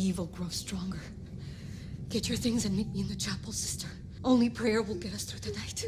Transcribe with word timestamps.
Evil 0.00 0.24
grows 0.26 0.56
stronger. 0.56 1.00
Get 2.08 2.26
your 2.26 2.38
things 2.38 2.64
and 2.64 2.74
meet 2.74 2.90
me 2.90 3.00
in 3.00 3.08
the 3.08 3.14
chapel, 3.14 3.52
sister. 3.52 3.86
Only 4.24 4.48
prayer 4.48 4.80
will 4.80 4.94
get 4.94 5.12
us 5.12 5.24
through 5.24 5.40
the 5.40 5.58
night. 5.58 5.84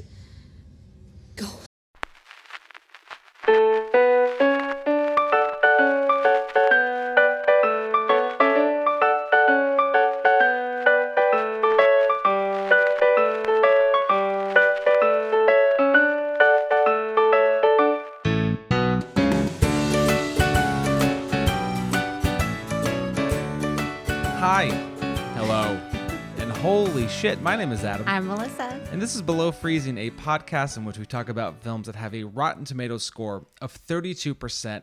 Shit, 27.23 27.41
my 27.41 27.55
name 27.55 27.71
is 27.71 27.85
Adam. 27.85 28.05
I'm 28.09 28.27
Melissa. 28.27 28.81
and 28.91 29.01
this 29.01 29.15
is 29.15 29.23
Below 29.23 29.53
Freezing, 29.53 29.97
a 29.97 30.11
podcast 30.11 30.77
in 30.77 30.85
which 30.85 30.99
we 30.99 31.07
talk 31.07 31.29
about 31.29 31.63
films 31.63 31.87
that 31.87 31.95
have 31.95 32.17
a 32.17 32.25
Rotten 32.25 32.65
Tomatoes 32.65 33.05
score 33.05 33.47
of 33.61 33.73
32% 33.87 34.83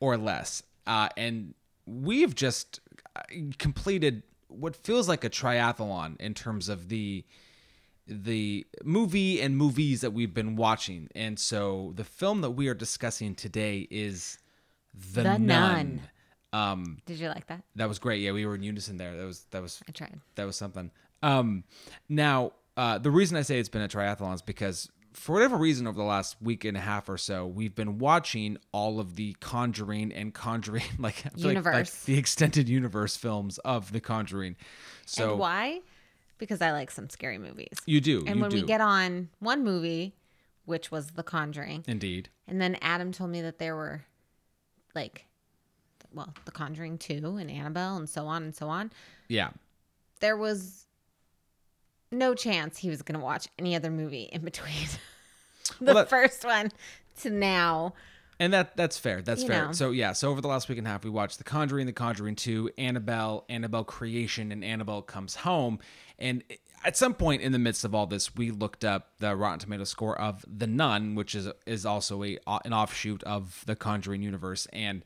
or 0.00 0.16
less. 0.16 0.62
Uh, 0.86 1.10
and 1.18 1.52
we've 1.84 2.34
just 2.34 2.80
uh, 3.14 3.20
completed 3.58 4.22
what 4.48 4.74
feels 4.74 5.06
like 5.06 5.22
a 5.22 5.28
triathlon 5.28 6.18
in 6.18 6.32
terms 6.32 6.70
of 6.70 6.88
the 6.88 7.26
the 8.06 8.66
movie 8.82 9.42
and 9.42 9.54
movies 9.54 10.00
that 10.00 10.14
we've 10.14 10.32
been 10.32 10.56
watching. 10.56 11.10
And 11.14 11.38
so 11.38 11.92
the 11.94 12.04
film 12.04 12.40
that 12.40 12.52
we 12.52 12.68
are 12.68 12.74
discussing 12.74 13.34
today 13.34 13.86
is 13.90 14.38
The, 14.94 15.24
The 15.24 15.38
Nun. 15.38 15.40
Nun. 15.40 16.00
Um, 16.54 16.98
Did 17.04 17.18
you 17.18 17.28
like 17.28 17.48
that? 17.48 17.64
that 17.74 17.86
was 17.86 17.98
great. 17.98 18.22
Yeah, 18.22 18.32
we 18.32 18.46
were 18.46 18.54
in 18.54 18.62
unison 18.62 18.96
there. 18.96 19.14
That 19.14 19.26
was 19.26 19.44
that 19.50 19.60
was 19.60 19.82
I 19.86 19.92
tried. 19.92 20.18
that 20.36 20.46
was 20.46 20.56
something. 20.56 20.90
Um, 21.22 21.64
now, 22.08 22.52
uh, 22.76 22.98
the 22.98 23.10
reason 23.10 23.36
I 23.36 23.42
say 23.42 23.58
it's 23.58 23.68
been 23.68 23.82
a 23.82 23.88
triathlon 23.88 24.34
is 24.34 24.42
because 24.42 24.88
for 25.12 25.32
whatever 25.32 25.56
reason, 25.56 25.86
over 25.86 25.96
the 25.96 26.04
last 26.04 26.36
week 26.42 26.64
and 26.66 26.76
a 26.76 26.80
half 26.80 27.08
or 27.08 27.16
so, 27.16 27.46
we've 27.46 27.74
been 27.74 27.98
watching 27.98 28.58
all 28.72 29.00
of 29.00 29.16
the 29.16 29.34
Conjuring 29.40 30.12
and 30.12 30.34
Conjuring, 30.34 30.84
like, 30.98 31.14
feel 31.16 31.30
like- 31.34 31.42
like 31.44 31.46
Universe. 31.64 32.04
the 32.04 32.18
extended 32.18 32.68
universe 32.68 33.16
films 33.16 33.56
of 33.58 33.92
the 33.92 34.00
Conjuring. 34.00 34.56
So 35.06 35.30
and 35.30 35.38
why? 35.40 35.80
Because 36.38 36.60
I 36.60 36.72
like 36.72 36.90
some 36.90 37.08
scary 37.08 37.38
movies. 37.38 37.78
you 37.86 38.00
do, 38.02 38.18
and 38.26 38.36
you 38.36 38.42
when 38.42 38.50
do, 38.50 38.56
we 38.58 38.62
get 38.64 38.82
on 38.82 39.30
one 39.38 39.64
movie, 39.64 40.14
which 40.66 40.90
was 40.90 41.12
The 41.12 41.22
Conjuring, 41.22 41.84
indeed. 41.88 42.28
and 42.46 42.60
then 42.60 42.76
Adam 42.82 43.10
told 43.10 43.30
me 43.30 43.40
that 43.40 43.58
there 43.58 43.74
were 43.74 44.04
like, 44.94 45.24
well, 46.12 46.34
The 46.44 46.50
Conjuring 46.50 46.98
2 46.98 47.36
and 47.38 47.50
Annabelle 47.50 47.96
and 47.96 48.06
so 48.08 48.26
on 48.26 48.42
and 48.42 48.54
so 48.54 48.68
on. 48.68 48.92
Yeah, 49.28 49.48
There 50.20 50.36
was 50.36 50.85
no 52.12 52.34
chance 52.34 52.78
he 52.78 52.88
was 52.90 53.02
going 53.02 53.18
to 53.18 53.24
watch 53.24 53.48
any 53.58 53.74
other 53.76 53.90
movie 53.90 54.24
in 54.32 54.42
between 54.42 54.74
the 55.80 55.84
Well, 55.86 55.94
that- 55.96 56.08
first 56.10 56.44
one 56.44 56.70
to 57.22 57.30
now. 57.30 57.94
And 58.38 58.52
that 58.52 58.76
that's 58.76 58.98
fair. 58.98 59.22
That's 59.22 59.42
You 59.42 59.48
fair. 59.48 59.66
know. 59.66 59.72
So 59.72 59.90
yeah, 59.92 60.12
so 60.12 60.30
over 60.30 60.42
the 60.42 60.48
last 60.48 60.68
week 60.68 60.76
and 60.76 60.86
a 60.86 60.90
half, 60.90 61.04
we 61.04 61.10
watched 61.10 61.38
The 61.38 61.44
Conjuring, 61.44 61.86
The 61.86 61.94
Conjuring 61.94 62.36
Two, 62.36 62.68
Annabelle, 62.76 63.46
Annabelle 63.48 63.84
Creation, 63.84 64.52
and 64.52 64.62
Annabelle 64.62 65.00
Comes 65.00 65.36
Home. 65.36 65.78
And 66.18 66.42
at 66.84 66.98
some 66.98 67.14
point 67.14 67.40
in 67.40 67.52
the 67.52 67.58
midst 67.58 67.82
of 67.82 67.94
all 67.94 68.06
this, 68.06 68.36
we 68.36 68.50
looked 68.50 68.84
up 68.84 69.12
the 69.20 69.34
Rotten 69.34 69.60
Tomato 69.60 69.84
score 69.84 70.20
of 70.20 70.44
The 70.46 70.66
Nun, 70.66 71.14
which 71.14 71.34
is 71.34 71.48
is 71.64 71.86
also 71.86 72.22
a 72.24 72.36
an 72.66 72.74
offshoot 72.74 73.22
of 73.22 73.62
the 73.66 73.74
Conjuring 73.74 74.20
universe, 74.22 74.66
and 74.70 75.02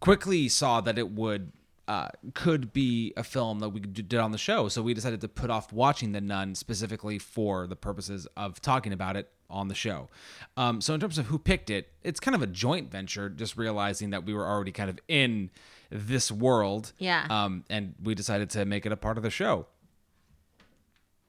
quickly 0.00 0.48
saw 0.48 0.80
that 0.80 0.98
it 0.98 1.10
would 1.12 1.52
uh, 1.88 2.08
could 2.34 2.72
be 2.72 3.12
a 3.16 3.22
film 3.22 3.60
that 3.60 3.68
we 3.68 3.80
did 3.80 4.14
on 4.14 4.32
the 4.32 4.38
show. 4.38 4.68
So 4.68 4.82
we 4.82 4.94
decided 4.94 5.20
to 5.20 5.28
put 5.28 5.50
off 5.50 5.72
watching 5.72 6.12
The 6.12 6.20
Nun 6.20 6.54
specifically 6.54 7.18
for 7.18 7.66
the 7.66 7.76
purposes 7.76 8.26
of 8.36 8.60
talking 8.60 8.92
about 8.92 9.16
it 9.16 9.30
on 9.48 9.68
the 9.68 9.74
show. 9.74 10.08
Um, 10.56 10.80
so 10.80 10.94
in 10.94 11.00
terms 11.00 11.18
of 11.18 11.26
who 11.26 11.38
picked 11.38 11.70
it, 11.70 11.92
it's 12.02 12.18
kind 12.18 12.34
of 12.34 12.42
a 12.42 12.46
joint 12.46 12.90
venture. 12.90 13.28
Just 13.28 13.56
realizing 13.56 14.10
that 14.10 14.24
we 14.24 14.34
were 14.34 14.46
already 14.46 14.72
kind 14.72 14.90
of 14.90 14.98
in 15.06 15.50
this 15.90 16.32
world. 16.32 16.92
Yeah. 16.98 17.26
Um, 17.30 17.64
and 17.70 17.94
we 18.02 18.14
decided 18.14 18.50
to 18.50 18.64
make 18.64 18.84
it 18.86 18.92
a 18.92 18.96
part 18.96 19.16
of 19.16 19.22
the 19.22 19.30
show 19.30 19.66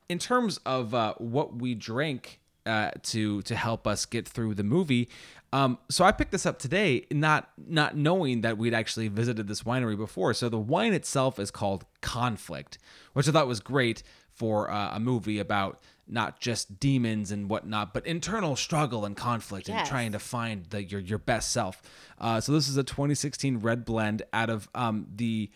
in 0.10 0.20
terms 0.20 0.60
of 0.66 0.94
uh, 0.94 1.14
what 1.18 1.56
we 1.56 1.76
drank 1.76 2.40
uh, 2.66 2.92
to 3.02 3.42
to 3.44 3.56
help 3.56 3.88
us 3.88 4.06
get 4.06 4.28
through 4.28 4.54
the 4.56 4.64
movie. 4.64 5.10
Um, 5.54 5.78
so 5.90 6.04
I 6.04 6.12
picked 6.12 6.32
this 6.32 6.46
up 6.46 6.60
today, 6.60 7.06
not 7.12 7.50
not 7.58 7.96
knowing 7.96 8.42
that 8.42 8.58
we'd 8.58 8.74
actually 8.74 9.08
visited 9.08 9.48
this 9.48 9.64
winery 9.64 9.98
before. 9.98 10.34
So 10.34 10.50
the 10.50 10.60
wine 10.60 10.94
itself 10.94 11.40
is 11.40 11.52
called 11.52 11.86
Conflict, 12.02 12.78
which 13.14 13.28
I 13.28 13.32
thought 13.32 13.48
was 13.48 13.60
great 13.60 14.04
for 14.34 14.70
uh, 14.70 14.96
a 14.96 15.00
movie 15.00 15.40
about 15.40 15.80
not 16.08 16.40
just 16.40 16.80
demons 16.80 17.32
and 17.32 17.50
whatnot, 17.50 17.94
but 17.94 18.06
internal 18.06 18.56
struggle 18.56 19.04
and 19.06 19.16
conflict 19.16 19.68
and 19.68 19.88
trying 19.88 20.12
to 20.12 20.20
find 20.20 20.66
the, 20.66 20.84
your 20.84 21.00
your 21.00 21.18
best 21.18 21.52
self. 21.52 21.82
Uh, 22.20 22.40
so 22.42 22.52
this 22.52 22.68
is 22.68 22.78
a 22.78 22.84
2016 22.84 23.60
red 23.60 23.86
blend 23.86 24.24
out 24.34 24.50
of 24.50 24.70
um, 24.76 25.08
the 25.16 25.50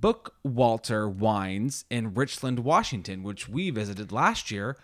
Bookwalter 0.00 1.12
Wines 1.12 1.84
in 1.90 2.14
Richland, 2.14 2.60
Washington, 2.60 3.22
which 3.22 3.48
we 3.48 3.70
visited 3.70 4.10
last 4.12 4.50
year 4.50 4.76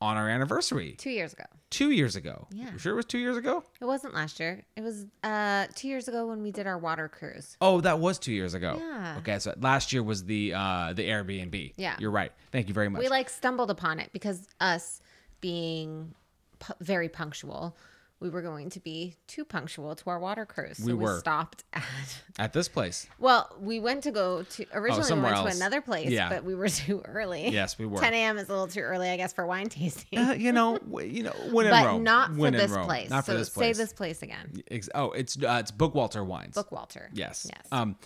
on 0.00 0.16
our 0.16 0.28
anniversary 0.28 0.94
Two 0.98 1.10
years 1.10 1.32
ago. 1.32 1.44
two 1.68 1.90
years 1.90 2.16
ago. 2.16 2.46
Yeah. 2.50 2.72
You 2.72 2.78
sure 2.78 2.92
it 2.92 2.96
was 2.96 3.04
two 3.04 3.18
years 3.18 3.36
ago? 3.36 3.62
It 3.80 3.84
wasn't 3.84 4.14
last 4.14 4.40
year. 4.40 4.64
It 4.76 4.82
was 4.82 5.06
uh 5.22 5.66
two 5.74 5.88
years 5.88 6.08
ago 6.08 6.26
when 6.26 6.42
we 6.42 6.50
did 6.50 6.66
our 6.66 6.78
water 6.78 7.08
cruise. 7.08 7.56
Oh, 7.60 7.80
that 7.82 7.98
was 7.98 8.18
two 8.18 8.32
years 8.32 8.54
ago. 8.54 8.76
Yeah. 8.80 9.16
Okay, 9.18 9.38
so 9.38 9.54
last 9.60 9.92
year 9.92 10.02
was 10.02 10.24
the 10.24 10.54
uh, 10.54 10.92
the 10.94 11.06
Airbnb. 11.08 11.74
Yeah. 11.76 11.96
You're 11.98 12.10
right. 12.10 12.32
Thank 12.50 12.68
you 12.68 12.74
very 12.74 12.88
much. 12.88 13.00
We 13.02 13.08
like 13.08 13.28
stumbled 13.28 13.70
upon 13.70 14.00
it 14.00 14.10
because 14.12 14.48
us 14.60 15.02
being 15.42 16.14
pu- 16.58 16.72
very 16.80 17.08
punctual, 17.08 17.76
we 18.20 18.28
were 18.28 18.42
going 18.42 18.68
to 18.68 18.80
be 18.80 19.16
too 19.26 19.44
punctual 19.46 19.94
to 19.96 20.10
our 20.10 20.18
water 20.18 20.44
cruise. 20.44 20.76
So 20.76 20.84
We 20.86 20.92
we, 20.92 21.04
were. 21.04 21.18
stopped 21.18 21.64
at. 21.72 21.82
At 22.38 22.52
this 22.52 22.68
place. 22.68 23.06
Well, 23.18 23.54
we 23.60 23.80
went 23.80 24.02
to 24.04 24.10
go 24.10 24.42
to 24.42 24.66
originally 24.72 25.12
we 25.14 25.20
went 25.20 25.36
else. 25.36 25.50
to 25.50 25.56
another 25.56 25.80
place, 25.80 26.08
Yeah. 26.10 26.28
but 26.28 26.44
we 26.44 26.54
were 26.54 26.68
too 26.84 27.02
early. 27.04 27.48
Yes, 27.48 27.78
we 27.78 27.86
were. 27.86 27.98
10 28.00 28.14
a.m. 28.14 28.38
is 28.38 28.48
a 28.48 28.52
little 28.52 28.66
too 28.68 28.80
early, 28.80 29.08
I 29.10 29.16
guess, 29.16 29.32
for 29.32 29.46
wine 29.46 29.68
tasting. 29.68 30.18
Uh, 30.18 30.32
you 30.32 30.52
know, 30.52 30.78
you 31.02 31.22
know, 31.22 31.34
when 31.50 31.66
in 31.66 31.70
but 31.72 31.86
Rome. 31.86 32.02
not 32.04 32.34
for 32.34 32.50
this 32.50 32.70
Rome. 32.70 32.86
place. 32.86 33.10
Not 33.10 33.24
for 33.26 33.32
so 33.32 33.38
this 33.38 33.48
say 33.52 33.60
place. 33.60 33.76
this 33.78 33.92
place 33.92 34.22
again. 34.22 34.62
Oh, 34.94 35.10
it's 35.12 35.36
uh, 35.42 35.58
it's 35.60 35.70
Bookwalter 35.72 36.24
Wines. 36.24 36.54
Bookwalter. 36.56 37.08
Yes. 37.12 37.46
Yes. 37.50 37.66
Um, 37.72 37.96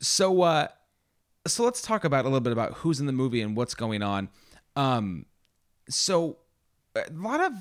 so 0.00 0.42
uh, 0.42 0.68
so 1.46 1.64
let's 1.64 1.82
talk 1.82 2.04
about 2.04 2.24
a 2.24 2.28
little 2.28 2.40
bit 2.40 2.52
about 2.52 2.74
who's 2.74 3.00
in 3.00 3.06
the 3.06 3.12
movie 3.12 3.40
and 3.40 3.56
what's 3.56 3.74
going 3.74 4.02
on. 4.02 4.28
Um, 4.76 5.26
so 5.88 6.38
a 6.96 7.04
lot 7.12 7.40
of 7.40 7.52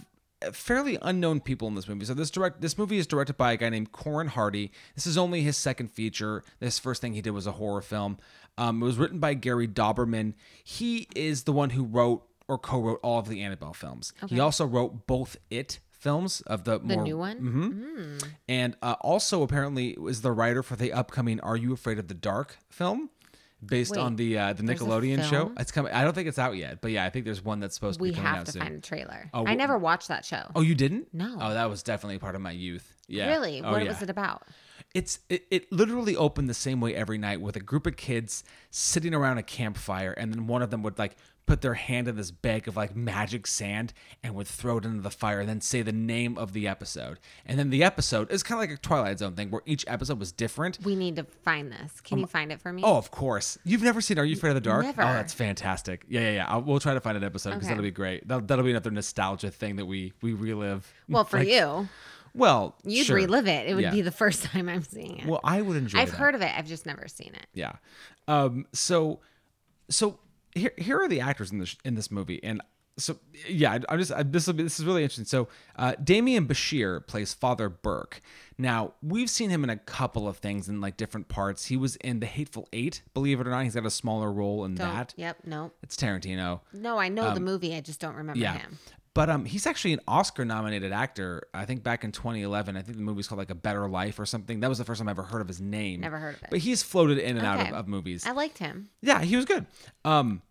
fairly 0.52 0.98
unknown 1.02 1.40
people 1.40 1.68
in 1.68 1.76
this 1.76 1.88
movie. 1.88 2.06
So 2.06 2.14
this 2.14 2.30
direct 2.32 2.62
this 2.62 2.78
movie 2.78 2.98
is 2.98 3.08
directed 3.08 3.38
by 3.38 3.54
a 3.54 3.58
guy 3.58 3.70
named 3.70 3.92
Corin 3.92 4.28
Hardy. 4.28 4.72
This 4.96 5.06
is 5.08 5.18
only 5.18 5.42
his 5.42 5.58
second 5.58 5.90
feature. 5.92 6.44
This 6.60 6.80
first 6.80 7.02
thing 7.02 7.14
he 7.14 7.22
did 7.22 7.32
was 7.32 7.48
a 7.48 7.54
horror 7.54 7.82
film. 7.82 8.18
Um, 8.58 8.82
it 8.82 8.86
was 8.86 8.98
written 8.98 9.20
by 9.20 9.34
Gary 9.34 9.68
Dauberman. 9.68 10.34
He 10.64 11.08
is 11.16 11.44
the 11.44 11.54
one 11.54 11.72
who 11.72 11.84
wrote 11.84 12.24
or 12.48 12.58
co-wrote 12.58 13.00
all 13.04 13.20
of 13.20 13.28
the 13.30 13.42
Annabelle 13.42 13.74
films. 13.74 14.12
He 14.28 14.40
also 14.40 14.66
wrote 14.66 15.08
both 15.08 15.38
It 15.50 15.80
films 15.92 16.42
of 16.42 16.66
the, 16.66 16.78
The 16.80 16.96
more 16.96 17.04
new 17.04 17.18
one? 17.18 17.40
Mhm. 18.20 18.28
and 18.50 18.76
uh, 18.82 18.96
also 19.00 19.42
apparently 19.42 19.96
was 19.98 20.22
the 20.22 20.34
writer 20.34 20.62
for 20.62 20.76
the 20.76 20.92
upcoming 20.92 21.40
"Are 21.40 21.56
You 21.56 21.72
Afraid 21.74 21.98
of 22.00 22.10
the 22.10 22.14
Dark" 22.14 22.58
film, 22.70 23.10
based 23.68 23.92
Wait, 23.92 24.00
on 24.00 24.16
the 24.16 24.38
uh, 24.38 24.54
the 24.54 24.64
Nickelodeon 24.64 25.30
show. 25.30 25.52
It's 25.58 25.72
coming. 25.72 25.92
I 25.94 26.04
don't 26.04 26.14
think 26.14 26.28
it's 26.28 26.40
out 26.40 26.56
yet, 26.56 26.82
but 26.82 26.92
yeah, 26.92 27.06
I 27.06 27.10
think 27.10 27.26
there's 27.26 27.44
one 27.44 27.60
that's 27.60 27.76
supposed 27.76 28.00
to 28.00 28.04
We 28.04 28.10
be 28.10 28.16
coming 28.16 28.32
out 28.32 28.34
soon 28.34 28.36
we 28.36 28.36
have 28.36 28.42
out 28.42 28.46
to 28.46 28.52
soon. 28.52 28.62
find 28.62 28.76
a 28.76 28.82
trailer. 28.82 29.30
Oh, 29.34 29.46
I 29.46 29.54
wh- 29.54 29.58
never 29.58 29.78
watched 29.78 30.08
that 30.10 30.26
show. 30.26 30.44
Oh, 30.56 30.62
you 30.62 30.76
didn't? 30.76 31.14
No. 31.14 31.38
Oh, 31.40 31.54
that 31.54 31.70
was 31.70 31.84
definitely 31.84 32.20
part 32.20 32.36
of 32.36 32.42
my 32.42 32.52
youth. 32.52 32.96
Yeah. 33.08 33.28
Really? 33.28 33.62
Oh, 33.64 33.72
what 33.72 33.84
yeah. 33.84 33.90
was 33.90 34.02
it 34.02 34.10
about? 34.10 34.44
It's 34.94 35.20
it, 35.30 35.46
it 35.50 35.72
literally 35.72 36.16
opened 36.16 36.50
the 36.50 36.54
same 36.54 36.80
way 36.80 36.96
every 36.96 37.18
night 37.18 37.42
with 37.42 37.56
a 37.56 37.60
group 37.60 37.88
of 37.88 37.98
kids 37.98 38.44
sitting 38.70 39.14
around 39.14 39.40
a 39.40 39.44
campfire, 39.44 40.12
and 40.12 40.32
then 40.32 40.48
one 40.48 40.62
of 40.62 40.70
them 40.70 40.84
would 40.84 41.00
like 41.00 41.16
put 41.46 41.62
their 41.62 41.74
hand 41.74 42.08
in 42.08 42.16
this 42.16 42.32
bag 42.32 42.68
of 42.70 42.78
like 42.78 42.96
magic 42.96 43.46
sand 43.46 43.92
and 44.24 44.34
would 44.34 44.48
throw 44.48 44.78
it 44.78 44.86
into 44.86 45.02
the 45.02 45.10
fire 45.12 45.42
and 45.42 45.50
then 45.50 45.60
say 45.60 45.82
the 45.82 45.92
name 45.92 46.38
of 46.38 46.54
the 46.54 46.68
episode. 46.68 47.20
And 47.46 47.60
then 47.60 47.70
the 47.70 47.84
episode 47.84 48.32
is 48.32 48.44
kind 48.44 48.64
of 48.64 48.70
like 48.70 48.78
a 48.78 48.82
Twilight 48.82 49.20
Zone 49.20 49.34
thing 49.36 49.52
where 49.52 49.62
each 49.66 49.84
episode 49.88 50.20
was 50.20 50.32
different. 50.32 50.80
We 50.84 50.96
need 50.96 51.18
to 51.18 51.26
find 51.44 51.70
this. 51.72 52.00
Can 52.02 52.18
you 52.20 52.28
find 52.28 52.52
it 52.52 52.62
for 52.62 52.72
me? 52.72 52.82
Oh, 52.86 52.96
of 52.98 53.12
course. 53.12 53.58
You've 53.66 53.84
never 53.84 54.00
seen 54.00 54.18
Are 54.20 54.24
You 54.26 54.36
Afraid 54.38 54.52
of 54.52 54.56
the 54.56 54.62
Dark? 54.62 54.86
Never. 54.86 55.02
Oh, 55.02 55.06
that's 55.08 55.34
fantastic. 55.34 56.06
Yeah, 56.08 56.22
yeah, 56.22 56.32
yeah. 56.32 56.46
I'll, 56.48 56.62
we'll 56.62 56.80
try 56.80 56.94
to 56.94 57.02
find 57.02 57.18
an 57.18 57.24
episode 57.26 57.50
because 57.52 57.64
Okay. 57.66 57.74
that'll 57.74 57.84
be 57.84 57.92
great. 57.92 58.26
That'll, 58.28 58.46
that'll 58.46 58.64
be 58.64 58.72
another 58.72 58.92
nostalgia 58.92 59.52
thing 59.52 59.76
that 59.76 59.86
we 59.86 60.14
we 60.22 60.32
relive. 60.34 60.92
well, 61.10 61.26
for 61.26 61.40
Like, 61.40 61.50
you, 61.50 61.90
Well, 62.34 62.76
you'd 62.86 63.06
sure. 63.08 63.18
relive 63.18 63.48
it. 63.48 63.68
It 63.68 63.74
would 63.76 63.84
Yeah. 63.84 63.92
be 63.92 64.02
the 64.02 64.12
first 64.12 64.44
time 64.46 64.70
I'm 64.70 64.84
seeing 64.84 65.18
it. 65.20 65.26
Well, 65.26 65.42
I 65.44 65.62
would 65.62 65.76
enjoy. 65.76 66.00
I've 66.00 66.12
that. 66.12 66.18
heard 66.18 66.36
of 66.36 66.42
it. 66.42 66.52
I've 66.58 66.68
just 66.68 66.86
never 66.86 67.08
seen 67.10 67.34
it. 67.36 67.48
Yeah. 67.54 67.74
Um. 68.30 68.66
So, 68.72 69.20
so 69.90 70.18
here 70.56 70.74
here 70.78 71.02
are 71.02 71.08
the 71.08 71.22
actors 71.22 71.52
in 71.52 71.60
this 71.60 71.76
in 71.84 71.96
this 71.96 72.10
movie, 72.12 72.44
and 72.44 72.62
so 72.98 73.18
yeah, 73.48 73.80
I'm 73.90 73.98
just 73.98 74.12
I, 74.12 74.22
this 74.24 74.46
will 74.46 74.54
be, 74.54 74.64
this 74.64 74.80
is 74.80 74.86
really 74.86 75.02
interesting. 75.02 75.26
So 75.26 75.48
uh, 75.78 75.94
Demián 75.94 76.46
Bichir 76.48 77.06
plays 77.08 77.34
Father 77.34 77.68
Burke. 77.70 78.22
Now 78.58 78.94
we've 79.02 79.30
seen 79.32 79.50
him 79.50 79.64
in 79.64 79.72
a 79.72 79.78
couple 79.78 80.28
of 80.28 80.38
things 80.38 80.70
in 80.70 80.80
like 80.80 80.96
different 80.96 81.28
parts. 81.28 81.66
He 81.66 81.76
was 81.78 81.96
in 81.98 82.20
The 82.20 82.28
Hateful 82.28 82.68
Eight, 82.72 83.02
believe 83.16 83.40
it 83.40 83.48
or 83.48 83.50
not. 83.50 83.64
He's 83.64 83.74
got 83.74 83.86
a 83.88 83.90
smaller 83.92 84.32
role 84.32 84.64
in 84.66 84.76
Don't. 84.76 84.88
that. 84.94 85.14
Yep. 85.18 85.38
No. 85.46 85.72
It's 85.82 85.96
Tarantino. 85.96 86.60
No, 86.72 87.00
I 87.00 87.10
know 87.10 87.34
the 87.34 87.40
movie. 87.40 87.76
I 87.76 87.82
just 87.82 88.00
don't 88.00 88.16
remember 88.16 88.40
Yeah. 88.40 88.60
him. 88.60 88.78
But 89.16 89.30
um, 89.30 89.46
he's 89.46 89.68
actually 89.68 89.94
an 89.94 90.00
Oscar-nominated 90.08 90.92
actor. 90.92 91.44
I 91.54 91.66
think 91.66 91.84
back 91.84 92.04
in 92.04 92.12
2011. 92.12 92.76
I 92.76 92.82
think 92.82 92.98
the 92.98 93.04
movie's 93.04 93.28
called 93.28 93.38
like 93.38 93.52
A 93.52 93.56
Better 93.56 93.88
Life 93.88 94.18
or 94.20 94.26
something. 94.26 94.60
That 94.62 94.70
was 94.70 94.80
the 94.80 94.86
first 94.86 95.00
time 95.00 95.08
I 95.08 95.12
ever 95.12 95.22
heard 95.24 95.42
of 95.42 95.48
his 95.48 95.62
name. 95.62 96.00
Never 96.02 96.18
heard 96.18 96.36
of 96.36 96.42
it. 96.44 96.48
But 96.50 96.60
he's 96.60 96.82
floated 96.82 97.20
in 97.20 97.38
and 97.38 97.46
out 97.46 97.60
Okay. 97.60 97.70
of, 97.70 97.76
of 97.76 97.88
movies. 97.88 98.26
I 98.26 98.32
liked 98.32 98.58
him. 98.58 98.90
yeah, 99.02 99.22
he 99.22 99.36
was 99.36 99.46
good. 99.46 99.68
Um, 100.04 100.42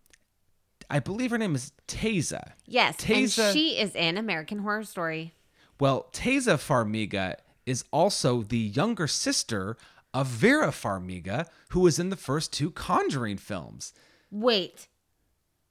I 0.89 0.99
believe 0.99 1.31
her 1.31 1.37
name 1.37 1.55
is 1.55 1.73
Taissa. 1.89 2.53
Yes, 2.65 2.95
Taissa- 2.97 3.47
and 3.49 3.53
she 3.57 3.77
is 3.79 3.95
in 3.95 4.17
American 4.17 4.59
Horror 4.59 4.83
Story. 4.85 5.33
Well, 5.79 6.07
Taissa 6.13 6.55
Farmiga 6.55 7.35
is 7.65 7.83
also 7.91 8.43
the 8.43 8.57
younger 8.57 9.07
sister 9.07 9.75
of 10.13 10.27
Vera 10.27 10.67
Farmiga, 10.67 11.47
who 11.69 11.81
was 11.81 11.99
in 11.99 12.09
the 12.11 12.15
first 12.15 12.53
two 12.53 12.71
Conjuring 12.71 13.37
films. 13.37 13.91
Wait, 14.31 14.87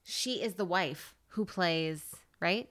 she 0.03 0.43
is 0.43 0.55
the 0.55 0.65
wife 0.65 1.15
who 1.29 1.45
plays 1.45 2.03
right 2.41 2.69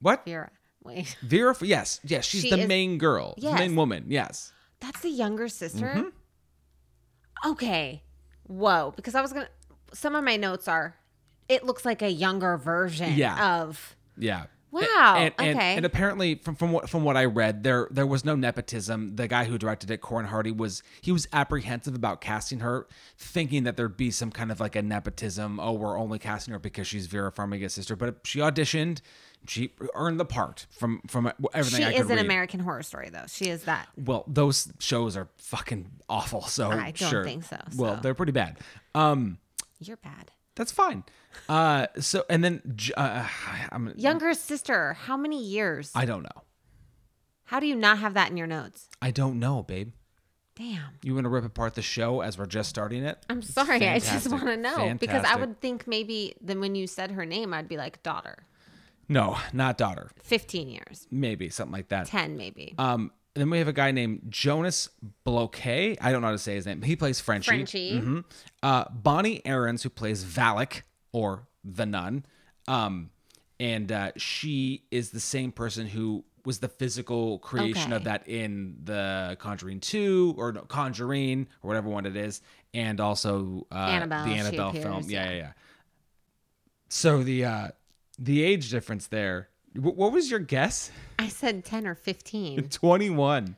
What? 0.00 0.24
Vera. 0.24 0.50
Wait, 0.84 1.16
Vera? 1.22 1.54
Yes, 1.60 2.00
yes, 2.04 2.24
she's 2.24 2.42
She 2.42 2.50
the 2.50 2.60
is- 2.60 2.68
main 2.68 2.98
girl, 2.98 3.34
the 3.36 3.42
Yes. 3.42 3.58
main 3.58 3.76
woman. 3.76 4.04
Yes. 4.08 4.52
that's 4.80 5.00
the 5.00 5.10
younger 5.10 5.48
sister. 5.48 5.86
Mm-hmm. 5.86 6.08
Okay, 7.52 8.02
whoa. 8.46 8.92
Because 8.96 9.14
I 9.14 9.20
was 9.20 9.32
gonna. 9.32 9.48
Some 9.92 10.14
of 10.14 10.24
my 10.24 10.36
notes 10.36 10.68
are. 10.68 10.96
It 11.48 11.64
looks 11.64 11.84
like 11.84 12.02
a 12.02 12.10
younger 12.10 12.56
version 12.58 13.14
Yeah. 13.14 13.60
of. 13.62 13.96
Yeah. 14.18 14.44
Wow, 14.70 15.14
And, 15.16 15.32
and, 15.38 15.56
okay. 15.58 15.76
and 15.76 15.86
apparently, 15.86 16.34
from 16.34 16.54
from 16.54 16.72
what 16.72 16.90
from 16.90 17.02
what 17.02 17.16
I 17.16 17.24
read, 17.24 17.62
there 17.62 17.88
there 17.90 18.06
was 18.06 18.22
no 18.26 18.36
nepotism. 18.36 19.16
The 19.16 19.26
guy 19.26 19.44
who 19.44 19.56
directed 19.56 19.90
it, 19.90 20.02
Corin 20.02 20.26
Hardy, 20.26 20.50
was 20.52 20.82
he 21.00 21.10
was 21.10 21.26
apprehensive 21.32 21.94
about 21.94 22.20
casting 22.20 22.60
her, 22.60 22.86
thinking 23.16 23.64
that 23.64 23.78
there'd 23.78 23.96
be 23.96 24.10
some 24.10 24.30
kind 24.30 24.52
of 24.52 24.60
like 24.60 24.76
a 24.76 24.82
nepotism. 24.82 25.58
Oh, 25.58 25.72
we're 25.72 25.98
only 25.98 26.18
casting 26.18 26.52
her 26.52 26.58
because 26.58 26.86
she's 26.86 27.06
Vera 27.06 27.32
Farmiga's 27.32 27.72
sister. 27.72 27.96
But 27.96 28.16
she 28.24 28.40
auditioned, 28.40 29.00
she 29.46 29.72
earned 29.94 30.18
the 30.20 30.24
part 30.24 30.66
from 30.70 31.00
from 31.06 31.32
everything 31.54 31.80
She 31.80 31.84
I 31.84 31.92
is 31.92 32.10
an 32.10 32.16
read. 32.16 32.24
American 32.24 32.60
Horror 32.60 32.82
Story 32.82 33.08
though. 33.10 33.24
She 33.28 33.46
is 33.48 33.64
that. 33.64 33.88
Well, 33.96 34.24
those 34.26 34.68
shows 34.78 35.16
are 35.16 35.28
fucking 35.36 35.90
awful. 36.08 36.42
So 36.42 36.70
I 36.70 36.90
don't 36.92 37.10
sure. 37.10 37.24
think 37.24 37.44
so, 37.44 37.58
Well, 37.76 37.96
they're 38.02 38.14
pretty 38.14 38.32
bad. 38.32 38.58
Um, 38.94 39.38
You're 39.80 39.96
bad. 39.98 40.30
that's 40.56 40.72
fine. 40.72 41.04
Uh, 41.48 41.86
so 42.00 42.24
and 42.28 42.42
then 42.42 42.62
uh, 42.96 43.26
I'm 43.72 43.92
Younger 43.96 44.34
sister. 44.34 44.94
How 44.94 45.16
many 45.16 45.42
years? 45.42 45.92
I 45.94 46.04
don't 46.04 46.22
know. 46.22 46.42
How 47.44 47.60
do 47.60 47.66
you 47.66 47.76
not 47.76 47.98
have 48.00 48.14
that 48.14 48.30
in 48.30 48.36
your 48.36 48.46
notes? 48.46 48.88
I 49.00 49.10
don't 49.10 49.38
know, 49.38 49.62
babe. 49.62 49.92
Damn. 50.54 50.82
You 51.02 51.14
want 51.14 51.24
to 51.24 51.28
rip 51.30 51.44
apart 51.44 51.76
the 51.76 51.82
show 51.82 52.20
as 52.20 52.36
we're 52.36 52.46
just 52.46 52.68
starting 52.68 53.04
it? 53.04 53.24
I'm 53.30 53.42
sorry. 53.42 53.86
I 53.88 54.00
just 54.00 54.28
want 54.28 54.46
to 54.46 54.56
know 54.56 54.96
because 54.98 55.24
I 55.24 55.36
would 55.36 55.60
think 55.60 55.86
maybe 55.86 56.34
then 56.40 56.58
when 56.60 56.74
you 56.74 56.88
said 56.88 57.12
her 57.12 57.24
name, 57.24 57.54
I'd 57.54 57.68
be 57.68 57.76
like 57.76 58.02
daughter. 58.02 58.38
No, 59.08 59.38
not 59.52 59.78
daughter. 59.78 60.10
15 60.22 60.68
years, 60.68 61.06
Maybe 61.10 61.48
something 61.48 61.72
like 61.72 61.88
that. 61.88 62.06
10 62.06 62.36
maybe. 62.36 62.74
Um, 62.78 63.10
then 63.34 63.50
we 63.50 63.58
have 63.58 63.68
a 63.68 63.72
guy 63.72 63.90
named 63.90 64.22
Jonas 64.28 64.90
Bloquet. 65.24 65.96
I 66.00 66.12
don't 66.12 66.20
know 66.20 66.28
how 66.28 66.32
to 66.32 66.38
say 66.38 66.54
his 66.56 66.66
name. 66.66 66.82
He 66.82 66.96
plays 66.96 67.20
Frenchie. 67.20 67.48
Frenchie. 67.48 68.00
Mhm. 68.00 68.24
Uh, 68.62 68.84
Bonnie 68.90 69.40
Aarons, 69.46 69.82
who 69.82 69.90
plays 69.90 70.24
Valak 70.24 70.82
or 71.12 71.46
the 71.64 71.86
nun. 71.86 72.24
Um, 72.66 73.10
and 73.60 73.90
uh, 73.92 74.12
she 74.16 74.84
is 74.90 75.10
the 75.10 75.20
same 75.20 75.52
person 75.52 75.86
who 75.86 76.24
was 76.44 76.58
the 76.58 76.68
physical 76.68 77.38
creation 77.40 77.92
of 77.92 78.04
that 78.04 78.26
in 78.28 78.76
the 78.84 79.36
Conjuring 79.38 79.80
2 79.80 80.34
or 80.36 80.52
no, 80.52 80.62
Conjuring 80.62 81.46
or 81.62 81.68
whatever 81.68 81.88
one 81.88 82.06
it 82.06 82.16
is. 82.16 82.40
And 82.74 83.00
also 83.00 83.66
uh, 83.70 83.74
Annabelle, 83.74 84.24
the 84.26 84.32
Annabelle 84.32 84.68
appears, 84.70 84.84
film. 84.84 85.04
Yeah, 85.06 85.24
yeah. 85.24 85.30
yeah, 85.30 85.36
yeah. 85.36 85.52
So 86.88 87.22
the 87.22 87.44
uh, 87.44 87.68
the 88.18 88.42
age 88.42 88.70
difference 88.70 89.06
there. 89.06 89.48
wh- 89.74 89.96
What 89.96 90.12
was 90.12 90.30
your 90.30 90.40
guess? 90.40 90.90
I 91.18 91.28
said 91.28 91.64
10 91.64 91.86
or 91.86 91.94
15. 91.94 92.68
21. 92.70 93.56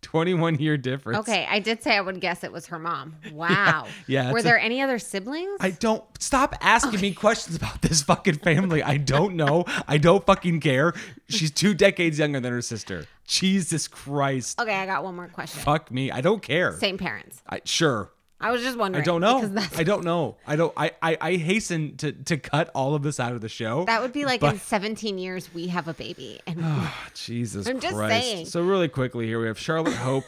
21 0.00 0.54
year 0.60 0.76
difference. 0.76 1.18
Okay, 1.18 1.46
I 1.50 1.58
did 1.58 1.82
say 1.82 1.96
I 1.96 2.00
would 2.00 2.20
guess 2.20 2.44
it 2.44 2.52
was 2.52 2.66
her 2.68 2.78
mom. 2.78 3.16
Wow. 3.32 3.86
yeah, 4.06 4.30
Were 4.30 4.38
it's 4.38 4.44
a- 4.44 4.48
there 4.48 4.58
any 4.58 4.80
other 4.80 4.98
siblings? 4.98 5.56
I 5.60 5.70
don't 5.70 6.04
stop 6.20 6.54
asking 6.60 7.00
me 7.00 7.12
questions 7.12 7.56
about 7.56 7.82
this 7.82 8.02
fucking 8.02 8.36
family. 8.36 8.82
I 8.82 8.96
don't 8.96 9.34
know. 9.34 9.64
I 9.88 9.98
don't 9.98 10.24
fucking 10.24 10.60
care. 10.60 10.94
She's 11.28 11.50
two 11.50 11.74
decades 11.74 12.18
younger 12.18 12.40
than 12.40 12.52
her 12.52 12.62
sister. 12.62 13.06
Jesus 13.26 13.88
Christ. 13.88 14.58
okay, 14.60 14.74
I 14.74 14.86
got 14.86 15.02
one 15.04 15.16
more 15.16 15.28
question. 15.28 15.60
Fuck 15.62 15.90
me. 15.90 16.10
I 16.10 16.20
don't 16.20 16.42
care. 16.42 16.72
Same 16.78 16.96
parents. 16.96 17.42
I, 17.48 17.60
sure. 17.64 18.10
I 18.40 18.50
was 18.52 18.62
just 18.62 18.78
wondering. 18.78 19.02
I 19.02 19.04
don't 19.04 19.20
know. 19.20 19.52
I 19.76 19.82
don't 19.82 20.04
know. 20.04 20.36
I 20.46 20.54
don't. 20.56 20.72
I, 20.76 20.92
I 21.02 21.16
I 21.20 21.36
hasten 21.36 21.96
to 21.98 22.12
to 22.12 22.36
cut 22.36 22.70
all 22.74 22.94
of 22.94 23.02
this 23.02 23.18
out 23.18 23.32
of 23.32 23.40
the 23.40 23.48
show. 23.48 23.84
that 23.86 24.00
would 24.00 24.12
be 24.12 24.24
like 24.24 24.40
But- 24.40 24.54
in 24.54 24.60
17 24.60 25.18
years 25.18 25.52
we 25.52 25.66
have 25.68 25.88
a 25.88 25.94
baby 25.94 26.40
and 26.46 26.58
oh, 26.62 26.94
Jesus 27.14 27.66
I'm 27.66 27.80
just 27.80 27.94
Christ. 27.94 28.24
saying. 28.24 28.46
So 28.46 28.62
really 28.62 28.88
quickly 28.88 29.26
here 29.26 29.40
we 29.40 29.46
have 29.48 29.58
Charlotte 29.58 29.94
Hope 29.94 30.24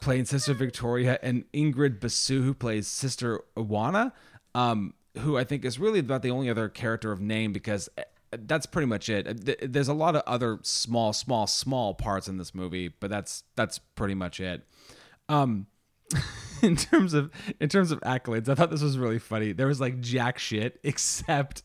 playing 0.00 0.24
Sister 0.26 0.54
Victoria 0.54 1.18
and 1.22 1.44
Ingrid 1.52 1.98
Bisu 2.00 2.42
who 2.44 2.54
plays 2.54 2.86
Sister 2.86 3.40
Oana, 3.56 4.12
um, 4.54 4.94
who 5.18 5.36
I 5.38 5.44
think 5.44 5.64
is 5.64 5.78
really 5.78 5.98
about 6.00 6.22
the 6.22 6.30
only 6.30 6.50
other 6.50 6.68
character 6.68 7.12
of 7.12 7.20
name 7.20 7.52
because 7.52 7.88
eh, 7.96 8.02
that's 8.32 8.66
pretty 8.66 8.86
much 8.86 9.08
it. 9.08 9.72
There's 9.72 9.88
a 9.88 9.94
lot 9.94 10.16
of 10.16 10.22
other 10.26 10.58
small, 10.62 11.12
small, 11.12 11.46
small 11.46 11.94
parts 11.94 12.28
in 12.28 12.36
this 12.38 12.54
movie, 12.54 12.88
but 12.88 13.08
that's 13.08 13.44
that's 13.54 13.78
pretty 13.78 14.14
much 14.14 14.40
it. 14.40 14.66
Um, 15.28 15.66
in 16.62 16.76
terms 16.76 17.14
of 17.14 17.30
in 17.60 17.68
terms 17.68 17.90
of 17.90 18.00
accolades, 18.00 18.48
I 18.48 18.54
thought 18.54 18.70
this 18.70 18.82
was 18.82 18.98
really 18.98 19.18
funny. 19.18 19.52
There 19.52 19.66
was 19.66 19.80
like 19.80 20.00
jack 20.00 20.38
shit 20.38 20.78
except 20.84 21.62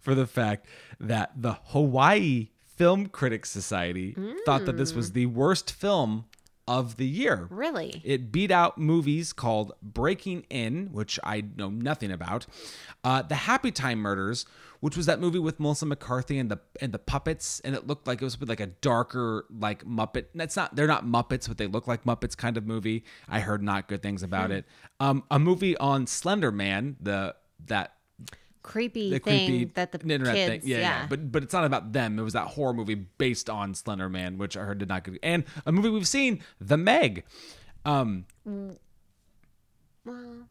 for 0.00 0.14
the 0.14 0.26
fact 0.26 0.66
that 1.00 1.32
the 1.36 1.54
Hawaii 1.66 2.50
Film 2.76 3.06
Critics 3.06 3.50
Society 3.50 4.16
thought 4.44 4.66
that 4.66 4.76
this 4.76 4.94
was 4.94 5.10
mm. 5.10 5.14
the 5.14 5.26
worst 5.26 5.72
film 5.72 6.24
of 6.66 6.96
the 6.96 7.06
year. 7.06 7.46
really. 7.50 8.00
It 8.04 8.32
beat 8.32 8.50
out 8.50 8.78
movies 8.78 9.32
called 9.32 9.72
Breaking 9.82 10.46
In, 10.50 10.88
which 10.92 11.18
I 11.22 11.44
know 11.56 11.70
nothing 11.70 12.10
about, 12.10 12.46
uh, 13.02 13.22
The 13.22 13.34
Happy 13.34 13.70
Time 13.70 13.98
Murders, 13.98 14.46
which 14.80 14.96
was 14.96 15.06
that 15.06 15.20
movie 15.20 15.38
with 15.38 15.60
Melissa 15.60 15.86
McCarthy 15.86 16.38
and 16.38 16.50
the 16.50 16.60
and 16.80 16.92
the 16.92 16.98
puppets, 16.98 17.60
and 17.64 17.74
it 17.74 17.86
looked 17.86 18.06
like 18.06 18.20
it 18.20 18.24
was 18.24 18.40
like 18.40 18.60
a 18.60 18.66
darker 18.66 19.46
like 19.50 19.84
Muppet. 19.84 20.26
That's 20.34 20.56
not 20.56 20.76
they're 20.76 20.86
not 20.86 21.06
Muppets, 21.06 21.48
but 21.48 21.58
they 21.58 21.66
look 21.66 21.86
like 21.86 22.04
Muppets 22.04 22.36
kind 22.36 22.56
of 22.56 22.66
movie. 22.66 23.04
I 23.28 23.40
heard 23.40 23.62
not 23.62 23.88
good 23.88 24.02
things 24.02 24.22
about 24.22 24.50
it. 24.50 24.66
Um, 25.00 25.24
a 25.30 25.38
movie 25.38 25.76
on 25.78 26.06
Slender 26.06 26.52
Man, 26.52 26.96
the 27.00 27.34
that 27.66 27.94
Creepy 28.64 29.10
the 29.10 29.18
thing 29.18 29.46
creepy 29.46 29.64
that 29.74 29.92
the 29.92 30.00
internet 30.00 30.34
kids, 30.34 30.50
thing. 30.64 30.70
Yeah, 30.70 30.78
yeah, 30.78 31.06
But 31.06 31.30
but 31.30 31.42
it's 31.42 31.52
not 31.52 31.64
about 31.64 31.92
them. 31.92 32.18
It 32.18 32.22
was 32.22 32.32
that 32.32 32.46
horror 32.46 32.72
movie 32.72 32.94
based 32.94 33.50
on 33.50 33.74
Slender 33.74 34.08
Man, 34.08 34.38
which 34.38 34.56
I 34.56 34.62
heard 34.62 34.78
did 34.78 34.88
not 34.88 35.04
good. 35.04 35.18
And 35.22 35.44
a 35.66 35.70
movie 35.70 35.90
we've 35.90 36.08
seen, 36.08 36.42
The 36.62 36.78
Meg. 36.78 37.24
Um, 37.84 38.24
well, 40.04 40.48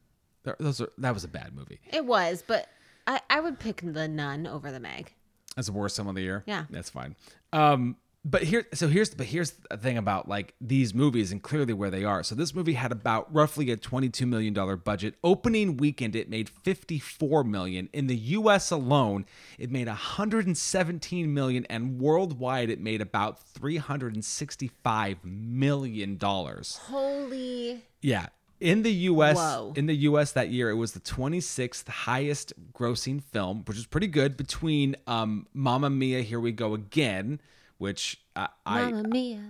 those 0.59 0.79
are, 0.79 0.89
that 0.99 1.13
was 1.13 1.23
a 1.23 1.27
bad 1.27 1.55
movie. 1.55 1.79
it 1.91 2.05
was, 2.05 2.43
but 2.45 2.67
I, 3.07 3.19
I 3.29 3.39
would 3.39 3.57
pick 3.59 3.81
the 3.83 4.07
nun 4.07 4.45
over 4.45 4.71
the 4.71 4.79
Meg. 4.79 5.13
That's 5.55 5.67
the 5.67 5.73
worst 5.73 5.95
film 5.95 6.07
of 6.07 6.15
the 6.15 6.21
year. 6.21 6.43
Yeah. 6.45 6.65
that's 6.69 6.89
fine. 6.91 7.15
Um, 7.51 7.95
but 8.25 8.43
here, 8.43 8.65
so 8.73 8.87
here's 8.87 9.13
but 9.13 9.25
here's 9.25 9.51
the 9.69 9.77
thing 9.77 9.97
about 9.97 10.29
like 10.29 10.53
these 10.61 10.93
movies 10.93 11.31
and 11.33 11.43
clearly 11.43 11.73
where 11.73 11.89
they 11.89 12.05
are. 12.05 12.23
So 12.23 12.35
this 12.35 12.55
movie 12.55 12.73
had 12.73 12.91
about 12.91 13.33
roughly 13.33 13.69
a 13.71 13.75
22 13.75 14.25
million 14.25 14.53
dollar 14.53 14.77
budget. 14.77 15.15
Opening 15.23 15.75
weekend, 15.75 16.15
it 16.15 16.29
made 16.29 16.47
54 16.49 17.43
million 17.43 17.89
in 17.91 18.07
the 18.07 18.15
U.S. 18.15 18.71
alone. 18.71 19.25
It 19.59 19.71
made 19.71 19.87
117 19.87 21.33
million, 21.33 21.65
and 21.69 21.99
worldwide, 21.99 22.69
it 22.69 22.79
made 22.79 23.01
about 23.01 23.39
365 23.39 25.17
million 25.25 26.17
dollars. 26.17 26.79
Holy. 26.83 27.83
Yeah. 28.01 28.27
In 28.61 28.83
the 28.83 28.91
US, 28.93 29.35
Whoa. 29.35 29.73
in 29.75 29.87
the 29.87 29.95
US 29.95 30.31
that 30.31 30.47
year, 30.47 30.69
it 30.69 30.75
was 30.75 30.93
the 30.93 31.01
26th 31.01 31.89
highest 31.89 32.53
grossing 32.71 33.21
film, 33.21 33.63
which 33.65 33.77
is 33.77 33.85
pretty 33.85 34.07
good 34.07 34.37
between 34.37 34.95
um 35.07 35.47
Mamma 35.53 35.89
Mia, 35.89 36.21
Here 36.21 36.39
We 36.39 36.53
Go 36.53 36.73
Again, 36.73 37.41
which 37.83 38.17
I 38.33 38.47
Mamma 38.65 39.03
Mia. 39.09 39.43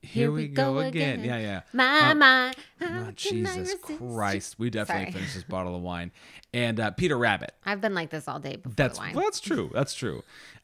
Here, 0.00 0.30
we, 0.30 0.46
go, 0.46 0.78
again. 0.78 1.24
Yeah, 1.24 1.38
yeah. 1.38 1.60
My, 1.72 2.10
Uh, 2.10 2.14
my. 2.14 2.52
oh, 2.82 3.06
I 3.08 3.10
Jesus? 3.16 3.74
Christ. 3.98 4.54
We 4.60 4.70
definitely 4.70 5.06
Sorry. 5.06 5.12
finished 5.12 5.34
this 5.34 5.42
bottle 5.48 5.74
of 5.74 5.82
wine. 5.82 6.12
And 6.54 6.78
uh, 6.78 6.92
Peter 6.92 7.18
Rabbit. 7.18 7.52
I've 7.66 7.80
been 7.80 7.94
like 7.94 8.10
this 8.10 8.28
all 8.28 8.38
day 8.38 8.54
before 8.56 8.74
That's 8.76 8.96
the 8.96 9.02
wine. 9.02 9.14
well, 9.16 9.24
that's 9.24 9.40
true. 9.40 9.70
That's 9.74 9.92
true. 9.92 10.22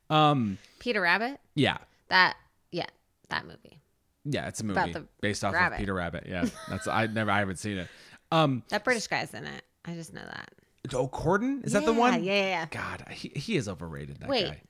Um 0.09 0.59
Peter 0.79 1.01
Rabbit? 1.01 1.41
yeah. 1.57 1.79
That, 2.11 2.37
yeah, 2.71 2.87
that 3.31 3.45
movie. 3.45 3.81
Yeah, 4.25 4.47
it's 4.47 4.61
a 4.61 4.65
movie 4.65 4.95
based 5.21 5.43
off 5.43 5.53
rabbit. 5.53 5.75
of 5.75 5.81
Peter 5.81 5.95
Rabbit. 5.95 6.27
Yeah. 6.29 6.45
That's 6.69 6.87
I 6.87 7.07
never 7.09 7.33
I 7.33 7.41
haven't 7.41 7.57
seen 7.59 7.79
it. 7.79 7.89
Um 8.31 8.63
That 8.69 8.85
British 8.85 9.09
guy's 9.09 9.35
in 9.35 9.45
it. 9.47 9.63
I 9.85 9.95
just 9.95 10.15
know 10.15 10.23
that. 10.25 10.51
Oh, 10.95 11.09
Corden 11.09 11.67
is 11.67 11.73
that 11.73 11.85
the 11.85 11.93
one? 11.93 12.23
Yeah, 12.23 12.33
yeah, 12.35 12.47
yeah. 12.47 12.67
God, 12.71 13.09
he, 13.11 13.33
he 13.35 13.57
is 13.57 13.69
overrated. 13.69 14.21
That 14.21 14.29
Wait, 14.29 14.47
guy, 14.47 14.61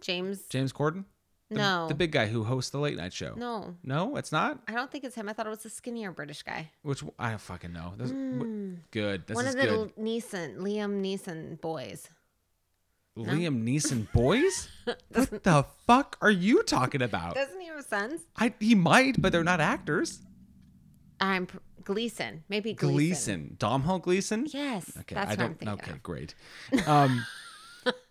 James. 0.00 0.42
James 0.48 0.72
Corden. 0.72 1.06
The, 1.52 1.58
No. 1.58 1.88
the 1.88 1.94
big 1.94 2.12
guy 2.12 2.26
who 2.26 2.44
hosts 2.44 2.70
the 2.70 2.78
late 2.78 2.96
night 2.96 3.12
show. 3.12 3.34
No, 3.36 3.74
no, 3.84 4.16
it's 4.16 4.32
not. 4.32 4.60
I 4.68 4.72
don't 4.72 4.90
think 4.90 5.04
it's 5.04 5.14
him. 5.14 5.28
I 5.28 5.32
thought 5.32 5.46
it 5.46 5.50
was 5.50 5.62
the 5.62 5.70
skinnier 5.70 6.10
British 6.12 6.42
guy. 6.42 6.70
Which 6.82 7.02
I 7.18 7.30
don't 7.30 7.40
fucking 7.40 7.72
know. 7.72 7.94
This, 7.96 8.10
wh- 8.10 8.80
good. 8.90 9.26
This. 9.26 9.34
One 9.34 9.46
of 9.46 9.54
the 9.56 9.62
good. 9.66 9.96
Neeson, 9.96 10.56
Liam 10.58 11.00
Neeson 11.02 11.60
boys. 11.60 12.08
Liam 13.16 13.62
Neeson 13.62 14.10
boys. 14.12 14.68
what 14.84 15.42
the 15.44 15.66
fuck 15.86 16.16
are 16.22 16.30
you 16.30 16.62
talking 16.62 17.02
about? 17.02 17.34
Doesn't 17.34 17.60
he 17.60 17.66
have 17.66 17.78
a 17.78 17.82
son? 17.82 18.18
I 18.36 18.54
he 18.58 18.74
might, 18.74 19.20
but 19.20 19.32
they're 19.32 19.44
not 19.44 19.60
actors. 19.60 20.20
I'm 21.20 21.46
pr- 21.46 21.58
Gleeson. 21.84 22.42
Maybe 22.48 22.72
Gleeson. 22.72 22.94
Gleeson, 22.94 23.56
Domhnall 23.58 23.98
Gleeson. 23.98 24.46
Yes, 24.48 24.90
Okay, 25.00 25.14
that's 25.14 25.26
I 25.26 25.30
what 25.30 25.36
don't. 25.38 25.46
I'm 25.50 25.54
thinking. 25.56 25.68
okay, 25.80 25.90
of. 25.92 26.02
great. 26.02 26.34
Um, 26.86 27.24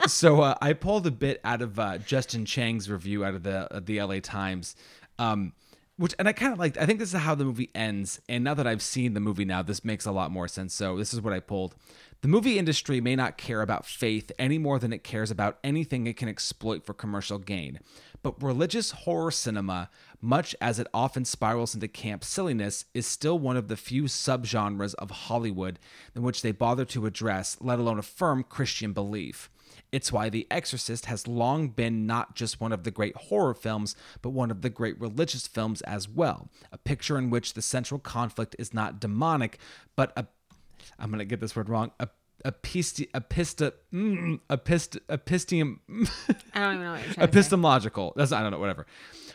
so 0.07 0.41
uh, 0.41 0.55
I 0.61 0.73
pulled 0.73 1.07
a 1.07 1.11
bit 1.11 1.39
out 1.43 1.61
of 1.61 1.79
uh, 1.79 1.97
Justin 1.99 2.45
Chang's 2.45 2.89
review 2.89 3.23
out 3.23 3.35
of 3.35 3.43
the 3.43 3.73
uh, 3.73 3.79
the 3.83 4.01
LA 4.01 4.19
Times, 4.19 4.75
um, 5.19 5.53
which 5.97 6.13
and 6.19 6.27
I 6.27 6.33
kind 6.33 6.53
of 6.53 6.59
like. 6.59 6.77
I 6.77 6.85
think 6.85 6.99
this 6.99 7.13
is 7.13 7.19
how 7.19 7.35
the 7.35 7.45
movie 7.45 7.69
ends. 7.75 8.21
And 8.27 8.43
now 8.43 8.53
that 8.53 8.67
I've 8.67 8.81
seen 8.81 9.13
the 9.13 9.19
movie, 9.19 9.45
now 9.45 9.61
this 9.61 9.85
makes 9.85 10.05
a 10.05 10.11
lot 10.11 10.31
more 10.31 10.47
sense. 10.47 10.73
So 10.73 10.97
this 10.97 11.13
is 11.13 11.21
what 11.21 11.33
I 11.33 11.39
pulled. 11.39 11.75
The 12.21 12.27
movie 12.27 12.59
industry 12.59 13.01
may 13.01 13.15
not 13.15 13.37
care 13.37 13.63
about 13.63 13.85
faith 13.85 14.31
any 14.37 14.59
more 14.59 14.77
than 14.77 14.93
it 14.93 15.03
cares 15.03 15.31
about 15.31 15.57
anything 15.63 16.05
it 16.05 16.17
can 16.17 16.29
exploit 16.29 16.85
for 16.85 16.93
commercial 16.93 17.39
gain. 17.39 17.79
But 18.23 18.41
religious 18.41 18.91
horror 18.91 19.31
cinema, 19.31 19.89
much 20.21 20.55
as 20.61 20.77
it 20.77 20.85
often 20.93 21.25
spirals 21.25 21.73
into 21.73 21.87
camp 21.87 22.23
silliness, 22.23 22.85
is 22.93 23.07
still 23.07 23.39
one 23.39 23.57
of 23.57 23.67
the 23.67 23.77
few 23.77 24.03
subgenres 24.03 24.93
of 24.95 25.09
Hollywood 25.09 25.79
in 26.15 26.21
which 26.21 26.43
they 26.43 26.51
bother 26.51 26.85
to 26.85 27.07
address, 27.07 27.57
let 27.59 27.79
alone 27.79 27.97
affirm, 27.97 28.43
Christian 28.43 28.93
belief. 28.93 29.49
It's 29.91 30.11
why 30.11 30.29
The 30.29 30.47
Exorcist 30.49 31.05
has 31.07 31.27
long 31.27 31.69
been 31.69 32.05
not 32.05 32.35
just 32.35 32.61
one 32.61 32.71
of 32.71 32.83
the 32.83 32.91
great 32.91 33.15
horror 33.15 33.53
films, 33.53 33.95
but 34.21 34.29
one 34.29 34.49
of 34.49 34.61
the 34.61 34.69
great 34.69 34.99
religious 34.99 35.47
films 35.47 35.81
as 35.81 36.07
well. 36.07 36.49
A 36.71 36.77
picture 36.77 37.17
in 37.17 37.29
which 37.29 37.53
the 37.53 37.61
central 37.61 37.99
conflict 37.99 38.55
is 38.57 38.73
not 38.73 38.99
demonic, 38.99 39.59
but 39.95 40.13
a 40.15 40.27
I'm 40.97 41.11
gonna 41.11 41.25
get 41.25 41.39
this 41.39 41.55
word 41.55 41.69
wrong. 41.69 41.91
A 41.99 42.07
episti 42.45 43.09
epista 43.11 43.71
mm, 43.93 44.39
epist 44.49 44.97
epistium 45.09 45.77
I 46.53 46.59
don't 46.59 46.73
even 46.73 46.83
know 46.83 46.91
what 46.93 47.05
you're 47.05 47.13
trying 47.13 47.27
epistemological. 47.27 48.13
That's 48.15 48.31
I 48.31 48.41
don't 48.41 48.51
know 48.51 48.59
whatever. 48.59 48.85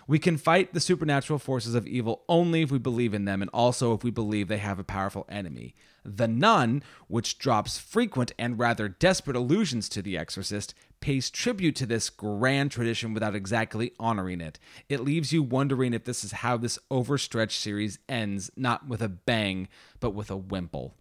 We 0.07 0.19
can 0.19 0.37
fight 0.37 0.73
the 0.73 0.81
supernatural 0.81 1.39
forces 1.39 1.75
of 1.75 1.87
evil 1.87 2.23
only 2.29 2.63
if 2.63 2.71
we 2.71 2.79
believe 2.79 3.15
in 3.15 3.25
them 3.25 3.43
and 3.43 3.51
also 3.53 3.93
if 3.93 4.05
we 4.05 4.11
believe 4.11 4.49
they 4.49 4.59
have 4.59 4.79
a 4.79 4.85
powerful 4.85 5.27
enemy. 5.29 5.75
The 6.05 6.29
Nun, 6.29 6.83
which 7.09 7.39
drops 7.39 7.79
frequent 7.79 8.33
and 8.39 8.59
rather 8.59 8.89
desperate 8.89 9.37
allusions 9.37 9.89
to 9.91 10.03
The 10.03 10.17
Exorcist, 10.17 10.75
pays 11.01 11.31
tribute 11.31 11.75
to 11.77 11.87
this 11.87 12.09
grand 12.09 12.71
tradition 12.71 13.13
without 13.13 13.35
exactly 13.35 13.93
honoring 13.99 14.41
it. 14.41 14.59
It 14.89 15.01
leaves 15.01 15.33
you 15.33 15.43
wondering 15.43 15.93
if 15.93 16.05
this 16.05 16.23
is 16.23 16.33
how 16.33 16.57
this 16.57 16.79
overstretched 16.91 17.61
series 17.61 17.99
ends, 18.09 18.51
not 18.57 18.87
with 18.87 19.03
a 19.03 19.09
bang, 19.09 19.69
but 19.99 20.11
with 20.11 20.31
a 20.31 20.37
wimple 20.37 20.95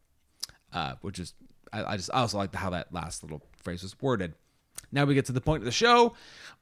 uh, 0.76 0.96
which 1.02 1.18
is 1.18 1.34
I, 1.74 1.94
I 1.94 1.98
just 1.98 2.12
I 2.14 2.20
also 2.20 2.38
like 2.38 2.54
how 2.54 2.70
that 2.70 2.94
last 2.94 3.24
little 3.24 3.42
phrase 3.64 3.82
was 3.82 4.00
worded. 4.00 4.36
Now 4.92 5.06
we 5.06 5.14
get 5.14 5.26
to 5.26 5.32
the 5.32 5.42
point 5.42 5.62
of 5.62 5.66
the 5.66 5.72
show 5.72 6.14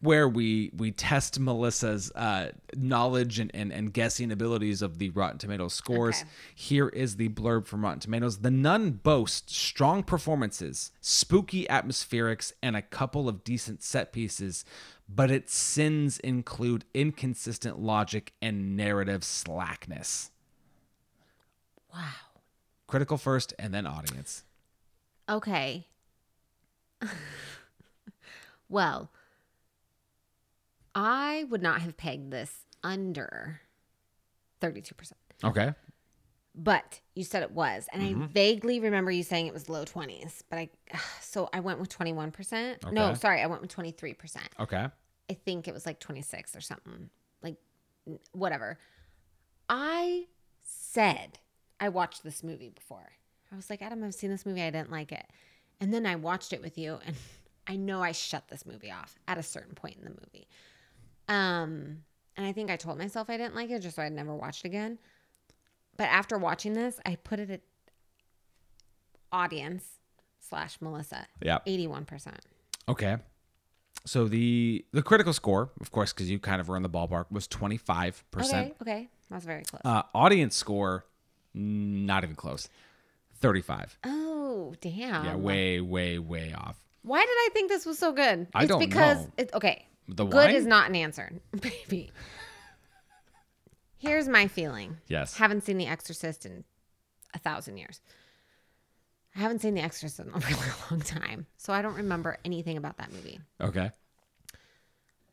where 0.04 0.28
we 0.28 0.70
we 0.76 0.92
test 0.92 1.40
Melissa's 1.40 2.12
uh, 2.12 2.50
knowledge 2.76 3.40
and, 3.40 3.50
and, 3.54 3.72
and 3.72 3.94
guessing 3.94 4.32
abilities 4.32 4.82
of 4.82 4.98
the 4.98 5.10
Rotten 5.12 5.38
Tomatoes 5.38 5.74
scores. 5.74 6.22
Okay. 6.22 6.30
Here 6.54 6.90
is 6.90 7.16
the 7.16 7.30
blurb 7.30 7.66
from 7.66 7.84
Rotten 7.84 8.00
Tomatoes. 8.00 8.40
The 8.40 8.52
Nun 8.52 8.92
boasts 8.92 9.56
strong 9.56 10.04
performances, 10.04 10.92
spooky 11.00 11.66
atmospherics, 11.68 12.52
and 12.62 12.76
a 12.76 12.82
couple 12.82 13.30
of 13.30 13.46
decent 13.46 13.82
set 13.82 14.12
pieces, 14.12 14.66
but 15.08 15.32
its 15.32 15.56
sins 15.56 16.20
include 16.20 16.84
inconsistent 16.94 17.80
logic 17.80 18.34
and 18.42 18.76
narrative 18.76 19.24
slackness. 19.24 20.32
Wow. 21.94 22.10
Critical 22.88 23.18
first 23.18 23.54
and 23.58 23.74
then 23.74 23.88
audience. 23.88 24.44
Okay. 25.30 25.88
well, 28.74 29.12
I 30.96 31.46
would 31.50 31.62
not 31.62 31.82
have 31.82 31.98
pegged 31.98 32.32
this 32.32 32.52
under 32.84 33.62
32%. 34.62 34.94
Okay. 35.44 35.74
But 36.56 37.00
you 37.16 37.24
said 37.24 37.42
it 37.44 37.52
was. 37.52 37.88
And 37.92 38.02
Mm-hmm. 38.04 38.24
I 38.24 38.28
vaguely 38.28 38.80
remember 38.80 39.10
you 39.12 39.24
saying 39.24 39.48
it 39.48 39.54
was 39.54 39.70
low 39.70 39.86
20s. 39.86 40.42
But 40.50 40.60
I, 40.60 40.70
so 41.22 41.50
I 41.54 41.60
went 41.62 41.80
with 41.80 41.90
21%. 41.90 42.92
No, 42.92 43.14
sorry, 43.16 43.42
I 43.42 43.48
went 43.48 43.62
with 43.62 43.76
23%. 43.76 44.38
Okay. 44.60 44.88
I 45.30 45.34
think 45.46 45.68
it 45.68 45.74
was 45.74 45.86
like 45.86 46.00
26 46.00 46.56
or 46.56 46.62
something. 46.62 47.10
Like, 47.42 47.56
whatever. 48.34 48.78
I 49.70 50.26
said 50.62 51.40
I 51.80 51.90
watched 51.90 52.24
this 52.24 52.44
movie 52.44 52.70
before. 52.70 53.12
I 53.52 53.56
was 53.56 53.70
like, 53.70 53.82
Adam, 53.82 54.04
I've 54.04 54.14
seen 54.14 54.30
this 54.30 54.46
movie. 54.46 54.62
I 54.62 54.70
didn't 54.70 54.92
like 54.92 55.12
it. 55.12 55.26
And 55.80 55.94
then 55.94 56.06
I 56.06 56.16
watched 56.16 56.54
it 56.54 56.62
with 56.62 56.78
you, 56.78 57.00
and 57.06 57.16
I 57.68 57.76
know 57.78 58.02
I 58.02 58.12
shut 58.12 58.48
this 58.50 58.66
movie 58.66 58.92
off 58.92 59.18
at 59.28 59.38
a 59.38 59.44
certain 59.44 59.74
point 59.76 59.98
in 59.98 60.04
the 60.04 60.10
movie. 60.12 60.48
Um, 61.30 62.04
and 62.36 62.46
I 62.46 62.52
think 62.52 62.70
I 62.70 62.76
told 62.76 62.98
myself 62.98 63.30
I 63.30 63.38
didn't 63.38 63.56
like 63.56 63.70
it 63.70 63.80
just 63.82 63.96
so 63.96 64.04
I'd 64.04 64.12
never 64.12 64.36
watch 64.36 64.60
it 64.60 64.66
again. 64.68 65.00
But 65.96 66.06
after 66.06 66.38
watching 66.38 66.74
this, 66.74 67.00
I 67.06 67.16
put 67.16 67.40
it 67.40 67.50
at 67.50 67.62
audience 69.32 69.86
slash 70.40 70.78
Melissa, 70.82 71.28
Yeah. 71.42 71.60
81%. 71.68 72.34
Okay. 72.88 73.18
So 74.06 74.28
the 74.28 74.84
the 74.92 75.02
critical 75.02 75.32
score, 75.32 75.70
of 75.80 75.92
course, 75.92 76.12
because 76.12 76.30
you 76.30 76.38
kind 76.38 76.60
of 76.60 76.68
were 76.68 76.76
in 76.76 76.84
the 76.84 76.90
ballpark, 76.90 77.26
was 77.32 77.48
twenty 77.48 77.78
five 77.78 78.22
Okay, 78.36 78.42
percent. 78.44 78.76
okay. 78.82 79.08
That's 79.30 79.46
very 79.46 79.64
close. 79.64 79.82
Uh, 79.86 80.02
audience 80.14 80.58
score, 80.58 81.06
not 81.54 82.26
even 82.26 82.36
close, 82.36 82.68
thirty 83.36 83.62
five. 83.62 83.98
Oh, 84.04 84.74
damn. 84.82 85.24
Yeah, 85.24 85.36
way, 85.38 85.80
way, 85.80 86.20
way 86.20 86.54
off. 86.54 86.83
Why 87.04 87.20
did 87.22 87.30
I 87.30 87.50
think 87.54 87.70
this 87.70 87.86
was 87.86 88.00
so 88.00 88.12
good? 88.14 88.48
I 88.56 88.64
it's 88.64 88.70
don't 88.70 88.80
because 88.80 89.20
know. 89.26 89.32
It, 89.38 89.54
okay. 89.54 89.86
The 90.08 90.26
good 90.26 90.48
wine? 90.48 90.56
is 90.56 90.66
not 90.66 90.90
an 90.90 90.96
answer, 90.96 91.32
baby. 91.62 92.12
Here's 93.98 94.28
my 94.28 94.48
feeling. 94.48 94.98
Yes. 95.08 95.38
Haven't 95.38 95.64
seen 95.64 95.78
The 95.78 95.88
Exorcist 95.88 96.46
in 96.46 96.64
a 97.34 97.40
thousand 97.40 97.78
years. 97.78 98.02
I 99.36 99.40
haven't 99.40 99.60
seen 99.60 99.74
The 99.76 99.82
Exorcist 99.82 100.20
in 100.20 100.28
a 100.34 100.38
really 100.48 100.70
long 100.92 101.00
time, 101.02 101.46
so 101.58 101.72
I 101.74 101.82
don't 101.82 101.96
remember 101.96 102.38
anything 102.46 102.78
about 102.78 102.98
that 102.98 103.12
movie. 103.14 103.40
Okay. 103.62 103.92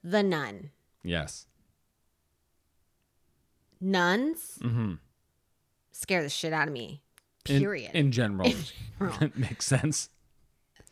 The 0.04 0.22
Nun. 0.22 0.70
Yes. 1.02 1.46
Nuns 3.80 4.58
Mm-hmm. 4.62 4.94
scare 5.92 6.22
the 6.22 6.28
shit 6.28 6.52
out 6.52 6.68
of 6.68 6.74
me. 6.74 7.02
In, 7.48 7.60
Period. 7.60 7.90
in 7.94 8.12
general, 8.12 8.52
makes 9.34 9.66
sense. 9.66 10.10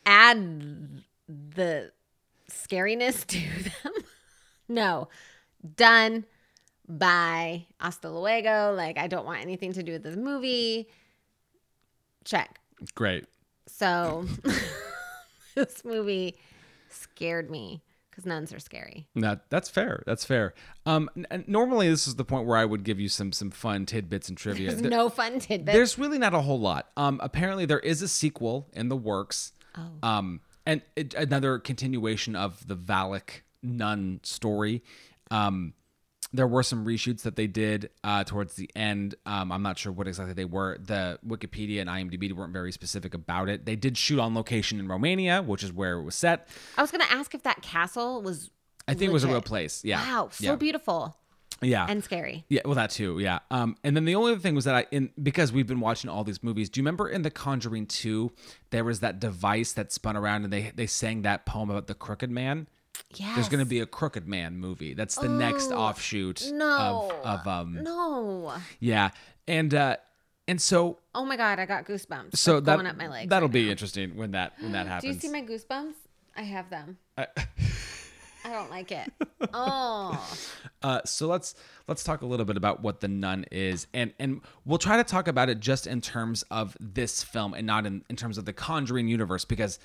Add 0.09 1.03
the 1.29 1.93
scariness 2.51 3.27
to 3.27 3.39
them. 3.65 3.93
no, 4.69 5.09
done. 5.77 6.25
Bye. 6.89 7.67
Hasta 7.79 8.09
luego. 8.11 8.73
Like, 8.75 8.97
I 8.97 9.07
don't 9.09 9.27
want 9.27 9.43
anything 9.43 9.75
to 9.75 9.83
do 9.83 9.93
with 9.93 10.03
this 10.03 10.17
movie. 10.17 10.89
Check. 12.25 12.59
Great. 12.95 13.27
So, 13.67 14.25
this 15.55 15.85
movie 15.85 16.37
scared 16.89 17.51
me 17.51 17.83
because 18.11 18.25
nuns 18.25 18.53
are 18.55 18.59
scary. 18.59 19.07
That 19.17 19.51
that's 19.51 19.69
fair. 19.69 20.03
That's 20.07 20.25
fair. 20.25 20.55
Um, 20.87 21.11
n- 21.31 21.45
normally 21.47 21.89
this 21.91 22.09
is 22.09 22.15
the 22.17 22.25
point 22.25 22.47
where 22.47 22.57
I 22.57 22.65
would 22.65 22.85
give 22.85 22.99
you 22.99 23.09
some 23.11 23.33
some 23.33 23.51
fun 23.51 23.85
tidbits 23.85 24.29
and 24.31 24.39
trivia. 24.39 24.69
There's 24.71 24.81
Th- 24.81 24.91
no 24.91 25.11
fun 25.11 25.39
tidbits. 25.41 25.77
There's 25.77 25.99
really 25.99 26.19
not 26.19 26.33
a 26.35 26.41
whole 26.41 26.61
lot. 26.61 26.89
Um, 26.97 27.21
apparently 27.23 27.67
there 27.67 27.81
is 27.81 28.01
a 28.01 28.09
sequel 28.09 28.69
in 28.73 28.89
the 28.89 28.97
works. 28.97 29.53
Oh. 29.79 30.09
Um, 30.09 30.41
and 30.67 30.83
it, 30.97 31.15
another 31.15 31.59
continuation 31.59 32.37
of 32.37 32.67
the 32.67 32.77
Valak 32.77 33.43
nun 33.63 34.21
story. 34.23 34.83
Um, 35.31 35.75
there 36.33 36.47
were 36.47 36.63
some 36.63 36.85
reshoots 36.85 37.23
that 37.23 37.37
they 37.37 37.47
did 37.47 37.91
uh, 38.05 38.25
towards 38.25 38.55
the 38.55 38.71
end. 38.77 39.15
Um, 39.25 39.51
I'm 39.51 39.63
not 39.63 39.79
sure 39.79 39.93
what 39.93 40.07
exactly 40.07 40.35
they 40.35 40.45
were. 40.45 40.77
The 40.79 41.19
Wikipedia 41.27 41.81
and 41.81 41.89
IMDb 41.89 42.31
weren't 42.33 42.53
very 42.53 42.73
specific 42.73 43.15
about 43.15 43.49
it. 43.49 43.65
They 43.65 43.77
did 43.77 43.97
shoot 43.97 44.19
on 44.19 44.35
location 44.35 44.79
in 44.79 44.89
Romania, 44.89 45.41
which 45.41 45.63
is 45.63 45.73
where 45.73 45.99
it 45.99 46.03
was 46.03 46.15
set. 46.15 46.49
I 46.77 46.83
was 46.83 46.91
going 46.91 47.05
to 47.07 47.13
ask 47.13 47.35
if 47.35 47.45
that 47.45 47.63
castle 47.63 48.21
was. 48.21 48.51
I 48.87 48.95
think 48.95 49.11
it 49.11 49.13
was 49.13 49.25
a 49.25 49.29
real 49.29 49.43
place. 49.43 49.85
Yeah. 49.85 50.03
Wow. 50.03 50.29
So 50.33 50.45
yeah. 50.45 50.57
beautiful 50.57 51.17
Yeah. 51.61 51.87
and 51.89 52.03
scary. 52.05 52.45
Yeah, 52.49 52.61
well, 52.65 52.75
that 52.77 52.91
too. 52.91 53.19
Yeah. 53.19 53.41
Um, 53.51 53.77
and 53.83 53.97
then 53.97 54.05
the 54.05 54.15
only 54.15 54.33
other 54.33 54.41
thing 54.41 54.55
was 54.55 54.65
that 54.65 54.75
I, 54.75 54.87
in 54.91 55.11
because 55.23 55.53
we've 55.53 55.67
been 55.67 55.81
watching 55.81 56.09
all 56.11 56.23
these 56.25 56.43
movies. 56.43 56.69
Do 56.71 56.79
you 56.79 56.83
remember 56.83 57.09
in 57.09 57.23
The 57.23 57.31
Conjuring 57.31 57.87
Two, 57.87 58.33
there 58.71 58.85
was 58.85 59.01
that 59.01 59.19
device 59.21 59.73
that 59.73 59.91
spun 59.93 60.17
around 60.17 60.45
and 60.45 60.53
they 60.53 60.73
they 60.75 60.87
sang 60.87 61.23
that 61.23 61.47
poem 61.47 61.71
about 61.71 61.87
the 61.89 61.95
crooked 61.95 62.31
man. 62.31 62.69
Yes. 63.15 63.35
There's 63.37 63.49
going 63.49 63.65
to 63.65 63.69
be 63.69 63.81
a 63.81 63.87
crooked 63.87 64.27
man 64.29 64.59
movie. 64.59 64.93
That's 64.95 65.15
the 65.15 65.29
next 65.29 65.71
Oh, 65.73 65.79
offshoot 65.79 66.51
No. 66.53 67.11
of 67.25 67.41
of 67.41 67.47
um 67.47 67.79
No. 67.83 68.55
yeah 68.81 69.11
and 69.47 69.73
uh 69.75 69.97
and 70.47 70.61
so 70.61 70.99
Oh 71.15 71.25
my 71.25 71.37
god, 71.37 71.59
I 71.59 71.67
got 71.67 71.87
goosebumps. 71.87 72.37
So 72.37 72.57
like, 72.57 72.65
that 72.65 72.75
going 72.77 72.87
up 72.87 72.97
my 72.97 73.09
legs. 73.09 73.31
that'll 73.31 73.49
right 73.49 73.53
be 73.53 73.65
now. 73.67 73.71
interesting 73.73 74.17
when 74.17 74.33
that 74.33 74.53
when 74.61 74.73
that 74.73 74.87
happens. 74.87 75.03
Do 75.21 75.27
you 75.27 75.33
see 75.33 75.41
my 75.41 75.47
goosebumps? 75.47 75.95
I 76.37 76.43
have 76.43 76.71
them. 76.71 76.99
I- 77.17 77.27
I 78.49 78.53
don't 78.53 78.71
like 78.71 78.91
it. 78.93 79.13
Oh, 79.55 80.37
Uh, 80.83 81.01
so 81.05 81.27
let's 81.29 81.55
let's 81.87 82.03
talk 82.05 82.23
a 82.23 82.27
little 82.27 82.45
bit 82.45 82.57
about 82.57 82.83
what 82.83 83.01
the 83.01 83.09
nun 83.09 83.45
is, 83.53 83.87
and 83.95 84.13
and 84.19 84.41
we'll 84.65 84.79
try 84.79 84.97
to 84.97 85.05
talk 85.05 85.27
about 85.29 85.49
it 85.49 85.61
just 85.61 85.87
in 85.87 86.01
terms 86.01 86.43
of 86.51 86.77
this 86.81 87.23
film 87.23 87.55
and 87.55 87.67
not 87.67 87.87
in, 87.87 88.05
in 88.11 88.17
terms 88.17 88.37
of 88.37 88.45
the 88.45 88.53
Conjuring 88.53 89.09
universe 89.09 89.45
because 89.45 89.79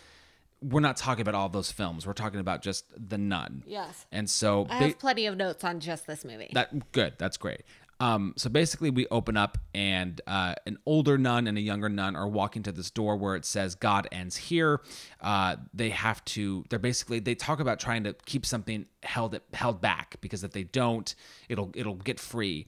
we're 0.62 0.80
not 0.82 0.98
talking 0.98 1.22
about 1.22 1.36
all 1.36 1.50
those 1.50 1.72
films. 1.72 2.06
We're 2.08 2.14
talking 2.14 2.40
about 2.40 2.62
just 2.62 2.86
the 3.10 3.18
nun. 3.18 3.64
Yes. 3.68 4.06
And 4.12 4.30
so 4.30 4.66
I 4.70 4.80
ba- 4.80 4.86
have 4.88 5.00
plenty 5.00 5.26
of 5.28 5.38
notes 5.38 5.64
on 5.64 5.80
just 5.80 6.08
this 6.08 6.26
movie. 6.26 6.50
that 6.54 6.92
good. 6.92 7.14
That's 7.18 7.38
great. 7.38 7.62
Um, 8.04 8.34
so 8.36 8.50
basically, 8.50 8.90
we 8.90 9.08
open 9.08 9.38
up, 9.38 9.58
and 9.74 10.20
uh, 10.28 10.56
an 10.68 10.78
older 10.86 11.18
nun 11.18 11.48
and 11.48 11.58
a 11.58 11.62
younger 11.62 11.88
nun 11.88 12.18
are 12.18 12.28
walking 12.28 12.62
to 12.64 12.74
this 12.74 12.92
door 12.92 13.16
where 13.16 13.38
it 13.38 13.46
says 13.46 13.76
"God 13.76 14.10
ends 14.12 14.36
here." 14.36 14.82
Uh, 15.22 15.56
they 15.74 15.90
have 15.90 16.24
to. 16.26 16.66
They're 16.70 16.80
basically 16.80 17.20
they 17.20 17.34
talk 17.34 17.62
about 17.62 17.80
trying 17.80 18.04
to 18.04 18.14
keep 18.26 18.46
something 18.46 18.88
held 19.04 19.40
held 19.54 19.80
back 19.80 20.18
because 20.20 20.44
if 20.44 20.52
they 20.52 20.64
don't, 20.64 21.16
it'll 21.48 21.72
it'll 21.76 21.96
get 21.96 22.20
free. 22.20 22.68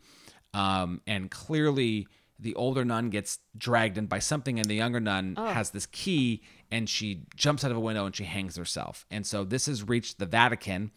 Um, 0.53 1.01
and 1.05 1.29
clearly, 1.29 2.07
the 2.39 2.55
older 2.55 2.85
nun 2.85 3.09
gets 3.09 3.39
dragged 3.57 3.97
in 3.97 4.05
by 4.05 4.19
something, 4.19 4.57
and 4.57 4.69
the 4.69 4.75
younger 4.75 5.01
nun 5.01 5.35
has 5.35 5.71
this 5.71 5.85
key, 5.85 6.43
and 6.71 6.87
she 6.87 7.23
jumps 7.35 7.65
out 7.65 7.71
of 7.71 7.77
a 7.77 7.81
window 7.81 8.05
and 8.05 8.15
she 8.15 8.23
hangs 8.23 8.55
herself. 8.55 9.05
And 9.11 9.25
so 9.25 9.43
this 9.43 9.65
has 9.65 9.83
reached 9.83 10.17
the 10.17 10.25
Vatican 10.25 10.91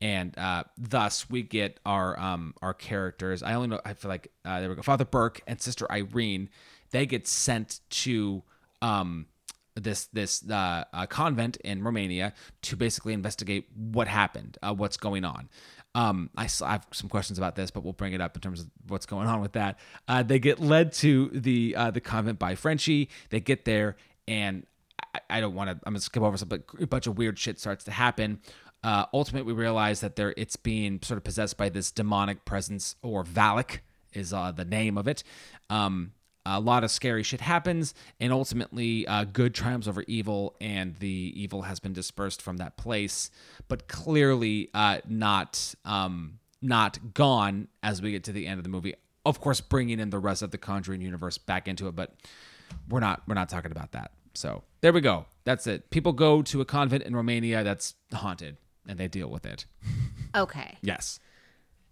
and 0.00 0.36
uh, 0.38 0.64
thus 0.76 1.28
we 1.28 1.42
get 1.42 1.80
our 1.84 2.18
um, 2.18 2.54
our 2.62 2.74
characters. 2.74 3.42
I 3.42 3.54
only 3.54 3.68
know. 3.68 3.80
I 3.84 3.94
feel 3.94 4.08
like 4.08 4.30
uh, 4.44 4.60
there 4.60 4.68
we 4.68 4.76
go. 4.76 4.82
Father 4.82 5.04
Burke 5.04 5.40
and 5.46 5.60
Sister 5.60 5.90
Irene. 5.90 6.50
They 6.90 7.04
get 7.04 7.26
sent 7.26 7.80
to 7.90 8.42
um, 8.80 9.26
this 9.74 10.06
this 10.06 10.48
uh, 10.48 10.84
uh, 10.92 11.06
convent 11.06 11.56
in 11.58 11.82
Romania 11.82 12.32
to 12.62 12.76
basically 12.76 13.12
investigate 13.12 13.66
what 13.74 14.08
happened, 14.08 14.56
uh, 14.62 14.74
what's 14.74 14.96
going 14.96 15.24
on. 15.24 15.48
Um, 15.94 16.30
I, 16.36 16.48
I 16.62 16.72
have 16.72 16.86
some 16.92 17.08
questions 17.08 17.38
about 17.38 17.56
this, 17.56 17.70
but 17.70 17.82
we'll 17.82 17.92
bring 17.92 18.12
it 18.12 18.20
up 18.20 18.36
in 18.36 18.40
terms 18.40 18.60
of 18.60 18.68
what's 18.86 19.06
going 19.06 19.26
on 19.26 19.40
with 19.40 19.52
that. 19.52 19.78
Uh, 20.06 20.22
they 20.22 20.38
get 20.38 20.60
led 20.60 20.92
to 20.94 21.28
the 21.32 21.74
the 21.92 22.00
convent 22.00 22.38
by 22.38 22.54
Frenchie. 22.54 23.10
They 23.30 23.40
get 23.40 23.64
there, 23.64 23.96
and 24.28 24.64
I, 25.14 25.20
I 25.30 25.40
don't 25.40 25.54
want 25.54 25.70
to. 25.70 25.76
I'm 25.84 25.92
gonna 25.92 26.00
skip 26.00 26.22
over 26.22 26.36
some, 26.36 26.48
but 26.48 26.62
a 26.80 26.86
bunch 26.86 27.06
of 27.06 27.18
weird 27.18 27.38
shit 27.38 27.58
starts 27.58 27.84
to 27.84 27.90
happen. 27.90 28.40
Uh, 28.84 29.06
ultimately, 29.12 29.52
we 29.52 29.60
realize 29.60 30.00
that 30.00 30.16
there 30.16 30.34
it's 30.36 30.56
being 30.56 31.00
sort 31.02 31.18
of 31.18 31.24
possessed 31.24 31.56
by 31.56 31.68
this 31.68 31.90
demonic 31.90 32.44
presence, 32.44 32.96
or 33.02 33.24
Valak 33.24 33.78
is 34.12 34.32
uh, 34.32 34.52
the 34.52 34.64
name 34.64 34.96
of 34.96 35.08
it. 35.08 35.22
Um, 35.68 36.12
a 36.46 36.60
lot 36.60 36.82
of 36.84 36.90
scary 36.90 37.22
shit 37.22 37.40
happens, 37.40 37.92
and 38.20 38.32
ultimately, 38.32 39.06
uh, 39.06 39.24
good 39.24 39.54
triumphs 39.54 39.86
over 39.86 40.02
evil, 40.06 40.56
and 40.60 40.96
the 40.96 41.32
evil 41.36 41.62
has 41.62 41.78
been 41.80 41.92
dispersed 41.92 42.40
from 42.40 42.56
that 42.56 42.76
place, 42.76 43.30
but 43.68 43.88
clearly 43.88 44.70
uh, 44.72 44.98
not 45.06 45.74
um, 45.84 46.38
not 46.62 47.14
gone 47.14 47.68
as 47.82 48.00
we 48.00 48.12
get 48.12 48.24
to 48.24 48.32
the 48.32 48.46
end 48.46 48.58
of 48.58 48.64
the 48.64 48.70
movie. 48.70 48.94
Of 49.26 49.40
course, 49.40 49.60
bringing 49.60 50.00
in 50.00 50.10
the 50.10 50.18
rest 50.18 50.42
of 50.42 50.50
the 50.50 50.58
Conjuring 50.58 51.02
universe 51.02 51.36
back 51.36 51.68
into 51.68 51.86
it, 51.88 51.94
but 51.94 52.14
we're 52.88 53.00
not 53.00 53.22
we're 53.26 53.34
not 53.34 53.48
talking 53.48 53.70
about 53.70 53.92
that. 53.92 54.12
So 54.34 54.62
there 54.80 54.92
we 54.92 55.00
go. 55.00 55.26
That's 55.44 55.66
it. 55.66 55.90
People 55.90 56.12
go 56.12 56.42
to 56.42 56.60
a 56.60 56.64
convent 56.64 57.02
in 57.02 57.14
Romania 57.14 57.64
that's 57.64 57.94
haunted, 58.14 58.56
and 58.88 58.98
they 58.98 59.06
deal 59.08 59.28
with 59.30 59.46
it. 59.46 59.66
okay. 60.34 60.78
Yes. 60.82 61.20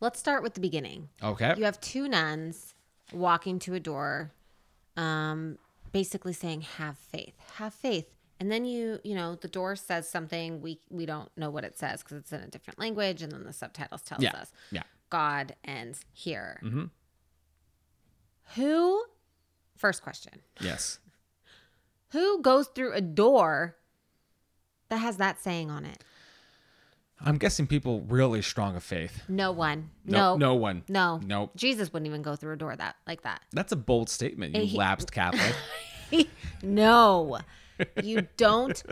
Let's 0.01 0.19
start 0.19 0.43
with 0.43 0.55
the 0.55 0.61
beginning. 0.61 1.09
Okay. 1.23 1.55
You 1.57 1.65
have 1.65 1.81
two 1.81 2.09
nuns 2.09 2.75
walking 3.13 3.59
to 3.61 3.75
a 3.75 3.81
door, 3.81 4.33
um, 4.97 5.59
basically 5.93 6.33
saying, 6.33 6.63
"Have 6.63 6.99
faith, 6.99 7.35
have 7.57 7.73
faith." 7.73 8.07
And 8.39 8.51
then 8.53 8.67
you, 8.67 8.99
you 9.05 9.15
know, 9.15 9.37
the 9.37 9.49
door 9.49 9.77
says 9.77 10.07
something 10.09 10.61
we 10.61 10.81
we 10.91 11.07
don't 11.07 11.31
know 11.39 11.49
what 11.51 11.65
it 11.65 11.79
says 11.79 12.03
because 12.03 12.19
it's 12.19 12.33
in 12.33 12.41
a 12.41 12.49
different 12.49 12.79
language, 12.79 13.23
and 13.23 13.33
then 13.33 13.45
the 13.45 13.53
subtitles 13.53 14.03
tells 14.03 14.23
Yeah. 14.23 14.33
us, 14.33 14.53
Yeah. 14.71 14.83
God 15.09 15.55
ends 15.65 16.05
here." 16.13 16.61
Mm-hmm. 16.63 16.85
Who? 18.57 19.05
First 19.77 20.03
question: 20.03 20.41
Yes. 20.61 20.99
Who 22.11 22.41
goes 22.43 22.69
through 22.69 22.93
a 22.93 23.01
door 23.01 23.77
that 24.89 24.99
has 24.99 25.17
that 25.17 25.41
saying 25.43 25.71
on 25.71 25.85
it? 25.85 26.05
I'm 27.25 27.39
guessing 27.39 27.67
people 27.67 28.03
really 28.03 28.43
strong 28.43 28.77
of 28.77 28.83
faith. 28.83 29.23
No 29.29 29.51
one. 29.51 29.91
No, 30.05 30.35
No. 30.35 30.37
no 30.37 30.55
one. 30.55 30.85
No. 30.89 31.21
Nope. 31.25 31.53
Jesus 31.57 31.93
wouldn't 31.93 32.07
even 32.09 32.23
go 32.23 32.37
through 32.37 32.53
a 32.53 32.57
door 32.57 32.77
that 32.77 32.97
like 33.07 33.23
that. 33.23 33.41
That's 33.53 33.73
a 33.73 33.77
bold 33.77 34.11
statement, 34.11 34.55
you 34.55 34.67
he- 34.67 34.77
lapsed 34.77 35.13
Catholic. 35.13 35.55
no. 36.63 37.39
You 38.03 38.27
don't 38.37 38.83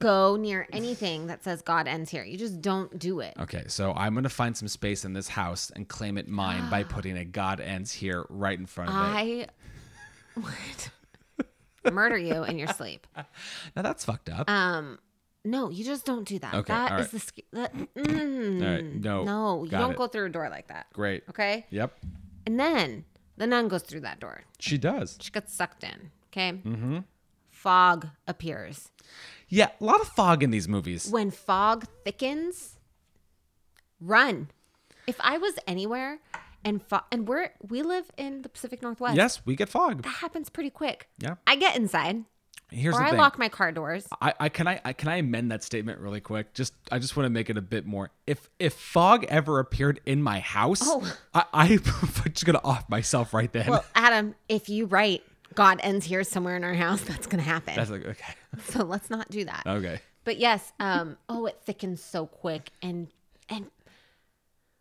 go 0.00 0.36
near 0.36 0.66
anything 0.72 1.28
that 1.28 1.44
says 1.44 1.62
God 1.62 1.86
ends 1.86 2.10
here. 2.10 2.24
You 2.24 2.36
just 2.36 2.60
don't 2.60 2.98
do 2.98 3.20
it. 3.20 3.34
okay, 3.38 3.64
so 3.68 3.92
I'm 3.94 4.14
gonna 4.14 4.28
find 4.28 4.56
some 4.56 4.68
space 4.68 5.04
in 5.04 5.12
this 5.12 5.28
house 5.28 5.70
and 5.74 5.88
claim 5.88 6.18
it 6.18 6.28
mine 6.28 6.68
by 6.70 6.82
putting 6.84 7.16
a 7.16 7.24
God 7.24 7.60
ends 7.60 7.92
here 7.92 8.24
right 8.28 8.58
in 8.58 8.66
front 8.66 8.90
of 8.90 8.96
it. 8.96 8.98
I 8.98 9.46
would 11.84 11.92
murder 11.94 12.18
you 12.18 12.42
in 12.44 12.58
your 12.58 12.68
sleep. 12.68 13.06
Now 13.76 13.82
that's 13.82 14.04
fucked 14.04 14.28
up. 14.28 14.48
Um 14.50 14.98
no, 15.44 15.70
you 15.70 15.84
just 15.84 16.04
don't 16.06 16.26
do 16.26 16.38
that. 16.38 16.54
Okay, 16.54 16.72
That 16.72 16.92
all 16.92 16.98
is 17.00 17.10
the 17.10 17.18
sk- 17.20 17.40
that, 17.52 17.74
mm, 17.74 18.62
All 18.64 18.70
right, 18.72 18.84
no, 18.84 19.24
No, 19.24 19.64
you 19.64 19.70
got 19.70 19.80
don't 19.80 19.90
it. 19.92 19.96
go 19.96 20.06
through 20.06 20.26
a 20.26 20.28
door 20.30 20.48
like 20.48 20.68
that. 20.68 20.86
Great. 20.92 21.24
Okay? 21.28 21.66
Yep. 21.70 21.98
And 22.46 22.58
then 22.60 23.04
the 23.36 23.46
nun 23.46 23.68
goes 23.68 23.82
through 23.82 24.00
that 24.00 24.20
door. 24.20 24.42
She 24.58 24.78
does. 24.78 25.18
She 25.20 25.30
gets 25.30 25.52
sucked 25.54 25.84
in. 25.84 26.10
Okay? 26.32 26.52
Mm-hmm. 26.64 26.98
Fog 27.50 28.08
appears. 28.26 28.90
Yeah, 29.48 29.70
a 29.80 29.84
lot 29.84 30.00
of 30.00 30.08
fog 30.08 30.42
in 30.42 30.50
these 30.50 30.66
movies. 30.68 31.10
when 31.10 31.30
fog 31.30 31.86
thickens, 32.04 32.78
run. 34.00 34.50
If 35.06 35.16
I 35.20 35.38
was 35.38 35.54
anywhere 35.66 36.18
and 36.64 36.82
fog, 36.82 37.04
and 37.12 37.28
we're 37.28 37.50
we 37.68 37.82
live 37.82 38.10
in 38.16 38.42
the 38.42 38.48
Pacific 38.48 38.82
Northwest, 38.82 39.16
Yes, 39.16 39.42
we 39.44 39.54
get 39.56 39.68
fog. 39.68 40.02
that 40.02 40.08
happens 40.16 40.48
pretty 40.48 40.70
quick. 40.70 41.08
Yeah. 41.18 41.36
I 41.46 41.56
get 41.56 41.76
inside, 41.76 42.24
Here's 42.70 42.94
or 42.94 42.98
the 42.98 43.04
I 43.06 43.10
thing. 43.10 43.18
lock 43.18 43.38
my 43.38 43.48
car 43.48 43.70
doors. 43.72 44.06
I, 44.20 44.34
I 44.40 44.48
can 44.48 44.66
I, 44.66 44.80
I 44.84 44.92
can 44.92 45.08
I 45.08 45.16
amend 45.16 45.52
that 45.52 45.62
statement 45.62 46.00
really 46.00 46.20
quick. 46.20 46.54
Just 46.54 46.72
I 46.90 46.98
just 46.98 47.16
want 47.16 47.26
to 47.26 47.30
make 47.30 47.48
it 47.50 47.56
a 47.56 47.62
bit 47.62 47.86
more. 47.86 48.10
If 48.26 48.48
if 48.58 48.74
fog 48.74 49.24
ever 49.26 49.60
appeared 49.60 50.00
in 50.06 50.22
my 50.22 50.40
house, 50.40 50.80
Oh. 50.82 51.16
I, 51.34 51.44
I'm 51.52 51.78
just 52.32 52.44
gonna 52.44 52.60
off 52.64 52.88
myself 52.88 53.32
right 53.32 53.52
then. 53.52 53.66
Well, 53.68 53.84
Adam, 53.94 54.34
if 54.48 54.68
you 54.68 54.86
write 54.86 55.22
God 55.54 55.78
ends 55.82 56.04
here 56.06 56.24
somewhere 56.24 56.56
in 56.56 56.64
our 56.64 56.74
house, 56.74 57.02
that's 57.02 57.26
gonna 57.28 57.42
happen. 57.44 57.76
That's 57.76 57.90
like 57.90 58.04
okay, 58.04 58.34
so 58.64 58.82
let's 58.84 59.08
not 59.10 59.30
do 59.30 59.44
that. 59.44 59.62
okay. 59.66 60.00
But 60.24 60.38
yes, 60.38 60.72
um, 60.80 61.16
oh, 61.28 61.46
it 61.46 61.60
thickens 61.64 62.02
so 62.02 62.26
quick 62.26 62.70
and 62.82 63.08
and 63.48 63.66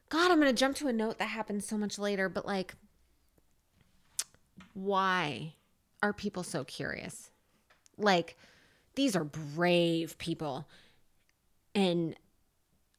God, 0.10 0.32
I'm 0.32 0.40
gonna 0.40 0.54
jump 0.54 0.78
to 0.78 0.88
a 0.88 0.94
note 0.94 1.20
that 1.20 1.26
happens 1.26 1.68
so 1.68 1.78
much 1.78 2.00
later, 2.00 2.28
but 2.30 2.46
like 2.46 2.74
why 4.74 5.54
are 6.02 6.14
people 6.14 6.44
so 6.44 6.64
curious? 6.64 7.30
Like, 7.98 8.38
these 8.96 9.16
are 9.16 9.24
brave 9.24 10.18
people. 10.18 10.68
And 11.76 12.16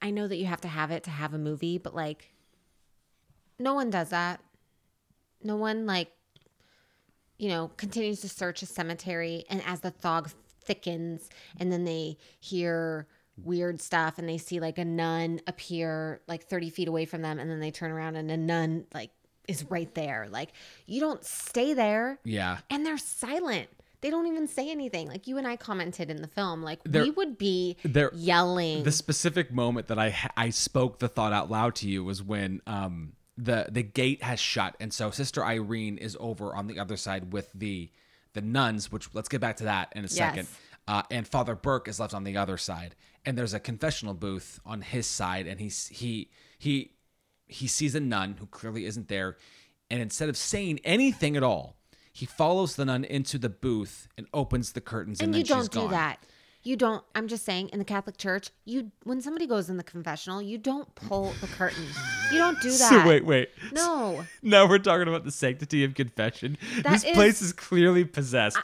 I 0.03 0.11
know 0.11 0.29
that 0.29 0.37
you 0.37 0.47
have 0.47 0.61
to 0.63 0.69
have 0.69 0.91
it 0.91 1.05
to 1.05 1.11
have 1.11 1.33
a 1.35 1.39
movie, 1.39 1.79
but 1.79 1.95
like 1.95 2.31
no 3.59 3.75
one 3.75 3.91
does 3.91 4.11
that. 4.11 4.41
No 5.43 5.57
one 5.57 5.87
like 5.87 6.11
you 7.37 7.49
know, 7.49 7.69
continues 7.77 8.21
to 8.21 8.29
search 8.29 8.63
a 8.63 8.67
cemetery 8.67 9.45
and 9.51 9.61
as 9.67 9.81
the 9.81 9.91
fog 9.91 10.31
thickens 10.61 11.29
and 11.59 11.73
then 11.73 11.85
they 11.85 12.17
hear 12.39 13.07
weird 13.43 13.81
stuff 13.81 14.19
and 14.19 14.29
they 14.29 14.39
see 14.39 14.61
like 14.61 14.79
a 14.79 14.85
nun 14.85 15.41
appear 15.49 16.21
like 16.29 16.45
30 16.45 16.71
feet 16.71 16.87
away 16.87 17.05
from 17.05 17.23
them 17.23 17.39
and 17.41 17.51
then 17.51 17.59
they 17.59 17.73
turn 17.73 17.91
around 17.91 18.15
and 18.17 18.31
a 18.31 18.37
nun 18.37 18.87
like 18.95 19.11
is 19.49 19.65
right 19.71 19.93
there. 19.95 20.29
Like 20.31 20.51
you 20.87 21.01
don't 21.01 21.25
stay 21.25 21.75
there 21.75 22.19
Yeah, 22.25 22.59
and 22.71 22.85
they're 22.85 22.99
silent. 22.99 23.69
They 24.05 24.11
don't 24.11 24.27
even 24.27 24.47
say 24.49 24.71
anything. 24.71 25.09
Like 25.09 25.27
you 25.27 25.39
and 25.39 25.49
I 25.49 25.57
commented 25.57 26.11
in 26.11 26.21
the 26.21 26.29
film, 26.29 26.63
like 26.63 26.81
They're- 26.85 27.05
we 27.05 27.11
would 27.13 27.39
be 27.39 27.79
they're- 27.83 28.13
yelling. 28.15 28.83
the 28.83 28.93
specific 28.93 29.51
moment 29.51 29.87
that 29.87 29.99
I 29.99 30.15
I 30.37 30.51
spoke 30.51 30.99
the 30.99 31.09
thought 31.09 31.33
out 31.33 31.51
loud 31.51 31.75
to 31.77 31.89
you 31.89 32.05
was 32.05 32.23
when 32.23 32.61
um 32.67 33.15
the 33.39 33.67
the 33.71 33.83
gate 33.83 34.23
has 34.23 34.39
shut 34.39 34.77
and 34.79 34.93
so 34.93 35.11
Sister 35.11 35.43
Irene 35.43 35.97
is 35.97 36.19
over 36.21 36.55
on 36.55 36.67
the 36.67 36.79
other 36.79 36.99
side 36.99 37.33
with 37.33 37.51
the 37.55 37.91
the 38.35 38.43
nuns. 38.43 38.93
Which 38.93 39.09
let's 39.15 39.31
get 39.31 39.41
back 39.41 39.57
to 39.57 39.65
that 39.65 39.91
in 39.97 40.05
a 40.05 40.09
second. 40.09 40.49
Uh, 40.87 41.03
and 41.11 41.27
Father 41.27 41.55
Burke 41.55 41.89
is 41.89 41.99
left 41.99 42.13
on 42.13 42.25
the 42.25 42.37
other 42.37 42.59
side, 42.59 42.95
and 43.25 43.39
there's 43.39 43.55
a 43.55 43.59
confessional 43.59 44.13
booth 44.13 44.61
on 44.67 44.83
his 44.83 45.07
side, 45.07 45.47
and 45.47 45.59
he's 45.59 45.87
he 45.87 46.29
he 46.59 46.93
he 47.47 47.67
sees 47.67 47.95
a 47.95 48.01
nun 48.01 48.37
who 48.39 48.45
clearly 48.45 48.85
isn't 48.85 49.09
there, 49.09 49.39
and 49.89 50.03
instead 50.03 50.29
of 50.29 50.37
saying 50.37 50.79
anything 50.85 51.39
at 51.39 51.43
all, 51.43 51.79
he 52.15 52.25
follows 52.25 52.77
the 52.77 52.85
nun 52.87 53.05
into 53.05 53.37
the 53.39 53.51
booth 53.51 54.09
and 54.17 54.27
opens 54.33 54.73
the 54.73 54.81
curtains, 54.81 55.21
and, 55.21 55.35
and 55.35 55.37
you 55.37 55.45
don't 55.45 55.71
do 55.71 55.81
gone. 55.81 55.91
that. 55.91 56.19
You 56.63 56.77
don't. 56.77 57.05
I'm 57.15 57.29
just 57.29 57.45
saying, 57.45 57.69
in 57.75 57.79
the 57.79 57.85
Catholic 57.85 58.17
Church, 58.17 58.49
you 58.65 58.91
when 59.03 59.21
somebody 59.21 59.47
goes 59.47 59.69
in 59.69 59.77
the 59.77 59.83
confessional, 59.85 60.41
you 60.41 60.57
don't 60.57 60.95
pull 60.95 61.35
the 61.43 61.47
curtain. 61.49 61.85
You 62.33 62.39
don't 62.39 62.59
do 62.63 62.71
that. 62.79 62.89
So 62.89 63.07
wait, 63.07 63.27
wait. 63.27 63.51
No. 63.73 64.25
Now 64.43 64.67
we're 64.67 64.79
talking 64.79 65.07
about 65.09 65.25
the 65.25 65.31
sanctity 65.33 65.85
of 65.85 65.93
confession. 65.95 66.57
That 66.83 66.93
this 66.93 67.05
is- 67.05 67.15
place 67.15 67.43
is 67.43 67.53
clearly 67.53 68.05
possessed. 68.05 68.59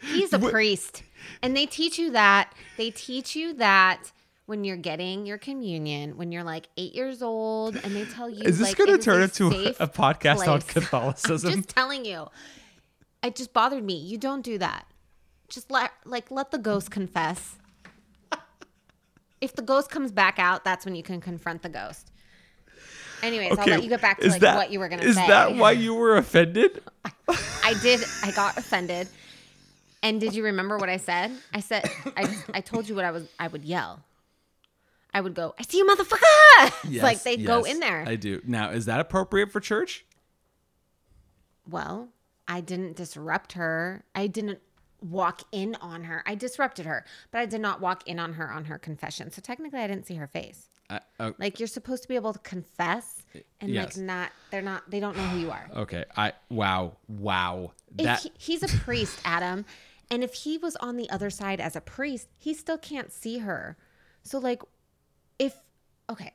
He's 0.00 0.32
a 0.32 0.38
priest. 0.50 1.02
And 1.42 1.56
they 1.56 1.66
teach 1.66 1.98
you 1.98 2.10
that. 2.10 2.52
They 2.76 2.90
teach 2.90 3.34
you 3.36 3.54
that 3.54 4.12
when 4.48 4.64
you're 4.64 4.78
getting 4.78 5.26
your 5.26 5.36
communion, 5.36 6.16
when 6.16 6.32
you're 6.32 6.42
like 6.42 6.68
eight 6.78 6.94
years 6.94 7.20
old, 7.20 7.76
and 7.76 7.94
they 7.94 8.06
tell 8.06 8.30
you 8.30 8.42
is 8.44 8.58
this 8.58 8.68
like, 8.68 8.78
going 8.78 8.96
to 8.96 8.96
turn 8.96 9.20
into 9.20 9.48
a, 9.48 9.84
a 9.84 9.86
podcast 9.86 10.48
on. 10.48 10.62
Catholicism? 10.66 11.50
I'm 11.52 11.56
just 11.58 11.68
telling 11.68 12.06
you. 12.06 12.28
It 13.22 13.36
just 13.36 13.52
bothered 13.52 13.84
me. 13.84 13.98
You 13.98 14.16
don't 14.16 14.40
do 14.40 14.56
that. 14.56 14.86
Just 15.50 15.70
let 15.70 15.90
like 16.06 16.30
let 16.30 16.50
the 16.50 16.56
ghost 16.56 16.90
confess. 16.90 17.56
if 19.42 19.54
the 19.54 19.60
ghost 19.60 19.90
comes 19.90 20.12
back 20.12 20.38
out, 20.38 20.64
that's 20.64 20.86
when 20.86 20.94
you 20.94 21.02
can 21.02 21.20
confront 21.20 21.60
the 21.60 21.68
ghost. 21.68 22.10
Anyways, 23.22 23.58
I'll 23.58 23.66
let 23.66 23.82
you 23.82 23.90
get 23.90 24.00
back 24.00 24.18
to 24.20 24.26
is 24.26 24.32
like 24.32 24.40
that- 24.40 24.56
what 24.56 24.72
you 24.72 24.78
were 24.78 24.88
gonna 24.88 25.02
say. 25.02 25.08
Is 25.10 25.16
that 25.16 25.56
why 25.56 25.72
you 25.72 25.92
were 25.92 26.16
offended? 26.16 26.80
I 27.28 27.74
did. 27.82 28.00
I 28.24 28.30
got 28.30 28.56
offended. 28.56 29.08
And 30.02 30.18
did 30.22 30.34
you 30.34 30.44
remember 30.44 30.78
what 30.78 30.88
I 30.88 30.96
said? 30.96 31.32
I 31.52 31.60
said 31.60 31.90
I 32.16 32.34
I 32.54 32.60
told 32.62 32.88
you 32.88 32.94
what 32.94 33.04
I 33.04 33.10
was. 33.10 33.28
I 33.38 33.48
would 33.48 33.64
yell. 33.64 34.00
I 35.18 35.20
would 35.20 35.34
go. 35.34 35.52
I 35.58 35.62
see 35.64 35.78
you, 35.78 35.84
motherfucker! 35.84 36.22
It's 36.94 37.02
like 37.02 37.24
they'd 37.24 37.44
go 37.44 37.64
in 37.64 37.80
there. 37.80 38.04
I 38.06 38.14
do. 38.14 38.40
Now, 38.46 38.70
is 38.70 38.84
that 38.86 39.00
appropriate 39.00 39.50
for 39.50 39.58
church? 39.58 40.04
well, 41.68 42.08
I 42.46 42.60
didn't 42.60 42.94
disrupt 42.96 43.54
her. 43.54 44.04
I 44.14 44.28
didn't 44.28 44.60
walk 45.02 45.42
in 45.50 45.74
on 45.80 46.04
her. 46.04 46.22
I 46.24 46.36
disrupted 46.36 46.86
her, 46.86 47.04
but 47.32 47.40
I 47.40 47.46
did 47.46 47.60
not 47.60 47.80
walk 47.80 48.06
in 48.06 48.20
on 48.20 48.34
her 48.34 48.48
on 48.50 48.66
her 48.66 48.78
confession. 48.78 49.32
So 49.32 49.42
technically, 49.42 49.80
I 49.80 49.88
didn't 49.88 50.06
see 50.06 50.14
her 50.14 50.28
face. 50.28 50.68
Uh, 50.88 51.00
uh, 51.18 51.32
Like 51.38 51.58
you're 51.58 51.66
supposed 51.66 52.02
to 52.04 52.08
be 52.08 52.14
able 52.14 52.32
to 52.32 52.38
confess 52.38 53.22
and 53.60 53.70
Yes. 53.70 53.96
like 53.96 54.04
not. 54.04 54.30
They're 54.52 54.62
not. 54.62 54.88
They 54.88 55.00
don't 55.00 55.16
know 55.16 55.24
who 55.26 55.38
you 55.40 55.50
are. 55.50 55.68
okay. 55.78 56.04
I 56.16 56.32
wow 56.48 56.96
wow. 57.08 57.72
That 57.96 58.20
he, 58.20 58.32
he's 58.38 58.62
a 58.62 58.68
priest, 58.68 59.18
Adam, 59.24 59.66
and 60.12 60.22
if 60.22 60.32
he 60.32 60.58
was 60.58 60.76
on 60.76 60.96
the 60.96 61.10
other 61.10 61.28
side 61.28 61.60
as 61.60 61.74
a 61.74 61.80
priest, 61.80 62.28
he 62.38 62.54
still 62.54 62.78
can't 62.78 63.12
see 63.12 63.38
her. 63.38 63.76
So 64.22 64.38
like, 64.38 64.62
if 65.38 65.54
okay, 66.10 66.32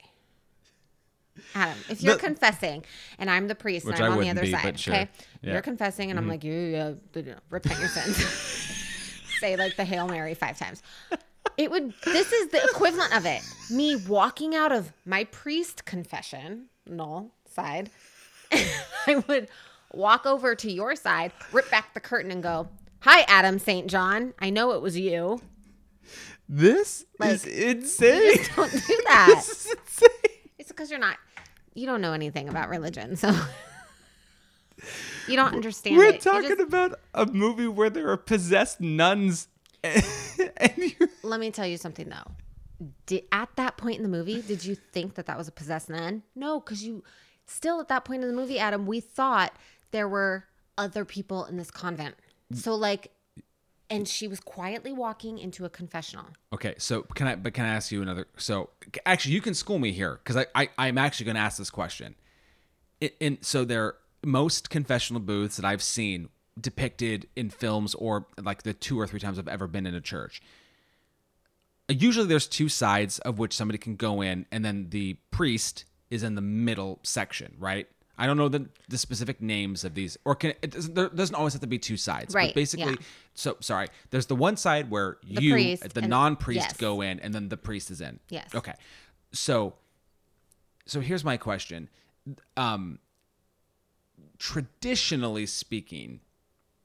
Adam, 1.56 1.78
if 1.90 2.02
you're 2.02 2.14
The- 2.16 2.20
confessing 2.20 2.86
and 3.18 3.30
I'm 3.30 3.48
the 3.48 3.56
priest 3.56 3.86
and 3.86 3.96
I'm 3.96 4.04
I 4.04 4.16
on 4.16 4.20
the 4.22 4.30
other 4.30 4.42
be, 4.42 4.52
side, 4.52 4.80
sure. 4.80 4.94
okay, 4.94 5.02
Yeah. 5.02 5.08
Mm-hmm. 5.08 5.50
you're 5.52 5.62
confessing 5.62 6.10
and 6.12 6.20
I'm 6.20 6.28
like, 6.28 6.44
you, 6.44 6.54
yeah, 6.54 6.94
yeah, 7.16 7.34
repent 7.50 7.80
your 7.80 7.90
sins. 7.90 8.18
Say 9.40 9.56
like 9.58 9.76
the 9.76 9.84
Hail 9.86 10.08
Mary 10.08 10.34
five 10.36 10.58
times. 10.58 10.82
It 11.58 11.70
would. 11.70 11.94
This 12.06 12.32
is 12.32 12.48
the 12.50 12.64
equivalent 12.64 13.16
of 13.16 13.26
it. 13.26 13.42
Me 13.70 13.96
walking 14.08 14.56
out 14.56 14.72
of 14.72 14.94
my 15.06 15.26
priest 15.26 15.86
confession, 15.86 16.68
null 16.88 17.32
side. 17.54 17.90
I 19.08 19.22
would 19.28 19.50
walk 19.92 20.26
over 20.26 20.56
to 20.56 20.72
your 20.72 20.96
side, 20.96 21.32
rip 21.52 21.70
back 21.70 21.94
the 21.94 22.00
curtain, 22.00 22.32
and 22.32 22.42
go, 22.42 22.70
"Hi, 23.02 23.22
Adam 23.28 23.60
St. 23.60 23.88
John. 23.88 24.34
I 24.40 24.50
know 24.50 24.72
it 24.72 24.82
was 24.82 24.98
you. 24.98 25.42
This 26.50 27.06
Like, 27.20 27.32
is 27.32 27.46
insane. 27.46 28.38
Don't 28.56 28.72
do 28.72 29.02
that. 29.08 29.28
this 29.36 29.66
is 29.66 29.72
insane. 29.72 30.40
It's 30.60 30.70
because 30.70 30.90
you're 30.90 31.00
not. 31.00 31.18
You 31.74 31.86
don't 31.86 32.02
know 32.02 32.14
anything 32.14 32.50
about 32.50 32.70
religion, 32.70 33.16
so 33.16 33.36
you 35.28 35.36
don't 35.36 35.54
understand. 35.54 35.98
We're 35.98 36.06
it. 36.06 36.22
Talking 36.22 36.50
just- 36.50 36.62
about 36.62 37.00
a 37.14 37.26
movie 37.26 37.68
where 37.68 37.90
there 37.90 38.10
are 38.10 38.18
possessed 38.18 38.80
nuns, 38.82 39.48
Let 41.24 41.40
me 41.40 41.52
tell 41.52 41.68
you 41.68 41.78
something 41.78 42.10
though. 42.10 42.88
Did, 43.06 43.24
at 43.32 43.50
that 43.56 43.78
point 43.78 43.98
in 43.98 44.04
the 44.04 44.10
movie, 44.10 44.42
did 44.42 44.64
you 44.64 44.76
think 44.76 45.16
that 45.16 45.26
that 45.26 45.38
was 45.38 45.48
a 45.48 45.52
possessed 45.52 45.90
nun? 45.90 46.24
No, 46.36 46.60
because 46.60 46.84
you 46.84 47.04
still 47.46 47.80
at 47.80 47.88
that 47.90 48.06
point 48.06 48.22
in 48.24 48.30
the 48.30 48.36
movie, 48.36 48.60
Adam, 48.60 48.86
we 48.86 49.00
thought 49.00 49.54
there 49.92 50.08
were 50.08 50.46
other 50.78 51.06
people 51.06 51.46
in 51.46 51.58
this 51.58 51.72
convent. 51.72 52.16
Mm. 52.54 52.58
So 52.58 52.76
like, 52.76 53.12
and 53.90 54.08
she 54.08 54.28
was 54.28 54.40
quietly 54.40 54.92
walking 54.92 55.38
into 55.38 55.66
a 55.66 55.70
confessional. 55.70 56.26
Okay, 56.52 56.76
so 56.78 57.04
can 57.04 57.28
I? 57.28 57.36
But 57.36 57.54
can 57.54 57.66
I 57.66 57.70
ask 57.70 57.92
you 57.92 58.02
another? 58.02 58.28
So 58.38 58.70
actually, 59.06 59.34
you 59.34 59.42
can 59.42 59.54
school 59.54 59.80
me 59.80 59.92
here 59.92 60.20
because 60.24 60.38
I, 60.38 60.46
I 60.56 60.70
I'm 60.78 60.98
actually 60.98 61.26
going 61.26 61.36
to 61.36 61.42
ask 61.42 61.58
this 61.58 61.70
question. 61.70 62.16
And 63.20 63.40
so 63.42 63.66
there 63.66 63.96
most 64.26 64.70
confessional 64.70 65.22
booths 65.22 65.58
that 65.58 65.66
I've 65.66 65.84
seen 65.84 66.30
depicted 66.60 67.28
in 67.36 67.50
films 67.50 67.96
or 67.96 68.28
like 68.42 68.64
the 68.64 68.74
two 68.74 69.00
or 69.00 69.08
three 69.08 69.20
times 69.20 69.38
I've 69.38 69.48
ever 69.48 69.68
been 69.68 69.86
in 69.86 69.96
a 69.96 70.02
church. 70.02 70.42
Usually, 71.90 72.26
there's 72.26 72.48
two 72.48 72.70
sides 72.70 73.20
of 73.20 73.40
which 73.40 73.54
somebody 73.54 73.78
can 73.78 73.98
go 73.98 74.22
in, 74.22 74.46
and 74.52 74.64
then 74.64 74.88
the 74.90 75.18
priest 75.32 75.86
is 76.10 76.24
in 76.24 76.36
the 76.36 76.42
middle 76.42 77.00
section, 77.04 77.56
right? 77.60 77.88
I 78.18 78.28
don't 78.28 78.38
know 78.38 78.48
the, 78.48 78.68
the 78.90 78.98
specific 78.98 79.42
names 79.42 79.84
of 79.84 79.96
these, 79.96 80.18
or 80.24 80.36
can 80.36 80.54
it 80.62 80.72
doesn't, 80.72 80.94
there 80.94 81.10
doesn't 81.10 81.36
always 81.36 81.54
have 81.54 81.62
to 81.62 81.68
be 81.68 81.80
two 81.80 81.98
sides, 81.98 82.36
Right, 82.36 82.50
But 82.50 82.56
basically, 82.56 82.92
yeah. 82.94 83.06
so 83.34 83.58
sorry. 83.60 83.88
There's 84.12 84.28
the 84.28 84.36
one 84.36 84.56
side 84.56 84.92
where 84.92 85.18
you, 85.24 85.52
priest 85.54 85.94
the 85.96 86.02
and- 86.02 86.10
non-priest, 86.10 86.60
yes. 86.62 86.78
go 86.78 87.02
in, 87.02 87.20
and 87.22 87.34
then 87.34 87.50
the 87.50 87.58
priest 87.58 87.90
is 87.90 88.02
in. 88.02 88.20
Yes. 88.30 88.54
Okay. 88.54 88.74
So, 89.32 89.74
so 90.86 91.00
here's 91.00 91.24
my 91.24 91.38
question. 91.38 91.90
Um, 92.56 93.00
traditionally 94.38 95.46
speaking, 95.46 96.20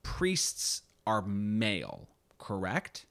priests 0.03 0.83
are 1.07 1.23
male, 1.23 2.09
correct? 2.39 3.05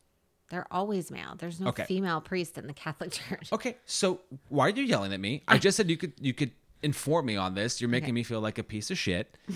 They're 0.49 0.67
always 0.71 1.11
male. 1.11 1.35
There's 1.37 1.59
no 1.59 1.67
Okay. 1.69 1.83
female 1.85 2.21
priest 2.21 2.57
in 2.57 2.67
the 2.67 2.73
Catholic 2.73 3.11
Church. 3.29 3.51
Okay. 3.51 3.77
So 3.85 4.21
why 4.47 4.67
are 4.67 4.69
you 4.69 4.83
yelling 4.83 5.13
at 5.13 5.19
me? 5.19 5.43
I 5.47 5.57
just 5.57 5.75
said 5.77 5.89
you 5.89 5.97
could 5.97 6.13
you 6.21 6.33
could 6.33 6.51
inform 6.83 7.25
me 7.25 7.35
on 7.35 7.53
this. 7.55 7.79
You're 7.81 7.89
making 7.89 8.13
me 8.13 8.23
feel 8.23 8.41
like 8.41 8.57
a 8.57 8.63
piece 8.63 8.91
of 8.91 8.97
shit. 8.97 9.35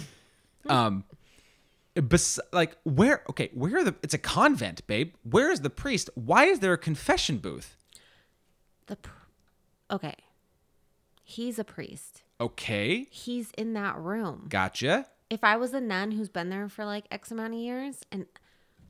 Um. 0.70 1.06
Bes- 1.96 2.40
like 2.54 2.78
where? 2.84 3.24
Okay, 3.32 3.50
where 3.54 3.78
are 3.78 3.84
the? 3.84 3.96
It's 4.04 4.14
a 4.14 4.20
convent, 4.20 4.86
babe. 4.86 5.14
Where 5.24 5.52
is 5.52 5.62
the 5.62 5.72
priest? 5.72 6.10
Why 6.14 6.46
is 6.46 6.60
there 6.60 6.72
a 6.72 6.78
confession 6.78 7.40
booth? 7.40 7.76
The 8.86 8.96
pr- 8.98 9.10
okay, 9.90 10.14
he's 11.24 11.58
a 11.60 11.64
priest. 11.64 12.22
Okay, 12.40 13.08
He's 13.10 13.52
in 13.58 13.74
that 13.74 13.98
room. 13.98 14.46
gotcha. 14.50 15.08
if 15.30 15.44
I 15.44 15.58
was 15.58 15.74
a 15.74 15.82
nun 15.82 16.12
who's 16.12 16.30
been 16.30 16.50
there 16.50 16.70
for 16.70 16.86
like 16.86 17.06
X 17.12 17.32
amount 17.32 17.54
of 17.54 17.60
years, 17.60 18.02
and 18.12 18.26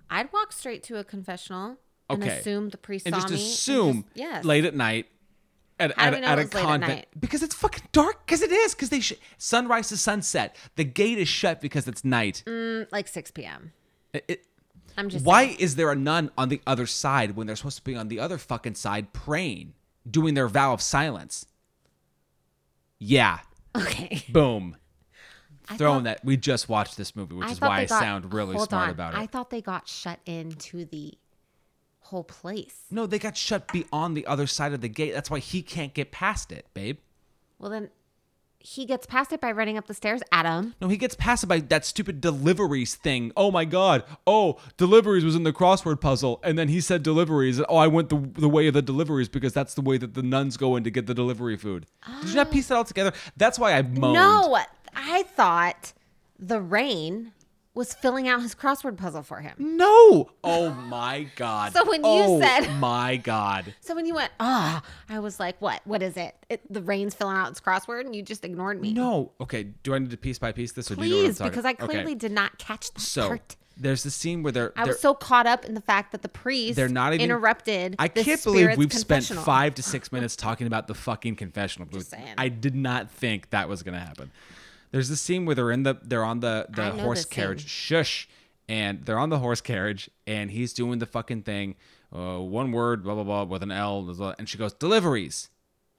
I'd 0.09 0.31
walk 0.33 0.51
straight 0.51 0.83
to 0.83 0.97
a 0.97 1.03
confessional 1.05 1.77
and 2.09 2.21
Okay. 2.21 2.37
assume 2.37 2.69
the 2.69 2.77
priest 2.77 3.05
and 3.05 3.15
saw 3.15 3.21
just 3.21 3.33
me. 3.33 3.39
and 3.39 3.49
assume 3.49 3.95
just- 4.03 4.17
yes. 4.17 4.43
late 4.45 4.65
at 4.65 4.75
night 4.75 5.07
at, 5.81 5.97
How 5.97 6.05
at, 6.05 6.09
do 6.11 6.15
we 6.17 6.21
know 6.21 6.27
at 6.27 6.33
a 6.33 6.41
late 6.41 6.55
at 6.55 6.61
convent 6.61 6.81
night? 6.95 7.07
because 7.19 7.43
it's 7.43 7.55
fucking 7.55 7.83
dark 7.91 8.25
because 8.25 8.41
it 8.41 8.51
is 8.51 8.73
because 8.75 8.89
they 8.89 8.99
sh- 9.01 9.13
sunrise 9.37 9.89
to 9.89 9.97
sunset 9.97 10.55
the 10.75 10.83
gate 10.83 11.17
is 11.17 11.27
shut 11.27 11.59
because 11.61 11.87
it's 11.87 12.03
night 12.05 12.43
Mm, 12.45 12.87
like 12.91 13.07
6 13.07 13.31
p.m. 13.31 13.73
It- 14.13 14.25
it- 14.27 14.45
I'm 14.97 15.07
just 15.09 15.25
why 15.25 15.45
saying. 15.47 15.57
is 15.59 15.75
there 15.77 15.89
a 15.91 15.95
nun 15.95 16.31
on 16.37 16.49
the 16.49 16.61
other 16.67 16.85
side 16.85 17.35
when 17.37 17.47
they're 17.47 17.55
supposed 17.55 17.77
to 17.77 17.83
be 17.83 17.95
on 17.95 18.09
the 18.09 18.19
other 18.19 18.37
fucking 18.37 18.75
side 18.75 19.13
praying 19.13 19.73
doing 20.09 20.33
their 20.33 20.47
vow 20.49 20.73
of 20.73 20.81
silence 20.81 21.45
yeah 22.99 23.39
Okay. 23.75 24.23
boom 24.29 24.75
I 25.69 25.77
throwing 25.77 25.99
thought- 25.99 26.03
that 26.03 26.25
we 26.25 26.35
just 26.37 26.67
watched 26.67 26.97
this 26.97 27.15
movie 27.15 27.35
which 27.35 27.47
I 27.47 27.51
is 27.51 27.59
thought 27.59 27.69
why 27.69 27.77
they 27.79 27.83
i 27.83 27.87
got- 27.87 27.99
sound 28.01 28.33
really 28.33 28.55
hold 28.55 28.67
smart 28.69 28.85
on. 28.85 28.89
about 28.89 29.13
it 29.13 29.19
I 29.19 29.27
thought 29.27 29.49
they 29.49 29.61
got 29.61 29.87
shut 29.87 30.19
into 30.25 30.83
the 30.85 31.13
whole 32.11 32.23
place. 32.23 32.83
no 32.91 33.05
they 33.05 33.17
got 33.17 33.35
shut 33.35 33.71
beyond 33.71 34.15
the 34.15 34.25
other 34.27 34.45
side 34.45 34.73
of 34.73 34.81
the 34.81 34.89
gate 34.89 35.13
that's 35.13 35.29
why 35.29 35.39
he 35.39 35.61
can't 35.61 35.93
get 35.93 36.11
past 36.11 36.51
it 36.51 36.65
babe 36.73 36.97
Well, 37.57 37.71
then 37.71 37.89
he 38.63 38.85
gets 38.85 39.05
past 39.07 39.33
it 39.33 39.41
by 39.41 39.51
running 39.51 39.77
up 39.77 39.87
the 39.87 39.93
stairs. 39.93 40.21
Adam. 40.31 40.75
No, 40.79 40.87
he 40.87 40.97
gets 40.97 41.15
past 41.15 41.43
it 41.43 41.47
by 41.47 41.59
that 41.59 41.85
stupid 41.85 42.21
deliveries 42.21 42.95
thing. 42.95 43.31
Oh 43.35 43.49
my 43.49 43.65
god. 43.65 44.03
Oh, 44.27 44.59
deliveries 44.77 45.25
was 45.25 45.35
in 45.35 45.43
the 45.43 45.53
crossword 45.53 45.99
puzzle, 45.99 46.39
and 46.43 46.57
then 46.57 46.67
he 46.67 46.79
said 46.79 47.01
deliveries. 47.01 47.59
Oh, 47.67 47.77
I 47.77 47.87
went 47.87 48.09
the 48.09 48.17
the 48.17 48.49
way 48.49 48.67
of 48.67 48.73
the 48.73 48.81
deliveries 48.81 49.29
because 49.29 49.53
that's 49.53 49.73
the 49.73 49.81
way 49.81 49.97
that 49.97 50.13
the 50.13 50.21
nuns 50.21 50.57
go 50.57 50.75
in 50.75 50.83
to 50.83 50.91
get 50.91 51.07
the 51.07 51.13
delivery 51.13 51.57
food. 51.57 51.87
Did 52.21 52.29
you 52.29 52.35
not 52.35 52.47
oh. 52.47 52.51
piece 52.51 52.67
that 52.67 52.75
all 52.75 52.83
together? 52.83 53.13
That's 53.35 53.57
why 53.57 53.73
I 53.73 53.81
moaned. 53.81 54.13
No, 54.13 54.57
I 54.95 55.23
thought 55.23 55.93
the 56.37 56.61
rain 56.61 57.31
was 57.73 57.93
filling 57.93 58.27
out 58.27 58.41
his 58.41 58.53
crossword 58.53 58.97
puzzle 58.97 59.23
for 59.23 59.39
him. 59.39 59.53
No. 59.57 60.29
Oh 60.43 60.71
my 60.71 61.27
god. 61.37 61.71
So 61.73 61.85
when 61.87 62.01
you 62.03 62.09
oh 62.11 62.41
said- 62.41 62.67
my 62.79 63.15
god. 63.17 63.73
So 63.79 63.95
when 63.95 64.05
you 64.05 64.13
went, 64.15 64.31
ah, 64.39 64.83
I 65.07 65.19
was 65.19 65.39
like, 65.39 65.61
what? 65.61 65.81
What 65.85 66.03
is 66.03 66.17
it? 66.17 66.35
it? 66.49 66.61
The 66.71 66.81
rain's 66.81 67.15
filling 67.15 67.37
out 67.37 67.49
its 67.49 67.61
crossword, 67.61 68.01
and 68.01 68.15
you 68.15 68.23
just 68.23 68.43
ignored 68.43 68.81
me. 68.81 68.93
No. 68.93 69.31
Okay. 69.39 69.63
Do 69.83 69.93
I 69.93 69.99
need 69.99 70.11
to 70.11 70.17
piece 70.17 70.37
by 70.39 70.51
piece 70.51 70.73
this, 70.73 70.91
or 70.91 70.95
do 70.95 71.03
you 71.05 71.09
know 71.15 71.21
Please, 71.23 71.39
because 71.39 71.63
I 71.65 71.71
Okay. 71.71 71.85
clearly 71.87 72.15
did 72.15 72.31
not 72.33 72.57
catch 72.57 72.91
that 72.93 72.99
So 73.01 73.29
part. 73.29 73.55
there's 73.77 74.03
the 74.03 74.11
scene 74.11 74.43
where 74.43 74.51
they're, 74.51 74.73
I 74.75 74.83
they're 74.83 74.93
was 74.93 74.99
so 74.99 75.13
caught 75.13 75.47
up 75.47 75.63
in 75.63 75.73
the 75.73 75.81
fact 75.81 76.11
that 76.11 76.21
the 76.23 76.29
priest 76.29 76.75
They're 76.75 76.89
not 76.89 77.13
even 77.13 77.23
interrupted. 77.23 77.95
I 77.99 78.09
can't 78.09 78.43
believe 78.43 78.75
we've 78.77 78.91
spent 78.91 79.25
five 79.25 79.75
to 79.75 79.83
six 79.83 80.11
minutes 80.11 80.35
talking 80.35 80.67
about 80.67 80.87
the 80.87 80.93
fucking 80.93 81.37
confessional. 81.37 81.87
I 82.37 82.49
did 82.49 82.75
not 82.75 83.09
think 83.11 83.49
that 83.51 83.69
was 83.69 83.81
gonna 83.81 83.99
happen. 83.99 84.31
There's 84.91 85.09
this 85.09 85.21
scene 85.21 85.45
where 85.45 85.55
they're 85.55 85.71
in 85.71 85.83
the 85.83 85.97
they're 86.03 86.23
on 86.23 86.39
the 86.41 86.67
the 86.69 86.91
horse 86.91 87.25
carriage. 87.25 87.61
scene. 87.61 87.67
Shush. 87.67 88.27
and 88.69 89.03
they're 89.05 89.19
on 89.19 89.29
the 89.29 89.39
horse 89.39 89.61
carriage, 89.61 90.09
and 90.27 90.51
he's 90.51 90.73
doing 90.73 90.99
the 90.99 91.05
fucking 91.05 91.41
thing, 91.43 91.75
uh, 92.15 92.37
one 92.39 92.71
word, 92.71 93.03
blah 93.03 93.15
blah 93.15 93.23
blah, 93.23 93.43
with 93.43 93.63
an 93.63 93.71
L, 93.71 94.03
blah, 94.03 94.13
blah, 94.13 94.35
and 94.37 94.47
she 94.47 94.57
goes 94.57 94.73
deliveries. 94.73 95.49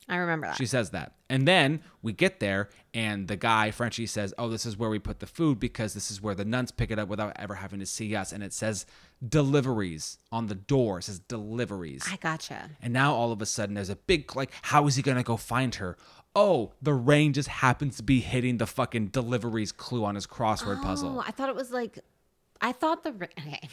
I 0.09 0.17
remember 0.17 0.49
that. 0.49 0.57
She 0.57 0.67
says 0.67 0.91
that. 0.91 1.15
And 1.31 1.47
then 1.47 1.81
we 2.03 2.13
get 2.13 2.41
there, 2.41 2.69
and 2.93 3.29
the 3.29 3.37
guy, 3.37 3.71
Frenchie, 3.71 4.07
says, 4.07 4.35
Oh, 4.37 4.49
this 4.49 4.67
is 4.67 4.77
where 4.77 4.91
we 4.91 4.99
put 4.99 5.21
the 5.21 5.27
food 5.29 5.61
because 5.61 5.95
this 5.95 6.11
is 6.11 6.21
where 6.21 6.35
the 6.35 6.45
nuns 6.45 6.73
pick 6.73 6.91
it 6.91 6.99
up 6.99 7.09
without 7.09 7.33
ever 7.37 7.55
having 7.55 7.79
to 7.79 7.87
see 7.87 8.15
us. 8.17 8.33
And 8.33 8.43
it 8.43 8.53
says 8.53 8.85
deliveries 9.37 10.19
on 10.31 10.47
the 10.49 10.55
door. 10.55 10.99
It 10.99 11.05
says 11.05 11.21
deliveries. 11.21 12.03
I 12.11 12.17
gotcha. 12.17 12.71
And 12.83 12.93
now 12.93 13.15
all 13.15 13.33
of 13.33 13.41
a 13.41 13.47
sudden 13.47 13.75
there's 13.77 13.91
a 13.91 13.97
big, 13.97 14.35
like, 14.37 14.51
how 14.63 14.87
is 14.87 14.97
he 14.97 15.03
going 15.03 15.17
to 15.17 15.23
go 15.23 15.37
find 15.37 15.77
her? 15.77 15.97
Oh, 16.35 16.73
the 16.81 16.95
rain 16.95 17.33
just 17.35 17.49
happens 17.49 17.97
to 17.99 18.03
be 18.03 18.21
hitting 18.21 18.57
the 18.57 18.67
fucking 18.67 19.09
deliveries 19.09 19.71
clue 19.73 20.05
on 20.05 20.15
his 20.15 20.27
crossword 20.27 20.81
puzzle. 20.83 21.17
Oh, 21.19 21.25
I 21.27 21.31
thought 21.31 21.49
it 21.51 21.55
was 21.55 21.71
like, 21.71 21.99
I 22.61 22.73
thought 22.73 23.03
the 23.03 23.11
okay. 23.11 23.69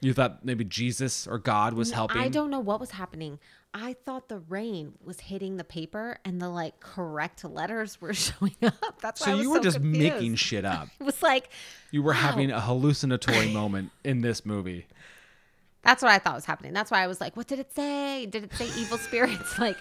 You 0.00 0.14
thought 0.14 0.44
maybe 0.44 0.64
Jesus 0.64 1.26
or 1.26 1.38
God 1.38 1.74
was 1.74 1.90
helping? 1.90 2.20
I 2.20 2.28
don't 2.28 2.50
know 2.50 2.60
what 2.60 2.78
was 2.80 2.92
happening. 2.92 3.40
I 3.74 3.94
thought 4.06 4.28
the 4.28 4.38
rain 4.38 4.92
was 5.04 5.18
hitting 5.20 5.56
the 5.56 5.64
paper 5.64 6.18
and 6.24 6.40
the 6.40 6.48
like 6.48 6.78
correct 6.80 7.44
letters 7.44 8.00
were 8.00 8.14
showing 8.26 8.54
up. 8.62 9.00
That's 9.02 9.20
why 9.20 9.32
So 9.32 9.40
you 9.40 9.50
were 9.50 9.58
just 9.60 9.76
confused. 9.78 9.98
making 9.98 10.36
shit 10.36 10.64
up. 10.64 10.88
It 11.00 11.04
was 11.04 11.20
like 11.22 11.50
You 11.90 12.02
were 12.02 12.12
Wow. 12.12 12.18
having 12.18 12.50
a 12.52 12.60
hallucinatory 12.60 13.48
moment 13.52 13.90
in 14.04 14.20
this 14.22 14.46
movie. 14.46 14.86
that's 15.82 16.02
what 16.02 16.12
I 16.12 16.18
thought 16.20 16.36
was 16.36 16.44
happening. 16.46 16.72
That's 16.72 16.90
why 16.92 17.02
I 17.02 17.06
was 17.08 17.20
like, 17.20 17.36
what 17.36 17.48
did 17.48 17.58
it 17.58 17.74
say? 17.74 18.24
Did 18.26 18.44
it 18.44 18.54
say 18.54 18.68
evil 18.78 18.98
spirits? 18.98 19.58
Like 19.58 19.76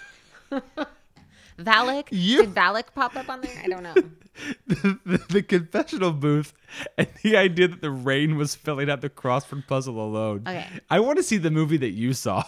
Valak? 1.58 2.08
You- 2.12 2.44
Did 2.46 2.54
Valak 2.56 2.94
pop 2.94 3.16
up 3.16 3.30
on 3.30 3.42
there? 3.42 3.62
I 3.64 3.68
don't 3.68 3.84
know. 3.84 3.94
the, 4.68 5.24
the 5.30 5.42
confessional 5.44 6.12
booth 6.12 6.54
and 6.98 7.08
the 7.24 7.36
idea 7.38 7.68
that 7.68 7.82
the 7.82 7.90
rain 7.92 8.36
was 8.38 8.54
filling 8.56 8.90
out 8.90 9.02
the 9.02 9.10
crossword 9.10 9.66
puzzle 9.68 10.00
alone. 10.00 10.44
Okay. 10.48 10.68
I 10.90 11.00
want 11.00 11.18
to 11.18 11.24
see 11.24 11.38
the 11.38 11.50
movie 11.52 11.78
that 11.78 11.92
you 11.92 12.14
saw. 12.14 12.44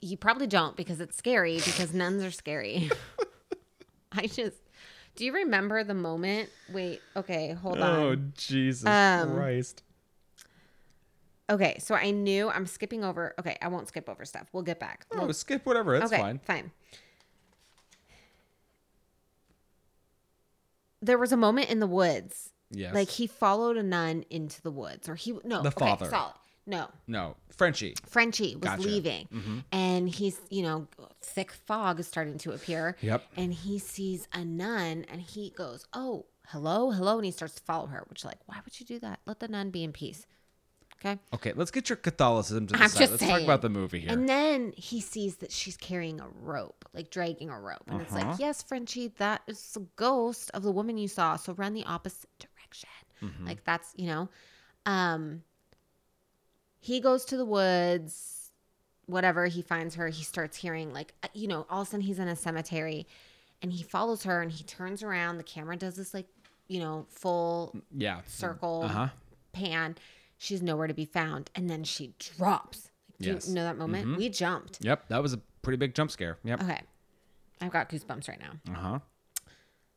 You 0.00 0.16
probably 0.16 0.46
don't 0.46 0.76
because 0.76 1.00
it's 1.00 1.16
scary 1.16 1.56
because 1.56 1.94
nuns 1.94 2.22
are 2.22 2.30
scary. 2.30 2.90
I 4.12 4.26
just 4.26 4.56
do 5.14 5.24
you 5.24 5.32
remember 5.32 5.82
the 5.84 5.94
moment? 5.94 6.50
Wait, 6.72 7.00
okay, 7.16 7.52
hold 7.52 7.80
on. 7.80 7.90
Oh, 8.02 8.16
Jesus 8.36 8.86
Um, 8.86 9.34
Christ. 9.34 9.82
Okay, 11.48 11.76
so 11.78 11.94
I 11.94 12.10
knew 12.10 12.50
I'm 12.50 12.66
skipping 12.66 13.04
over. 13.04 13.34
Okay, 13.38 13.56
I 13.62 13.68
won't 13.68 13.86
skip 13.88 14.08
over 14.08 14.24
stuff. 14.24 14.48
We'll 14.52 14.64
get 14.64 14.80
back. 14.80 15.06
Oh, 15.12 15.24
We'll- 15.24 15.32
skip 15.32 15.64
whatever. 15.64 15.98
That's 15.98 16.12
okay, 16.12 16.20
fine. 16.20 16.40
fine. 16.40 16.72
There 21.06 21.18
was 21.18 21.32
a 21.32 21.36
moment 21.36 21.70
in 21.70 21.80
the 21.80 21.86
woods. 21.86 22.50
Yes. 22.70 22.94
Like 22.94 23.08
he 23.08 23.26
followed 23.26 23.76
a 23.76 23.82
nun 23.82 24.24
into 24.28 24.60
the 24.60 24.70
woods, 24.72 25.08
or 25.08 25.14
he 25.14 25.32
no 25.44 25.62
The 25.62 25.68
okay, 25.68 25.78
father. 25.86 26.10
solid. 26.10 26.34
No, 26.68 26.88
no, 27.06 27.36
Frenchie. 27.50 27.94
Frenchie 28.06 28.56
was 28.56 28.62
Gotcha. 28.64 28.82
Mm-hmm. 28.82 28.90
leaving, 28.90 29.64
and 29.70 30.08
he's 30.08 30.40
you 30.50 30.62
know 30.64 30.88
thick 31.22 31.52
fog 31.52 32.00
is 32.00 32.08
starting 32.08 32.38
to 32.38 32.50
appear. 32.52 32.96
Yep. 33.02 33.22
And 33.36 33.54
he 33.54 33.78
sees 33.78 34.26
a 34.32 34.44
nun, 34.44 35.06
and 35.08 35.20
he 35.20 35.50
goes, 35.50 35.86
"Oh, 35.92 36.26
hello, 36.48 36.90
hello," 36.90 37.16
and 37.18 37.24
he 37.24 37.30
starts 37.30 37.54
to 37.54 37.62
follow 37.62 37.86
her. 37.86 38.04
Which 38.08 38.24
like, 38.24 38.38
why 38.46 38.56
would 38.64 38.80
you 38.80 38.84
do 38.84 38.98
that? 38.98 39.20
Let 39.26 39.38
the 39.38 39.46
nun 39.46 39.70
be 39.70 39.84
in 39.84 39.92
peace. 39.92 40.26
Okay. 41.06 41.20
Okay, 41.34 41.52
let's 41.54 41.70
get 41.70 41.88
your 41.88 41.96
Catholicism 41.96 42.66
to 42.66 42.72
the 42.74 42.82
I'm 42.82 42.88
side. 42.88 42.98
just 42.98 43.10
Let's 43.12 43.20
saying. 43.22 43.32
talk 43.32 43.42
about 43.42 43.62
the 43.62 43.68
movie 43.68 44.00
here. 44.00 44.10
And 44.10 44.28
then 44.28 44.72
he 44.76 45.00
sees 45.00 45.36
that 45.36 45.52
she's 45.52 45.76
carrying 45.76 46.20
a 46.20 46.26
rope, 46.40 46.84
like 46.92 47.10
dragging 47.10 47.48
a 47.50 47.60
rope. 47.60 47.82
And 47.86 48.00
it's 48.02 48.12
Uh-huh. 48.12 48.30
like, 48.30 48.38
yes, 48.40 48.62
Frenchie, 48.62 49.08
that 49.18 49.42
is 49.46 49.72
the 49.72 49.86
ghost 49.96 50.50
of 50.54 50.62
the 50.62 50.72
woman 50.72 50.98
you 50.98 51.08
saw. 51.08 51.36
So 51.36 51.52
run 51.54 51.74
the 51.74 51.84
opposite 51.84 52.28
direction. 52.38 52.88
Mm-hmm. 53.22 53.46
Like 53.46 53.64
that's, 53.64 53.92
you 53.96 54.06
know. 54.06 54.28
Um 54.84 55.42
he 56.78 57.00
goes 57.00 57.24
to 57.26 57.36
the 57.36 57.44
woods, 57.44 58.52
whatever, 59.06 59.46
he 59.46 59.60
finds 59.62 59.96
her, 59.96 60.08
he 60.08 60.22
starts 60.22 60.56
hearing 60.56 60.92
like 60.92 61.14
uh, 61.22 61.28
you 61.34 61.48
know, 61.48 61.66
all 61.70 61.82
of 61.82 61.88
a 61.88 61.90
sudden 61.90 62.00
he's 62.06 62.18
in 62.18 62.28
a 62.28 62.36
cemetery 62.36 63.06
and 63.62 63.72
he 63.72 63.82
follows 63.82 64.22
her 64.24 64.42
and 64.42 64.52
he 64.52 64.62
turns 64.64 65.02
around. 65.02 65.38
The 65.38 65.42
camera 65.44 65.76
does 65.76 65.96
this 65.96 66.12
like, 66.14 66.26
you 66.68 66.80
know, 66.80 67.06
full 67.08 67.74
yeah. 67.96 68.20
circle 68.26 68.82
Uh-huh. 68.84 69.08
pan. 69.52 69.96
She's 70.38 70.62
nowhere 70.62 70.86
to 70.86 70.94
be 70.94 71.04
found. 71.04 71.50
And 71.54 71.68
then 71.70 71.84
she 71.84 72.14
drops. 72.18 72.90
Do 73.20 73.30
Yes. 73.30 73.48
you 73.48 73.54
know 73.54 73.64
that 73.64 73.78
moment? 73.78 74.06
Mhm. 74.06 74.16
We 74.18 74.28
jumped. 74.28 74.78
Yep, 74.84 75.08
that 75.08 75.22
was 75.22 75.32
a 75.32 75.38
pretty 75.62 75.76
big 75.78 75.94
jump 75.94 76.10
scare. 76.10 76.38
Yep. 76.44 76.62
Okay. 76.62 76.80
I've 77.60 77.72
got 77.72 77.88
goosebumps 77.88 78.28
right 78.28 78.38
now. 78.40 78.72
Uh-huh. 78.74 78.98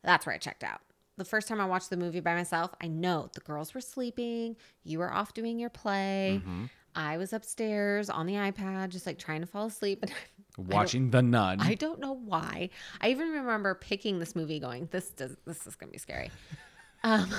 That's 0.03 0.25
where 0.25 0.33
I 0.33 0.37
checked 0.37 0.63
out. 0.63 0.79
The 1.17 1.25
first 1.25 1.49
time 1.49 1.59
I 1.59 1.65
watched 1.65 1.89
the 1.89 1.97
movie 1.97 2.21
by 2.21 2.33
myself, 2.35 2.73
I 2.81 2.87
know 2.87 3.29
the 3.33 3.41
girls 3.41 3.73
were 3.73 3.81
sleeping. 3.81 4.55
You 4.85 4.99
were 4.99 5.11
off 5.11 5.33
doing 5.33 5.59
your 5.59 5.69
play. 5.69 6.39
Mm-hmm. 6.41 6.65
I 6.95 7.17
was 7.17 7.33
upstairs 7.33 8.09
on 8.09 8.25
the 8.25 8.33
iPad, 8.35 8.89
just 8.89 9.05
like 9.05 9.19
trying 9.19 9.41
to 9.41 9.47
fall 9.47 9.67
asleep. 9.67 10.03
And 10.57 10.67
Watching 10.73 11.11
The 11.11 11.21
Nun. 11.21 11.61
I 11.61 11.75
don't 11.75 12.01
know 12.01 12.11
why. 12.13 12.69
I 12.99 13.11
even 13.11 13.29
remember 13.29 13.75
picking 13.75 14.19
this 14.19 14.35
movie, 14.35 14.59
going, 14.59 14.89
"This 14.91 15.09
does, 15.11 15.37
this 15.45 15.65
is 15.65 15.75
gonna 15.75 15.91
be 15.91 15.97
scary." 15.97 16.31
Um, 17.03 17.29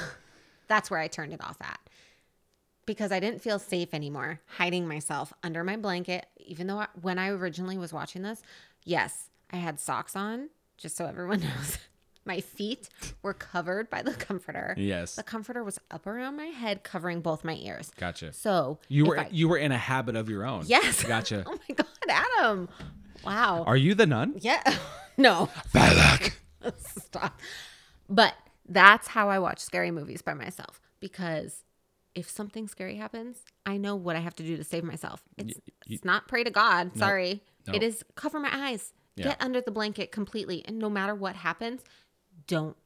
that's 0.69 0.91
where 0.91 0.99
I 1.01 1.09
turned 1.09 1.35
it 1.35 1.45
off 1.45 1.61
at 1.61 1.79
because 2.91 3.13
I 3.13 3.21
didn't 3.21 3.41
feel 3.41 3.61
safe 3.61 3.95
anymore, 3.95 4.41
hiding 4.47 4.89
myself 4.89 5.33
under 5.45 5.63
my 5.63 5.77
blanket. 5.77 6.27
Even 6.39 6.67
though 6.67 6.79
I, 6.79 6.89
when 7.01 7.21
I 7.21 7.29
originally 7.29 7.79
was 7.79 7.93
watching 7.93 8.23
this, 8.23 8.43
yes, 8.85 9.31
I 9.53 9.59
had 9.59 9.79
socks 9.79 10.17
on, 10.17 10.49
just 10.77 10.97
so 10.97 11.07
everyone 11.07 11.39
knows. 11.57 11.79
My 12.25 12.41
feet 12.41 12.89
were 13.23 13.33
covered 13.33 13.89
by 13.91 14.03
the 14.03 14.13
comforter. 14.13 14.75
yes. 14.77 15.15
The 15.15 15.23
comforter 15.23 15.63
was 15.63 15.79
up 15.93 16.05
around 16.09 16.37
my 16.37 16.47
head, 16.47 16.83
covering 16.83 17.21
both 17.21 17.45
my 17.45 17.55
ears. 17.55 17.93
Gotcha. 17.97 18.33
So 18.33 18.81
You 18.89 19.05
were 19.07 19.21
I- 19.21 19.29
you 19.31 19.49
were 19.49 19.57
in 19.57 19.71
a 19.71 19.79
habit 19.79 20.17
of 20.17 20.29
your 20.29 20.45
own. 20.45 20.65
yes. 20.67 21.05
Gotcha. 21.15 21.45
oh 21.47 21.59
my 21.69 21.75
god, 21.77 21.87
Adam! 22.09 22.69
Wow. 23.25 23.63
Are 23.69 23.77
you 23.77 23.95
the 23.95 24.07
nun? 24.07 24.35
yeah. 24.41 24.63
no. 25.17 25.49
Valak. 25.73 26.33
Stop. 26.77 27.39
But 28.09 28.35
that's 28.69 29.07
how 29.07 29.29
I 29.31 29.39
watch 29.39 29.61
scary 29.61 29.93
movies 29.93 30.23
by 30.23 30.35
myself 30.35 30.81
because 30.99 31.63
if 32.15 32.29
something 32.29 32.69
scary 32.69 32.97
happens, 32.97 33.39
I 33.65 33.77
know 33.77 33.97
what 33.97 34.17
I 34.17 34.21
have 34.21 34.35
to 34.37 34.43
do 34.43 34.57
to 34.57 34.65
save 34.65 34.85
myself. 34.85 35.23
It's, 35.37 35.59
it's 35.87 36.05
not 36.05 36.29
pray 36.29 36.45
to 36.45 36.51
God. 36.51 36.97
Sorry. 36.97 37.43
No. 37.67 37.75
It 37.75 37.83
is 37.83 38.05
cover 38.15 38.41
my 38.41 38.51
eyes. 38.53 38.93
Yeah. 39.17 39.29
Get 39.29 39.43
under 39.43 39.61
the 39.61 39.71
blanket 39.71 40.13
completely. 40.13 40.65
And 40.67 40.79
no 40.79 40.89
matter 40.91 41.15
what 41.15 41.37
happens, 41.37 41.83
don't 42.47 42.77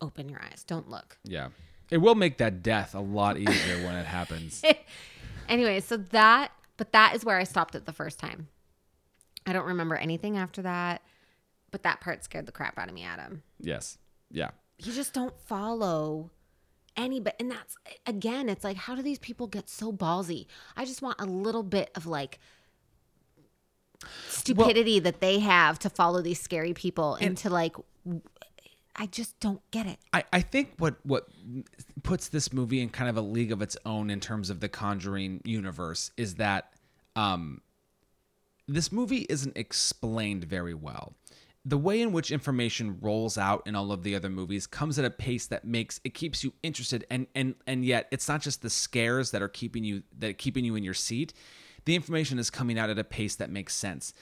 open 0.00 0.28
your 0.28 0.40
eyes. 0.42 0.64
Don't 0.64 0.88
look. 0.88 1.18
Yeah. 1.24 1.48
It 1.90 1.98
will 1.98 2.14
make 2.14 2.38
that 2.38 2.62
death 2.62 2.94
a 2.94 3.00
lot 3.00 3.38
easier 3.38 3.84
when 3.84 3.94
it 3.94 4.06
happens. 4.06 4.62
anyway, 5.48 5.80
so 5.80 5.96
that, 5.96 6.50
but 6.76 6.92
that 6.92 7.14
is 7.14 7.24
where 7.24 7.36
I 7.36 7.44
stopped 7.44 7.74
it 7.74 7.84
the 7.84 7.92
first 7.92 8.18
time. 8.18 8.48
I 9.46 9.52
don't 9.52 9.66
remember 9.66 9.94
anything 9.94 10.36
after 10.36 10.62
that, 10.62 11.02
but 11.70 11.84
that 11.84 12.00
part 12.00 12.24
scared 12.24 12.46
the 12.46 12.52
crap 12.52 12.78
out 12.78 12.88
of 12.88 12.94
me, 12.94 13.04
Adam. 13.04 13.42
Yes. 13.60 13.98
Yeah. 14.30 14.50
you 14.78 14.92
just 14.92 15.12
don't 15.12 15.38
follow 15.40 16.30
anybody 16.96 17.36
and 17.40 17.50
that's 17.50 17.76
again 18.06 18.48
it's 18.48 18.64
like 18.64 18.76
how 18.76 18.94
do 18.94 19.02
these 19.02 19.18
people 19.18 19.46
get 19.46 19.68
so 19.68 19.92
ballsy 19.92 20.46
i 20.76 20.84
just 20.84 21.02
want 21.02 21.20
a 21.20 21.24
little 21.24 21.62
bit 21.62 21.90
of 21.94 22.06
like 22.06 22.38
stupidity 24.28 24.98
that 24.98 25.20
they 25.20 25.38
have 25.38 25.78
to 25.78 25.90
follow 25.90 26.22
these 26.22 26.40
scary 26.40 26.74
people 26.74 27.16
and 27.20 27.36
to 27.36 27.50
like 27.50 27.76
I 28.98 29.04
just 29.06 29.38
don't 29.40 29.60
get 29.70 29.86
it 29.86 29.98
I, 30.12 30.24
I 30.32 30.40
think 30.40 30.72
what 30.78 30.94
what 31.04 31.28
puts 32.02 32.28
this 32.28 32.52
movie 32.52 32.80
in 32.80 32.88
kind 32.88 33.10
of 33.10 33.16
a 33.16 33.20
league 33.20 33.52
of 33.52 33.60
its 33.60 33.76
own 33.84 34.10
in 34.10 34.20
terms 34.20 34.48
of 34.48 34.60
the 34.60 34.68
Conjuring 34.68 35.42
universe 35.44 36.10
is 36.16 36.36
that 36.36 36.72
um, 37.14 37.60
this 38.68 38.92
movie 38.92 39.26
isn't 39.28 39.56
explained 39.56 40.44
very 40.44 40.74
well. 40.74 41.14
The 41.68 41.76
way 41.76 42.00
in 42.00 42.12
which 42.12 42.30
information 42.30 42.98
rolls 43.00 43.36
out 43.36 43.64
in 43.66 43.74
all 43.74 43.90
of 43.90 44.04
the 44.04 44.14
other 44.14 44.30
movies 44.30 44.68
comes 44.68 45.00
at 45.00 45.04
a 45.04 45.10
pace 45.10 45.48
that 45.48 45.64
makes 45.64 46.00
it 46.04 46.14
keeps 46.14 46.44
you 46.44 46.54
interested 46.62 47.04
and 47.10 47.26
and 47.34 47.56
and 47.66 47.84
yet 47.84 48.06
it's 48.12 48.28
not 48.28 48.40
just 48.40 48.62
the 48.62 48.70
scares 48.70 49.32
that 49.32 49.42
are 49.42 49.48
keeping 49.48 49.82
you 49.82 50.04
that 50.16 50.30
are 50.30 50.34
keeping 50.34 50.64
you 50.64 50.76
in 50.76 50.84
your 50.84 50.94
seat. 50.94 51.32
The 51.84 51.96
information 51.96 52.38
is 52.38 52.50
coming 52.50 52.78
out 52.78 52.88
at 52.88 53.00
a 53.00 53.04
pace 53.04 53.34
that 53.36 53.50
makes 53.50 53.74
sense. 53.74 54.14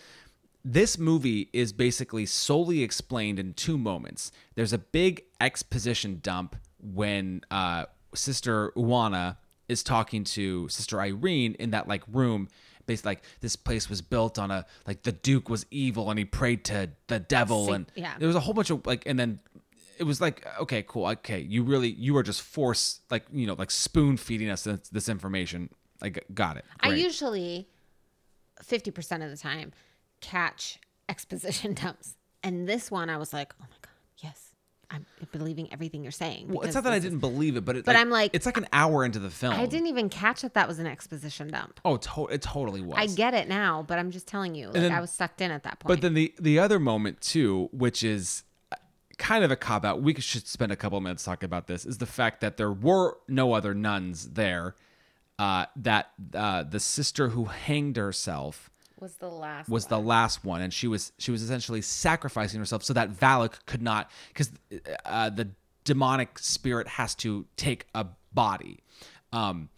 This 0.64 0.98
movie 0.98 1.50
is 1.52 1.74
basically 1.74 2.24
solely 2.24 2.82
explained 2.82 3.38
in 3.38 3.52
two 3.52 3.76
moments. 3.76 4.32
There's 4.54 4.72
a 4.72 4.78
big 4.78 5.24
exposition 5.38 6.20
dump 6.22 6.56
when 6.80 7.42
uh, 7.50 7.84
Sister 8.14 8.72
Oana 8.74 9.36
is 9.68 9.82
talking 9.82 10.24
to 10.24 10.66
Sister 10.70 10.98
Irene 11.00 11.54
in 11.58 11.72
that 11.72 11.88
like 11.88 12.02
room. 12.10 12.48
Basically, 12.86 13.10
like 13.10 13.24
this 13.40 13.56
place 13.56 13.88
was 13.88 14.02
built 14.02 14.38
on 14.38 14.50
a 14.50 14.66
like 14.86 15.02
the 15.02 15.12
Duke 15.12 15.48
was 15.48 15.66
evil 15.70 16.10
and 16.10 16.18
he 16.18 16.24
prayed 16.24 16.64
to 16.66 16.90
the 17.06 17.18
devil 17.18 17.72
and 17.72 17.86
yeah. 17.94 18.14
there 18.18 18.26
was 18.26 18.36
a 18.36 18.40
whole 18.40 18.54
bunch 18.54 18.70
of 18.70 18.86
like 18.86 19.06
and 19.06 19.18
then 19.18 19.40
it 19.98 20.04
was 20.04 20.20
like 20.20 20.46
okay 20.60 20.84
cool 20.86 21.06
okay 21.06 21.40
you 21.40 21.62
really 21.62 21.90
you 21.90 22.16
are 22.16 22.22
just 22.22 22.42
force 22.42 23.00
like 23.10 23.24
you 23.32 23.46
know 23.46 23.54
like 23.54 23.70
spoon 23.70 24.16
feeding 24.16 24.50
us 24.50 24.64
this, 24.64 24.88
this 24.90 25.08
information. 25.08 25.70
Like 26.00 26.24
got 26.34 26.56
it. 26.56 26.64
I 26.80 26.90
usually 26.90 27.68
50% 28.62 29.24
of 29.24 29.30
the 29.30 29.36
time 29.36 29.72
catch 30.20 30.78
exposition 31.08 31.74
dumps. 31.82 32.16
And 32.42 32.68
this 32.68 32.90
one 32.90 33.08
i 33.08 33.16
was 33.16 33.32
like 33.32 33.54
oh 33.60 33.64
my 33.70 33.76
god 33.80 33.90
yes 34.18 34.53
I'm 34.90 35.06
believing 35.32 35.72
everything 35.72 36.02
you're 36.02 36.12
saying. 36.12 36.48
Well, 36.48 36.62
it's 36.62 36.74
not 36.74 36.84
that 36.84 36.92
I 36.92 36.98
didn't 36.98 37.18
believe 37.18 37.56
it, 37.56 37.64
but 37.64 37.76
it, 37.76 37.84
But 37.84 37.96
I'm 37.96 38.10
like- 38.10 38.30
it's 38.34 38.46
like 38.46 38.56
an 38.56 38.66
hour 38.72 39.04
into 39.04 39.18
the 39.18 39.30
film. 39.30 39.54
I 39.54 39.66
didn't 39.66 39.88
even 39.88 40.08
catch 40.08 40.42
that 40.42 40.54
that 40.54 40.68
was 40.68 40.78
an 40.78 40.86
exposition 40.86 41.48
dump. 41.48 41.80
Oh, 41.84 41.96
to- 41.96 42.26
it 42.28 42.42
totally 42.42 42.80
was. 42.80 42.98
I 42.98 43.06
get 43.06 43.34
it 43.34 43.48
now, 43.48 43.82
but 43.86 43.98
I'm 43.98 44.10
just 44.10 44.26
telling 44.26 44.54
you, 44.54 44.66
like 44.66 44.74
then- 44.74 44.92
I 44.92 45.00
was 45.00 45.10
sucked 45.10 45.40
in 45.40 45.50
at 45.50 45.62
that 45.64 45.80
point. 45.80 45.88
But 45.88 46.00
then 46.00 46.14
the 46.14 46.34
the 46.38 46.58
other 46.58 46.78
moment 46.78 47.20
too, 47.20 47.68
which 47.72 48.02
is 48.02 48.44
kind 49.18 49.44
of 49.44 49.50
a 49.50 49.56
cop 49.56 49.84
out. 49.84 50.02
We 50.02 50.14
should 50.20 50.46
spend 50.46 50.72
a 50.72 50.76
couple 50.76 51.00
minutes 51.00 51.24
talking 51.24 51.46
about 51.46 51.66
this. 51.66 51.86
Is 51.86 51.98
the 51.98 52.06
fact 52.06 52.40
that 52.40 52.56
there 52.56 52.72
were 52.72 53.18
no 53.28 53.52
other 53.52 53.74
nuns 53.74 54.30
there. 54.30 54.74
Uh, 55.36 55.66
that 55.74 56.12
uh, 56.32 56.62
the 56.62 56.78
sister 56.78 57.30
who 57.30 57.46
hanged 57.46 57.96
herself 57.96 58.70
was 59.00 59.16
the 59.16 59.30
last 59.30 59.68
was 59.68 59.86
the 59.86 59.98
last 59.98 60.44
one, 60.44 60.60
and 60.60 60.72
she 60.72 60.86
was 60.86 61.12
she 61.18 61.30
was 61.30 61.42
essentially 61.42 61.82
sacrificing 61.82 62.58
herself 62.60 62.82
so 62.84 62.92
that 62.92 63.10
Valak 63.10 63.64
could 63.66 63.82
not, 63.82 64.10
because 64.28 64.50
uh, 65.04 65.30
the 65.30 65.48
demonic 65.84 66.38
spirit 66.38 66.86
has 66.88 67.14
to 67.16 67.46
take 67.56 67.86
a 67.94 68.06
body, 68.32 68.80
um, 69.32 69.68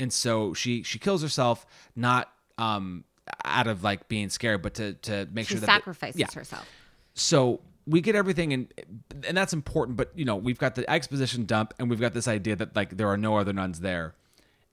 and 0.00 0.12
so 0.12 0.54
she 0.54 0.82
she 0.82 0.98
kills 0.98 1.22
herself 1.22 1.66
not 1.94 2.32
um 2.58 3.04
out 3.44 3.66
of 3.66 3.84
like 3.84 4.08
being 4.08 4.28
scared, 4.28 4.62
but 4.62 4.74
to 4.74 4.94
to 4.94 5.28
make 5.32 5.46
she 5.46 5.54
sure 5.54 5.60
that 5.60 5.66
she 5.66 5.72
sacrifices 5.72 6.20
yeah. 6.20 6.26
herself. 6.34 6.66
So 7.14 7.60
we 7.86 8.00
get 8.00 8.14
everything 8.14 8.52
and 8.52 8.72
and 9.26 9.36
that's 9.36 9.52
important 9.52 9.96
but 9.96 10.10
you 10.14 10.24
know 10.24 10.36
we've 10.36 10.58
got 10.58 10.74
the 10.74 10.88
exposition 10.88 11.44
dump 11.44 11.74
and 11.78 11.90
we've 11.90 12.00
got 12.00 12.14
this 12.14 12.28
idea 12.28 12.54
that 12.54 12.74
like 12.76 12.96
there 12.96 13.08
are 13.08 13.16
no 13.16 13.36
other 13.36 13.52
nuns 13.52 13.80
there 13.80 14.14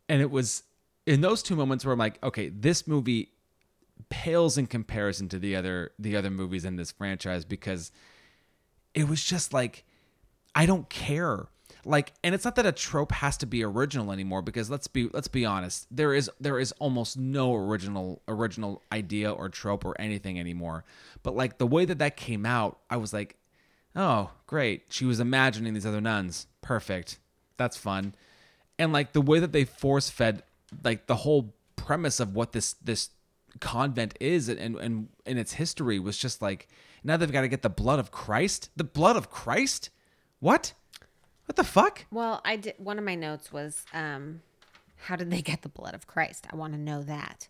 and 0.08 0.22
it 0.22 0.30
was 0.30 0.64
in 1.06 1.22
those 1.22 1.42
two 1.42 1.56
moments 1.56 1.84
where 1.84 1.94
i'm 1.94 2.00
like 2.00 2.22
okay 2.24 2.50
this 2.50 2.88
movie 2.88 3.32
pales 4.10 4.58
in 4.58 4.68
comparison 4.68 5.28
to 5.30 5.40
the 5.40 5.56
other 5.56 5.92
the 6.00 6.16
other 6.16 6.30
movies 6.30 6.66
in 6.66 6.76
this 6.76 6.92
franchise 6.92 7.46
because 7.46 7.92
it 8.94 9.08
was 9.08 9.24
just 9.24 9.54
like 9.54 9.84
I 10.56 10.66
don't 10.66 10.90
care. 10.90 11.48
Like 11.86 12.14
and 12.24 12.36
it's 12.36 12.46
not 12.46 12.56
that 12.56 12.66
a 12.66 12.72
trope 12.72 13.12
has 13.12 13.38
to 13.38 13.46
be 13.46 13.64
original 13.64 14.12
anymore 14.12 14.42
because 14.42 14.70
let's 14.70 14.88
be 14.88 15.10
let's 15.14 15.28
be 15.28 15.46
honest. 15.46 15.88
There 15.92 16.14
is 16.14 16.30
there 16.40 16.60
is 16.60 16.72
almost 16.74 17.18
no 17.18 17.56
original 17.56 18.22
original 18.28 18.82
idea 18.92 19.32
or 19.32 19.50
trope 19.50 19.86
or 19.86 20.00
anything 20.00 20.40
anymore. 20.40 20.84
But 21.24 21.36
like 21.36 21.58
the 21.58 21.68
way 21.68 21.86
that 21.86 22.00
that 22.00 22.18
came 22.18 22.46
out, 22.46 22.80
I 22.90 22.98
was 22.98 23.14
like, 23.14 23.38
"Oh, 23.96 24.32
great. 24.48 24.84
She 24.90 25.06
was 25.06 25.20
imagining 25.20 25.74
these 25.74 25.86
other 25.86 26.02
nuns. 26.02 26.48
Perfect. 26.62 27.20
That's 27.58 27.78
fun." 27.78 28.16
And 28.78 28.92
like 28.92 29.14
the 29.14 29.22
way 29.22 29.40
that 29.40 29.52
they 29.52 29.66
force 29.66 30.10
fed 30.10 30.44
like 30.84 31.08
the 31.08 31.18
whole 31.18 31.54
premise 31.76 32.20
of 32.20 32.36
what 32.36 32.52
this 32.52 32.74
this 32.74 33.10
convent 33.60 34.16
is 34.20 34.50
and 34.50 34.76
and 34.76 35.10
in 35.26 35.38
its 35.38 35.54
history 35.54 36.00
was 36.00 36.18
just 36.18 36.42
like 36.42 36.68
now 37.04 37.18
they've 37.18 37.32
got 37.32 37.42
to 37.42 37.48
get 37.48 37.62
the 37.62 37.70
blood 37.70 38.00
of 38.00 38.12
Christ. 38.12 38.70
The 38.76 38.84
blood 38.84 39.16
of 39.16 39.30
Christ? 39.30 39.90
What? 40.40 40.74
What 41.46 41.56
the 41.56 41.64
fuck? 41.64 42.06
Well, 42.12 42.42
I 42.46 42.58
did. 42.58 42.76
One 42.78 42.98
of 43.00 43.06
my 43.06 43.16
notes 43.16 43.52
was, 43.52 43.86
um, 43.94 44.42
how 44.98 45.16
did 45.16 45.32
they 45.32 45.42
get 45.42 45.62
the 45.62 45.70
blood 45.70 45.96
of 45.96 46.08
Christ? 46.08 46.46
I 46.52 46.56
want 46.56 46.74
to 46.74 46.80
know 46.80 47.02
that. 47.04 47.48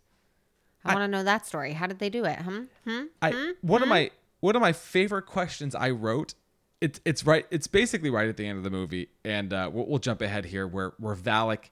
I, 0.86 0.94
want 0.94 1.04
to 1.04 1.18
know 1.18 1.24
that 1.24 1.46
story. 1.46 1.74
How 1.74 1.88
did 1.88 2.00
they 2.00 2.10
do 2.10 2.24
it? 2.24 2.40
Hmm. 2.40 2.64
Hmm. 2.88 3.04
I 3.22 3.54
one 3.62 3.84
of 3.84 3.90
my 3.90 4.12
one 4.40 4.56
of 4.56 4.62
my 4.62 4.72
favorite 4.72 5.26
questions 5.26 5.76
I 5.76 5.90
wrote. 5.90 6.36
It's 6.80 7.02
it's 7.04 7.26
right. 7.26 7.46
It's 7.52 7.68
basically 7.68 8.10
right 8.10 8.30
at 8.30 8.38
the 8.38 8.48
end 8.48 8.58
of 8.58 8.64
the 8.64 8.70
movie, 8.70 9.10
and 9.26 9.52
uh, 9.52 9.70
we'll, 9.72 9.86
we'll 9.88 10.00
jump 10.00 10.22
ahead 10.22 10.46
here 10.46 10.66
where 10.66 10.94
where 10.98 11.16
Valak 11.16 11.66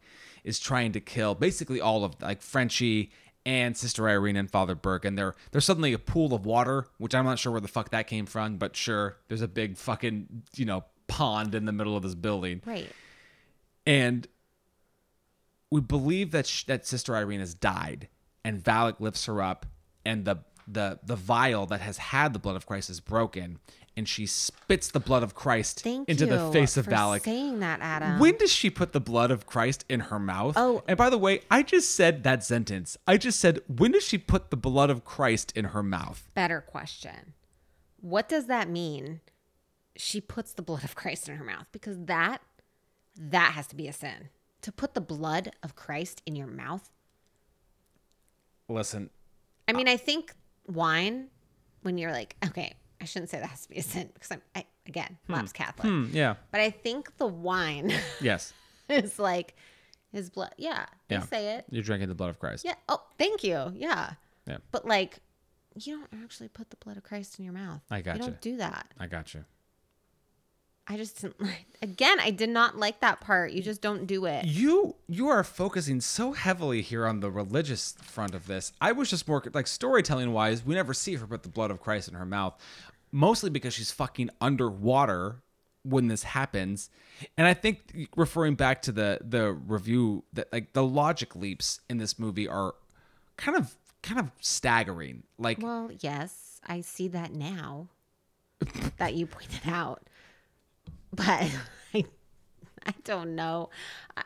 is 0.44 0.60
trying 0.60 0.92
to 0.92 1.00
kill 1.00 1.36
basically 1.36 1.80
all 1.80 2.04
of 2.04 2.22
like 2.22 2.42
Frenchie 2.42 3.12
and 3.48 3.78
Sister 3.78 4.10
Irene 4.10 4.36
and 4.36 4.52
Father 4.52 4.76
Burke, 4.76 5.06
and 5.06 5.18
there 5.18 5.34
there's 5.52 5.64
suddenly 5.64 5.94
a 5.94 5.98
pool 6.00 6.34
of 6.34 6.46
water, 6.46 6.86
which 6.98 7.16
I'm 7.16 7.24
not 7.24 7.40
sure 7.40 7.54
where 7.54 7.62
the 7.62 7.68
fuck 7.70 7.92
that 7.92 8.06
came 8.08 8.26
from, 8.26 8.58
but 8.58 8.76
sure, 8.76 9.16
there's 9.30 9.42
a 9.42 9.48
big 9.48 9.78
fucking 9.78 10.44
you 10.58 10.66
know 10.66 10.84
pond 11.08 11.56
in 11.56 11.64
the 11.66 11.72
middle 11.72 11.96
of 11.96 12.04
this 12.04 12.14
building, 12.16 12.62
Right. 12.66 12.92
and 13.86 14.28
we 15.72 15.80
believe 15.82 16.32
that 16.32 16.46
sh- 16.46 16.66
that 16.66 16.86
Sister 16.86 17.16
Irene 17.16 17.40
has 17.40 17.54
died, 17.54 18.10
and 18.44 18.62
Valak 18.64 19.00
lifts 19.00 19.26
her 19.26 19.42
up, 19.42 19.66
and 20.06 20.26
the 20.26 20.38
the 20.68 21.00
the 21.04 21.16
vial 21.16 21.66
that 21.68 21.80
has 21.80 21.98
had 21.98 22.34
the 22.34 22.40
blood 22.40 22.58
of 22.58 22.66
Christ 22.66 22.90
is 22.90 23.00
broken, 23.00 23.60
and 23.98 24.08
she 24.08 24.26
spits 24.28 24.90
the 24.90 25.00
blood 25.00 25.24
of 25.24 25.34
Christ 25.34 25.82
Thank 25.82 26.08
into 26.08 26.26
the 26.28 26.52
face 26.52 26.78
of 26.78 26.86
for 26.86 26.92
Valak. 26.92 27.24
saying 27.24 27.60
that, 27.60 27.82
Adam. 27.82 28.20
When 28.20 28.38
does 28.38 28.52
she 28.52 28.70
put 28.70 28.94
the 28.94 29.02
blood 29.02 29.32
of 29.32 29.48
Christ 29.48 29.84
in 29.90 30.02
her 30.02 30.20
mouth? 30.20 30.54
Oh. 30.56 30.84
and 30.88 30.98
by 30.98 31.10
the 31.10 31.18
way, 31.18 31.42
I 31.50 31.64
just 31.64 31.96
said 31.96 32.24
that 32.24 32.44
sentence. 32.44 32.96
I 33.08 33.18
just 33.18 33.40
said, 33.40 33.60
when 33.68 33.92
does 33.92 34.04
she 34.04 34.18
put 34.18 34.52
the 34.52 34.58
blood 34.58 34.90
of 34.90 35.04
Christ 35.04 35.52
in 35.56 35.66
her 35.66 35.82
mouth? 35.82 36.30
Better 36.36 36.62
question. 36.62 37.34
What 38.00 38.30
does 38.30 38.46
that 38.46 38.70
mean? 38.70 39.22
She 39.96 40.22
puts 40.22 40.54
the 40.54 40.62
blood 40.62 40.84
of 40.84 40.94
Christ 40.96 41.28
in 41.28 41.36
her 41.36 41.44
mouth 41.44 41.66
because 41.72 41.98
that 42.06 42.42
that 43.20 43.54
has 43.54 43.66
to 43.68 43.76
be 43.76 43.88
a 43.88 43.94
sin. 43.94 44.30
To 44.62 44.72
put 44.72 44.94
the 44.94 45.02
blood 45.02 45.52
of 45.64 45.76
Christ 45.76 46.22
in 46.28 46.36
your 46.36 46.46
mouth. 46.46 46.92
Listen, 48.70 49.10
I 49.68 49.74
mean, 49.74 49.88
I 49.88 49.98
think 49.98 50.34
wine 50.68 51.30
when 51.82 51.98
you're 51.98 52.12
like, 52.12 52.36
okay, 52.46 52.76
I 53.02 53.06
shouldn't 53.06 53.30
say 53.30 53.40
that 53.40 53.48
has 53.50 53.62
to 53.64 53.70
be 53.70 53.78
a 53.78 53.84
sin 53.84 54.10
because 54.14 54.32
I'm 54.32 54.42
I, 54.56 54.66
again, 54.88 55.18
mom's 55.28 55.54
Catholic. 55.54 55.88
hmm, 55.88 56.08
yeah, 56.12 56.36
But 56.52 56.62
I 56.62 56.70
think 56.72 57.16
the 57.18 57.28
wine 57.28 57.92
yes, 58.22 58.54
is 58.90 59.20
like 59.20 59.56
his 60.12 60.30
blood. 60.30 60.54
Yeah, 60.58 60.86
they 61.08 61.16
Yeah. 61.16 61.22
say 61.24 61.56
it. 61.58 61.66
you're 61.70 61.84
drinking 61.84 62.10
the 62.10 62.16
blood 62.16 62.30
of 62.30 62.40
Christ. 62.40 62.66
Yeah. 62.66 62.74
Oh, 62.90 63.02
thank 63.18 63.44
you. 63.44 63.72
Yeah. 63.76 64.12
Yeah. 64.48 64.58
But 64.72 64.86
like, 64.86 65.20
you 65.76 65.98
don't 66.00 66.24
actually 66.24 66.48
put 66.50 66.70
the 66.72 66.78
blood 66.78 66.98
of 66.98 67.04
Christ 67.04 67.38
in 67.38 67.46
your 67.46 67.54
mouth. 67.54 67.82
I 67.92 68.02
got 68.02 68.16
You 68.16 68.20
gotcha. 68.22 68.32
don't 68.32 68.42
do 68.42 68.58
that. 68.58 68.88
I 69.00 69.06
got 69.08 69.34
you. 69.34 69.44
I 70.88 70.98
just 70.98 71.22
didn't 71.22 71.42
like. 71.42 71.66
Again, 71.82 72.20
I 72.20 72.32
did 72.32 72.50
not 72.50 72.78
like 72.78 73.02
that 73.02 73.22
part. 73.22 73.52
You 73.52 73.62
just 73.62 73.82
don't 73.82 74.08
do 74.08 74.26
it. 74.26 74.46
You 74.46 74.96
you 75.08 75.28
are 75.28 75.44
focusing 75.44 76.02
so 76.02 76.32
heavily 76.32 76.82
here 76.82 77.06
on 77.06 77.20
the 77.20 77.30
religious 77.30 77.96
front 78.02 78.34
of 78.34 78.48
this. 78.48 78.72
I 78.82 78.92
was 78.94 79.10
just 79.10 79.28
more 79.28 79.44
like 79.54 79.68
storytelling 79.68 80.34
wise. 80.34 80.66
We 80.66 80.76
never 80.76 80.94
see 80.94 81.16
her 81.16 81.28
put 81.28 81.44
the 81.44 81.50
blood 81.50 81.72
of 81.72 81.80
Christ 81.80 82.08
in 82.08 82.16
her 82.16 82.26
mouth, 82.26 82.56
mostly 83.12 83.50
because 83.50 83.74
she's 83.74 83.92
fucking 83.92 84.30
underwater 84.42 85.42
when 85.84 86.08
this 86.08 86.24
happens. 86.24 86.90
And 87.38 87.48
I 87.48 87.54
think 87.54 88.10
referring 88.16 88.56
back 88.56 88.82
to 88.84 88.92
the 88.92 89.20
the 89.22 89.54
review 89.54 90.24
that 90.34 90.52
like 90.52 90.74
the 90.74 90.84
logic 90.84 91.36
leaps 91.36 91.82
in 91.90 91.98
this 91.98 92.18
movie 92.18 92.48
are 92.48 92.76
kind 93.38 93.58
of 93.58 93.76
kind 94.04 94.20
of 94.20 94.32
staggering. 94.40 95.24
Like 95.38 95.60
Well, 95.62 95.92
yes, 96.00 96.60
I 96.66 96.82
see 96.82 97.08
that 97.10 97.34
now 97.34 97.88
that 98.98 99.14
you 99.14 99.28
pointed 99.28 99.68
out. 99.68 100.08
But 101.18 101.26
I, 101.94 102.06
I 102.86 102.94
don't 103.04 103.36
know. 103.36 103.70
I, 104.16 104.24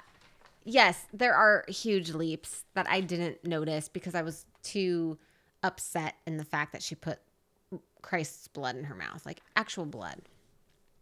yes, 0.64 1.06
there 1.14 1.34
are 1.34 1.66
huge 1.68 2.12
leaps 2.12 2.64
that 2.76 2.88
I 2.90 3.02
didn't 3.02 3.44
notice 3.46 3.90
because 3.90 4.14
I 4.14 4.22
was 4.22 4.46
too 4.62 5.18
upset 5.64 6.16
in 6.28 6.38
the 6.38 6.46
fact 6.46 6.74
that 6.74 6.84
she 6.84 6.94
put 6.96 7.20
Christ's 8.02 8.48
blood 8.48 8.76
in 8.76 8.84
her 8.86 8.96
mouth, 8.96 9.26
like 9.26 9.42
actual 9.56 9.86
blood. 9.86 10.22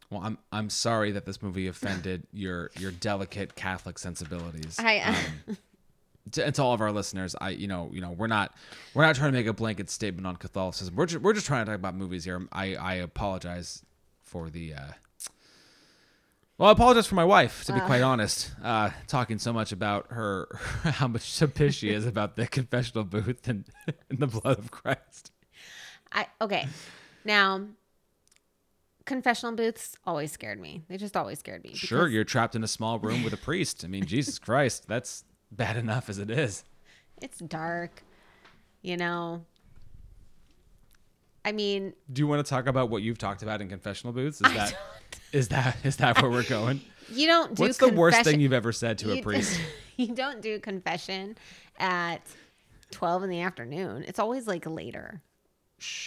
well, 0.10 0.22
I'm 0.24 0.38
I'm 0.52 0.70
sorry 0.70 1.12
that 1.12 1.26
this 1.26 1.42
movie 1.42 1.68
offended 1.68 2.28
your 2.34 2.72
your 2.78 2.92
delicate 2.92 3.56
Catholic 3.56 3.98
sensibilities. 4.00 4.78
I 4.80 5.00
Um, 5.00 5.58
to, 6.32 6.46
and 6.46 6.56
to 6.56 6.64
all 6.64 6.74
of 6.74 6.82
our 6.82 6.92
listeners, 6.92 7.36
I 7.40 7.50
you 7.52 7.68
know 7.68 7.90
you 7.92 8.02
know 8.02 8.12
we're 8.12 8.28
not 8.28 8.56
we're 8.94 9.04
not 9.04 9.16
trying 9.16 9.32
to 9.32 9.38
make 9.38 9.48
a 9.48 9.54
blanket 9.54 9.90
statement 9.90 10.28
on 10.28 10.36
Catholicism. 10.36 10.96
We're 10.96 11.06
just, 11.08 11.22
we're 11.22 11.34
just 11.34 11.48
trying 11.48 11.66
to 11.66 11.72
talk 11.72 11.80
about 11.80 11.96
movies 11.96 12.26
here. 12.26 12.48
I 12.52 12.76
I 12.76 12.94
apologize 12.96 13.84
for 14.24 14.50
the. 14.50 14.74
Uh, 14.76 14.92
well, 16.60 16.68
I 16.68 16.74
apologize 16.74 17.08
for 17.08 17.16
my 17.16 17.24
wife, 17.24 17.64
to 17.66 17.74
be 17.74 17.80
quite 17.80 18.02
honest. 18.02 18.52
Uh, 18.62 18.90
talking 19.08 19.40
so 19.40 19.54
much 19.54 19.72
about 19.72 20.08
her, 20.10 20.60
how 20.84 21.08
much 21.08 21.22
so 21.22 21.48
pissed 21.48 21.80
she 21.80 21.90
is 21.90 22.06
about 22.06 22.36
the 22.36 22.48
confessional 22.48 23.06
booth 23.06 23.48
and, 23.48 23.64
and 24.10 24.20
the 24.20 24.28
blood 24.28 24.60
of 24.60 24.70
Christ. 24.70 25.32
I 26.12 26.28
okay. 26.42 26.68
Now, 27.24 27.62
confessional 29.06 29.56
booths 29.56 29.96
always 30.06 30.34
scared 30.34 30.60
me. 30.60 30.84
They 30.90 30.98
just 30.98 31.16
always 31.16 31.40
scared 31.40 31.64
me. 31.64 31.76
Sure, 31.76 32.10
you're 32.10 32.26
trapped 32.26 32.56
in 32.56 32.64
a 32.64 32.68
small 32.68 33.00
room 33.00 33.24
with 33.24 33.32
a 33.32 33.38
priest. 33.38 33.86
I 33.86 33.88
mean, 33.88 34.06
Jesus 34.06 34.38
Christ, 34.40 34.86
that's 34.90 35.24
bad 35.52 35.78
enough 35.78 36.10
as 36.10 36.20
it 36.20 36.30
is. 36.30 36.66
It's 37.22 37.40
dark, 37.40 38.04
you 38.82 38.98
know. 38.98 39.46
I 41.46 41.54
mean, 41.54 41.94
Do 42.12 42.22
you 42.22 42.28
want 42.28 42.46
to 42.46 42.50
talk 42.50 42.68
about 42.68 42.90
what 42.90 43.02
you've 43.02 43.18
talked 43.18 43.44
about 43.44 43.62
in 43.62 43.70
confessional 43.70 44.12
booths? 44.12 44.42
Is 44.42 44.54
that 44.54 44.76
is 45.32 45.50
that 45.50 45.78
is 45.84 45.98
that 45.98 46.22
where 46.22 46.30
we're 46.32 46.44
going? 46.44 46.82
you 47.12 47.28
don't 47.28 47.56
do 47.56 47.64
What's 47.64 47.78
the 47.78 47.90
worst 47.90 48.24
thing 48.24 48.40
you've 48.40 48.54
ever 48.54 48.72
said 48.72 48.98
to 49.00 49.12
a 49.12 49.16
you- 49.18 49.22
priest? 49.24 49.60
you 49.98 50.08
don't 50.16 50.42
do 50.42 50.60
confession 50.60 51.38
at 51.78 52.22
12 52.92 53.24
in 53.24 53.30
the 53.30 53.42
afternoon. 53.42 54.04
It's 54.08 54.20
always 54.20 54.48
like 54.48 54.66
later. 54.66 55.22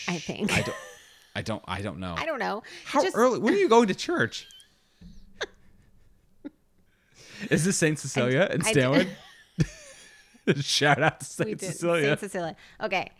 I 0.09 0.19
think. 0.19 0.53
I 0.53 0.63
don't. 0.63 0.77
I 1.35 1.43
don't. 1.43 1.63
I 1.67 1.81
don't 1.83 1.99
know. 1.99 2.15
I 2.19 2.27
don't 2.27 2.39
know. 2.39 2.63
How 2.85 3.03
Just- 3.03 3.17
early? 3.17 3.39
When 3.39 3.55
are 3.55 3.59
you 3.59 3.69
going 3.69 3.89
to 3.89 3.95
church? 3.95 4.47
Is 7.51 7.65
this 7.65 7.77
Saint 7.77 7.99
Cecilia 7.99 8.49
in 8.53 8.63
I 8.63 8.71
Stanwood? 8.71 9.09
Shout 10.61 11.03
out 11.03 11.21
to 11.21 11.27
We 11.45 11.45
Saint 11.51 11.59
did. 11.61 11.67
Cecilia 11.73 12.07
Saint 12.09 12.21
Cecilia. 12.21 12.57
Okay. 12.81 13.11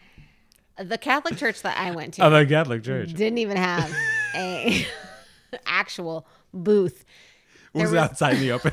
The 0.79 0.97
Catholic 0.99 1.37
church 1.37 1.63
that 1.63 1.77
I 1.77 1.91
went 1.91 2.15
to 2.15 2.25
Oh, 2.25 2.31
the 2.31 2.47
Catholic 2.47 2.83
Church. 2.85 3.13
didn't 3.15 3.39
even 3.39 3.57
have 3.57 3.93
a 4.35 4.87
actual 5.67 6.27
booth. 6.53 7.05
was, 7.75 7.83
it 7.85 7.87
was- 7.87 7.95
outside 7.95 8.35
in 8.35 8.41
the 8.41 8.53
open? 8.53 8.73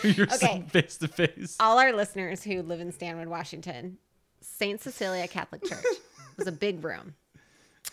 Where 0.00 0.12
You're 0.12 0.26
Okay. 0.34 0.64
face 0.70 0.96
to 0.98 1.08
face. 1.08 1.56
All 1.60 1.78
our 1.78 1.92
listeners 1.92 2.42
who 2.42 2.62
live 2.62 2.80
in 2.80 2.90
Stanwood, 2.90 3.28
Washington, 3.28 3.98
St. 4.40 4.80
Cecilia 4.80 5.28
Catholic 5.28 5.62
Church 5.64 5.84
was 6.36 6.46
a 6.46 6.52
big 6.52 6.82
room. 6.82 7.14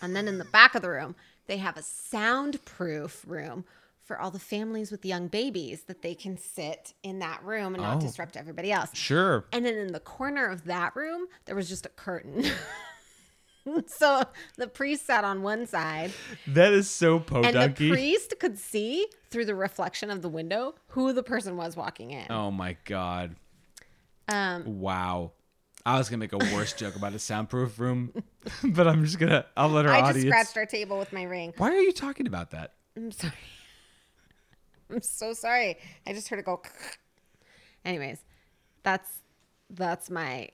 And 0.02 0.16
then 0.16 0.26
in 0.26 0.38
the 0.38 0.44
back 0.46 0.74
of 0.74 0.82
the 0.82 0.90
room, 0.90 1.14
they 1.46 1.58
have 1.58 1.76
a 1.76 1.82
soundproof 1.82 3.24
room 3.26 3.64
for 4.02 4.18
all 4.20 4.30
the 4.30 4.38
families 4.38 4.90
with 4.90 5.04
young 5.04 5.26
babies 5.28 5.82
that 5.84 6.02
they 6.02 6.14
can 6.14 6.38
sit 6.38 6.94
in 7.02 7.18
that 7.20 7.42
room 7.44 7.74
and 7.74 7.82
not 7.82 7.98
Oh. 7.98 8.00
disrupt 8.00 8.36
everybody 8.36 8.72
else. 8.72 8.90
Sure. 8.94 9.44
And 9.52 9.64
then 9.66 9.74
in 9.74 9.92
the 9.92 10.00
corner 10.00 10.46
of 10.46 10.64
that 10.64 10.94
room, 10.96 11.26
there 11.44 11.54
was 11.56 11.68
just 11.68 11.86
a 11.86 11.90
curtain. 11.90 12.44
so 13.86 14.22
the 14.56 14.66
priest 14.66 15.06
sat 15.06 15.24
on 15.24 15.42
one 15.42 15.66
side, 15.66 16.12
That 16.46 16.72
is 16.72 16.88
so 16.90 17.16
and 17.16 17.26
podunky. 17.26 17.76
the 17.76 17.90
priest 17.90 18.34
could 18.40 18.58
see 18.58 19.06
through 19.30 19.44
the 19.46 19.54
reflection 19.54 20.10
of 20.10 20.22
the 20.22 20.28
window 20.28 20.74
who 20.88 21.12
the 21.12 21.22
person 21.22 21.56
was 21.56 21.76
walking 21.76 22.10
in. 22.12 22.26
oh 22.30 22.50
my 22.50 22.76
god. 22.84 23.36
Um, 24.28 24.80
Wow. 24.80 25.32
I 25.84 25.98
was 25.98 26.08
gonna 26.08 26.18
make 26.18 26.32
a 26.32 26.38
worse 26.54 26.72
joke 26.72 26.96
about 26.96 27.14
a 27.14 27.18
soundproof 27.18 27.78
room, 27.78 28.12
but 28.64 28.88
I'm 28.88 29.04
just 29.04 29.20
gonna. 29.20 29.46
I'll 29.56 29.68
let 29.68 29.86
our 29.86 29.92
I 29.92 30.12
just 30.12 30.26
scratched 30.26 30.56
our 30.56 30.66
table 30.66 30.98
with 30.98 31.12
my 31.12 31.22
ring. 31.22 31.54
Why 31.58 31.70
are 31.70 31.80
you 31.80 31.92
talking 31.92 32.26
about 32.26 32.50
that? 32.50 32.72
I'm 32.96 33.12
sorry. 33.12 33.32
I'm 34.90 35.00
so 35.02 35.32
sorry. 35.32 35.76
I 36.04 36.12
just 36.12 36.28
heard 36.28 36.40
it 36.40 36.44
go. 36.44 36.60
Anyways, 37.84 38.18
that's 38.82 39.20
that's 39.70 40.10
my 40.10 40.48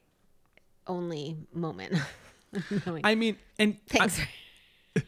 only 0.87 1.39
moment. 1.55 1.95
I 3.05 3.15
mean, 3.15 3.37
and 3.59 3.77
I, 3.99 4.09
Thanks. 4.09 4.21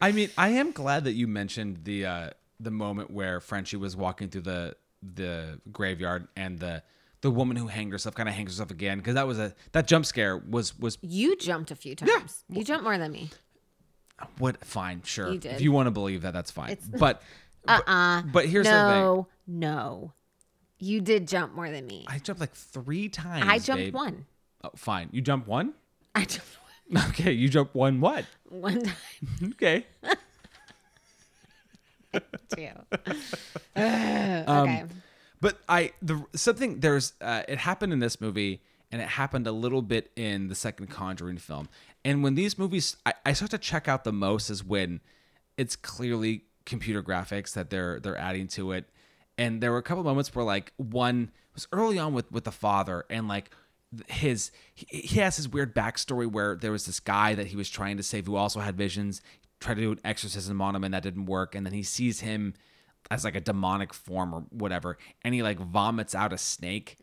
I 0.00 0.12
mean, 0.12 0.30
I 0.36 0.50
am 0.50 0.72
glad 0.72 1.04
that 1.04 1.12
you 1.12 1.26
mentioned 1.26 1.80
the 1.84 2.06
uh, 2.06 2.30
the 2.60 2.70
moment 2.70 3.10
where 3.10 3.40
Frenchie 3.40 3.76
was 3.76 3.96
walking 3.96 4.28
through 4.28 4.42
the 4.42 4.76
the 5.14 5.60
graveyard 5.72 6.28
and 6.36 6.58
the 6.58 6.82
the 7.20 7.30
woman 7.30 7.56
who 7.56 7.66
hanged 7.68 7.92
herself 7.92 8.14
kind 8.14 8.28
of 8.28 8.34
hangs 8.34 8.52
herself 8.52 8.70
again 8.70 8.98
because 8.98 9.14
that 9.14 9.26
was 9.26 9.38
a 9.38 9.54
that 9.72 9.86
jump 9.86 10.06
scare 10.06 10.36
was 10.36 10.78
was 10.78 10.98
you 11.02 11.36
jumped 11.36 11.70
a 11.70 11.76
few 11.76 11.94
times. 11.94 12.44
You 12.48 12.64
jumped 12.64 12.84
more 12.84 12.98
than 12.98 13.12
me. 13.12 13.30
what 14.38 14.64
fine 14.64 15.02
sure 15.04 15.32
You 15.32 15.38
did. 15.38 15.52
if 15.54 15.60
you 15.60 15.72
want 15.72 15.86
to 15.86 15.90
believe 15.92 16.22
that 16.22 16.32
that's 16.32 16.50
fine 16.50 16.70
It's- 16.70 16.88
but 16.98 17.22
Uh 17.66 17.80
uh 17.86 18.22
but 18.32 18.46
here's 18.46 18.66
the 18.66 18.72
thing 18.72 18.78
no, 18.80 19.28
no. 19.46 20.12
You 20.80 21.00
did 21.00 21.26
jump 21.26 21.54
more 21.54 21.70
than 21.70 21.86
me. 21.88 22.04
I 22.08 22.18
jumped 22.18 22.40
like 22.40 22.52
three 22.54 23.08
times 23.08 23.46
I 23.48 23.58
jumped 23.58 23.84
babe. 23.84 23.94
one. 23.94 24.26
oh, 24.64 24.70
fine 24.76 25.08
you 25.12 25.20
jumped 25.20 25.48
one 25.48 25.74
I 26.14 26.24
jumped 26.24 26.58
okay 27.10 27.32
you 27.32 27.48
jumped 27.48 27.74
one 27.74 28.00
what 28.00 28.24
one, 28.48 28.82
time 28.82 28.94
okay 29.52 29.86
too. 32.56 32.68
okay. 33.76 34.84
But 35.40 35.58
I 35.68 35.92
the 36.02 36.24
something 36.34 36.80
there's 36.80 37.12
uh, 37.20 37.42
it 37.46 37.58
happened 37.58 37.92
in 37.92 37.98
this 37.98 38.20
movie 38.20 38.62
and 38.90 39.02
it 39.02 39.08
happened 39.08 39.46
a 39.46 39.52
little 39.52 39.82
bit 39.82 40.10
in 40.16 40.48
the 40.48 40.54
second 40.54 40.88
Conjuring 40.88 41.38
film. 41.38 41.68
And 42.04 42.22
when 42.22 42.34
these 42.34 42.58
movies 42.58 42.96
I, 43.04 43.12
I 43.26 43.32
start 43.34 43.50
to 43.52 43.58
check 43.58 43.88
out 43.88 44.04
the 44.04 44.12
most 44.12 44.50
is 44.50 44.64
when 44.64 45.00
it's 45.56 45.76
clearly 45.76 46.44
computer 46.64 47.02
graphics 47.02 47.52
that 47.54 47.70
they're 47.70 48.00
they're 48.00 48.16
adding 48.16 48.48
to 48.48 48.72
it. 48.72 48.86
And 49.36 49.60
there 49.60 49.70
were 49.70 49.78
a 49.78 49.82
couple 49.82 50.02
moments 50.02 50.34
where 50.34 50.44
like 50.44 50.72
one 50.76 51.30
was 51.54 51.68
early 51.72 51.98
on 51.98 52.14
with 52.14 52.30
with 52.32 52.44
the 52.44 52.52
father 52.52 53.04
and 53.10 53.28
like 53.28 53.50
his 54.08 54.50
he, 54.74 55.18
has 55.20 55.36
his 55.36 55.48
weird 55.48 55.74
backstory 55.74 56.30
where 56.30 56.56
there 56.56 56.72
was 56.72 56.84
this 56.86 57.00
guy 57.00 57.34
that 57.34 57.46
he 57.48 57.56
was 57.56 57.70
trying 57.70 57.96
to 57.96 58.02
save 58.02 58.26
who 58.26 58.36
also 58.36 58.60
had 58.60 58.76
visions 58.76 59.22
tried 59.60 59.74
to 59.74 59.80
do 59.80 59.92
an 59.92 60.00
exorcism 60.04 60.60
on 60.60 60.76
him 60.76 60.84
and 60.84 60.92
that 60.94 61.02
didn't 61.02 61.26
work 61.26 61.54
and 61.54 61.64
then 61.64 61.72
he 61.72 61.82
sees 61.82 62.20
him 62.20 62.54
as 63.10 63.24
like 63.24 63.34
a 63.34 63.40
demonic 63.40 63.94
form 63.94 64.34
or 64.34 64.40
whatever 64.50 64.98
and 65.22 65.34
he 65.34 65.42
like 65.42 65.58
vomits 65.58 66.14
out 66.14 66.32
a 66.34 66.38
snake 66.38 66.98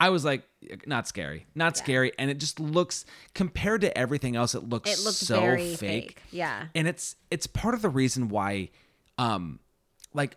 i 0.00 0.08
was 0.10 0.24
like 0.24 0.42
not 0.86 1.06
scary 1.06 1.46
not 1.54 1.76
scary 1.76 2.10
and 2.18 2.28
it 2.30 2.38
just 2.38 2.58
looks 2.58 3.04
compared 3.32 3.80
to 3.82 3.96
everything 3.96 4.34
else 4.34 4.54
it 4.56 4.68
looks 4.68 4.90
It 4.90 5.04
looked 5.04 5.16
so 5.16 5.40
fake. 5.56 5.78
fake. 5.78 6.22
Yeah. 6.32 6.66
and 6.74 6.88
it's 6.88 7.14
it's 7.30 7.46
part 7.46 7.74
of 7.74 7.82
the 7.82 7.88
reason 7.88 8.28
why 8.28 8.70
um 9.18 9.60
like 10.12 10.36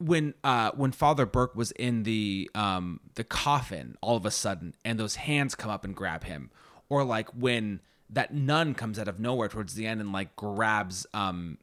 when 0.00 0.32
uh 0.42 0.70
when 0.74 0.90
father 0.92 1.26
burke 1.26 1.54
was 1.54 1.72
in 1.72 2.04
the 2.04 2.50
um 2.54 3.00
the 3.16 3.24
coffin 3.24 3.96
all 4.00 4.16
of 4.16 4.24
a 4.24 4.30
sudden 4.30 4.74
and 4.84 4.98
those 4.98 5.16
hands 5.16 5.54
come 5.54 5.70
up 5.70 5.84
and 5.84 5.94
grab 5.94 6.24
him 6.24 6.50
or 6.88 7.04
like 7.04 7.28
when 7.30 7.80
that 8.08 8.32
nun 8.34 8.74
comes 8.74 8.98
out 8.98 9.06
of 9.08 9.20
nowhere 9.20 9.48
towards 9.48 9.74
the 9.74 9.86
end 9.86 10.00
and 10.00 10.10
like 10.12 10.34
grabs 10.36 11.06
um 11.12 11.58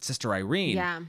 sister 0.00 0.34
irene. 0.34 0.76
Yeah. 0.76 1.00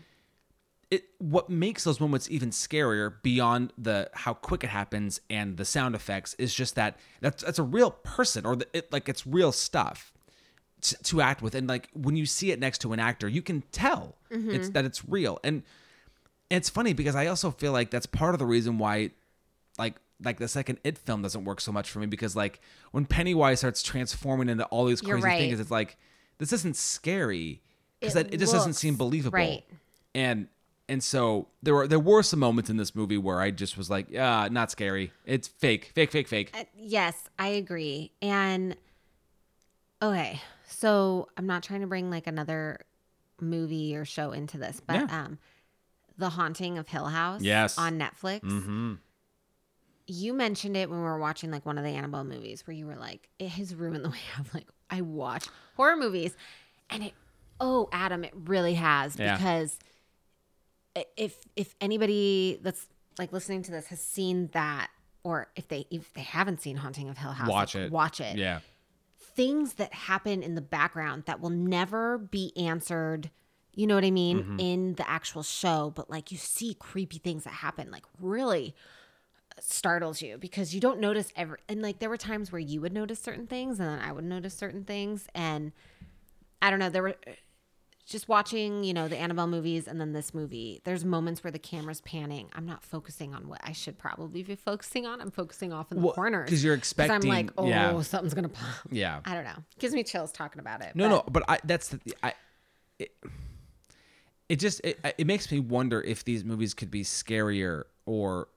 it 0.91 1.03
what 1.17 1.49
makes 1.49 1.83
those 1.83 1.99
moments 1.99 2.29
even 2.29 2.51
scarier 2.51 3.15
beyond 3.21 3.73
the 3.77 4.09
how 4.13 4.33
quick 4.33 4.63
it 4.63 4.69
happens 4.69 5.19
and 5.29 5.57
the 5.57 5.65
sound 5.65 5.95
effects 5.95 6.35
is 6.35 6.53
just 6.53 6.75
that 6.75 6.97
that's 7.21 7.43
that's 7.43 7.59
a 7.59 7.63
real 7.63 7.91
person 7.91 8.45
or 8.45 8.55
the, 8.55 8.67
it 8.71 8.91
like 8.93 9.09
it's 9.09 9.25
real 9.27 9.51
stuff 9.51 10.13
to, 10.81 10.95
to 11.03 11.21
act 11.21 11.41
with. 11.41 11.55
And 11.55 11.67
like 11.67 11.89
when 11.93 12.15
you 12.15 12.25
see 12.27 12.51
it 12.51 12.59
next 12.59 12.77
to 12.81 12.93
an 12.93 12.99
actor 12.99 13.27
you 13.27 13.41
can 13.41 13.63
tell 13.71 14.15
it's 14.51 14.69
that 14.69 14.85
it's 14.85 15.07
real. 15.09 15.39
And 15.43 15.63
it's 16.49 16.69
funny 16.69 16.93
because 16.93 17.15
I 17.15 17.27
also 17.27 17.51
feel 17.51 17.71
like 17.71 17.89
that's 17.91 18.05
part 18.05 18.33
of 18.35 18.39
the 18.39 18.45
reason 18.45 18.77
why 18.77 19.11
like 19.77 19.95
like 20.23 20.37
the 20.39 20.47
second 20.47 20.79
it 20.83 20.97
film 20.97 21.21
doesn't 21.21 21.45
work 21.45 21.61
so 21.61 21.71
much 21.71 21.89
for 21.91 21.99
me 21.99 22.07
because 22.07 22.35
like 22.35 22.59
when 22.91 23.05
Pennywise 23.05 23.59
starts 23.59 23.83
transforming 23.83 24.49
into 24.49 24.65
all 24.65 24.85
these 24.85 25.01
You're 25.03 25.17
crazy 25.19 25.27
right. 25.27 25.39
things 25.39 25.59
it's 25.59 25.69
like 25.71 25.97
this 26.39 26.51
isn't 26.53 26.75
scary 26.75 27.61
because 27.99 28.15
It 28.15 28.27
it, 28.27 28.33
it 28.35 28.37
just 28.37 28.53
doesn't 28.53 28.73
seem 28.73 28.95
believable 28.95 29.37
right. 29.37 29.63
and 30.15 30.47
and 30.89 31.03
so 31.03 31.49
there 31.61 31.73
were 31.75 31.87
there 31.87 31.99
were 31.99 32.23
some 32.23 32.39
moments 32.39 32.69
in 32.69 32.77
this 32.77 32.95
movie 32.95 33.17
where 33.17 33.41
I 33.41 33.51
just 33.51 33.77
was 33.77 33.89
like, 33.89 34.07
yeah, 34.09 34.47
not 34.49 34.71
scary. 34.71 35.11
It's 35.25 35.45
fake, 35.49 35.91
fake, 35.93 36.11
fake, 36.11 36.29
fake. 36.29 36.51
Uh, 36.57 36.63
yes, 36.77 37.25
I 37.37 37.49
agree. 37.49 38.13
And 38.21 38.77
okay, 40.01 40.41
so 40.65 41.27
I'm 41.37 41.45
not 41.45 41.63
trying 41.63 41.81
to 41.81 41.87
bring 41.87 42.09
like 42.09 42.27
another 42.27 42.79
movie 43.41 43.95
or 43.95 44.05
show 44.05 44.31
into 44.31 44.57
this, 44.57 44.79
but 44.85 44.95
Yeah. 44.95 45.23
um 45.25 45.37
The 46.17 46.29
Haunting 46.29 46.77
of 46.77 46.87
Hill 46.87 47.05
House 47.05 47.41
Yes. 47.41 47.77
on 47.77 47.99
Netflix. 47.99 48.41
Mm-hmm. 48.41 48.93
You 50.07 50.33
mentioned 50.33 50.77
it 50.77 50.89
when 50.89 50.99
we 50.99 51.05
were 51.05 51.19
watching 51.19 51.51
like 51.51 51.65
one 51.65 51.77
of 51.77 51.83
the 51.83 51.89
Annabelle 51.91 52.23
movies 52.23 52.65
where 52.65 52.73
you 52.75 52.85
were 52.87 52.95
like, 52.95 53.27
it 53.39 53.49
has 53.49 53.75
ruined 53.75 54.05
the 54.05 54.09
way 54.11 54.17
I'm 54.37 54.45
like 54.53 54.67
I 54.89 55.01
watch 55.01 55.45
horror 55.75 55.95
movies. 55.97 56.35
And 56.89 57.03
it 57.03 57.13
oh, 57.59 57.89
Adam, 57.91 58.23
it 58.23 58.33
really 58.35 58.75
has 58.75 59.17
Yeah. 59.17 59.35
because 59.35 59.77
if 61.15 61.37
if 61.55 61.75
anybody 61.81 62.59
that's 62.61 62.87
like 63.19 63.31
listening 63.31 63.63
to 63.63 63.71
this 63.71 63.87
has 63.87 63.99
seen 63.99 64.49
that 64.53 64.89
or 65.23 65.47
if 65.55 65.67
they 65.67 65.85
if 65.91 66.13
they 66.13 66.21
haven't 66.21 66.61
seen 66.61 66.77
Haunting 66.77 67.09
of 67.09 67.17
Hill 67.17 67.31
House, 67.31 67.49
Watch 67.49 67.75
like, 67.75 67.83
it. 67.85 67.91
Watch 67.91 68.21
it. 68.21 68.37
Yeah. 68.37 68.59
Things 69.19 69.73
that 69.73 69.93
happen 69.93 70.41
in 70.41 70.55
the 70.55 70.61
background 70.61 71.23
that 71.25 71.41
will 71.41 71.49
never 71.51 72.17
be 72.17 72.53
answered, 72.57 73.29
you 73.77 73.87
know 73.87 73.95
what 73.95 74.03
I 74.03 74.11
mean, 74.11 74.39
Mm-hmm. 74.39 74.59
in 74.59 74.93
the 74.95 75.09
actual 75.09 75.43
show, 75.43 75.93
but 75.95 76.09
like 76.09 76.31
you 76.31 76.37
see 76.37 76.73
creepy 76.73 77.19
things 77.19 77.43
that 77.45 77.53
happen 77.53 77.89
like 77.91 78.03
really 78.19 78.75
startles 79.59 80.21
you 80.21 80.37
because 80.37 80.75
you 80.75 80.79
don't 80.81 80.99
notice 80.99 81.31
ever 81.35 81.57
and 81.67 81.81
like 81.81 81.97
there 81.99 82.09
were 82.09 82.17
times 82.17 82.51
where 82.51 82.59
you 82.59 82.79
would 82.79 82.93
notice 82.93 83.19
certain 83.19 83.47
things 83.47 83.79
and 83.79 83.89
then 83.89 83.99
I 83.99 84.11
would 84.11 84.23
notice 84.23 84.53
certain 84.53 84.83
things 84.83 85.27
and 85.33 85.71
I 86.61 86.69
don't 86.69 86.77
know 86.77 86.89
there 86.91 87.01
were 87.01 87.15
just 88.05 88.27
watching 88.29 88.83
you 88.83 88.93
know 88.93 89.07
the 89.07 89.17
Annabelle 89.17 89.47
movies 89.47 89.87
and 89.87 89.99
then 89.99 90.13
this 90.13 90.31
movie 90.31 90.79
there's 90.83 91.03
moments 91.03 91.43
where 91.43 91.49
the 91.49 91.57
camera's 91.57 92.01
panning 92.01 92.49
I'm 92.53 92.67
not 92.67 92.83
focusing 92.83 93.33
on 93.33 93.47
what 93.47 93.59
I 93.63 93.71
should 93.71 93.97
probably 93.97 94.43
be 94.43 94.55
focusing 94.55 95.07
on 95.07 95.21
I'm 95.21 95.31
focusing 95.31 95.73
off 95.73 95.91
in 95.91 95.97
the 95.97 96.05
Well, 96.05 96.13
corners 96.13 96.49
'cause 96.51 96.63
you're 96.63 96.75
expecting. 96.75 97.15
I'm 97.15 97.21
like 97.27 97.51
oh 97.57 97.67
yeah. 97.67 97.99
something's 98.01 98.35
gonna 98.35 98.49
pop 98.49 98.67
Yeah. 98.91 99.21
I 99.25 99.33
don't 99.33 99.43
know 99.43 99.63
gives 99.79 99.95
me 99.95 100.03
chills 100.03 100.31
talking 100.31 100.59
about 100.59 100.83
it 100.83 100.95
No, 100.95 101.09
but- 101.09 101.15
no, 101.15 101.23
but 101.31 101.43
I 101.49 101.59
that's 101.63 101.87
the 101.89 101.99
I 102.21 102.33
it, 102.99 103.11
it 104.49 104.57
just 104.57 104.81
it, 104.83 104.99
it 105.17 105.27
makes 105.27 105.51
me 105.51 105.59
wonder 105.59 106.01
if 106.01 106.23
these 106.23 106.43
movies 106.43 106.73
could 106.73 106.89
be 106.91 107.03
scarier 107.03 107.83
or 108.05 108.47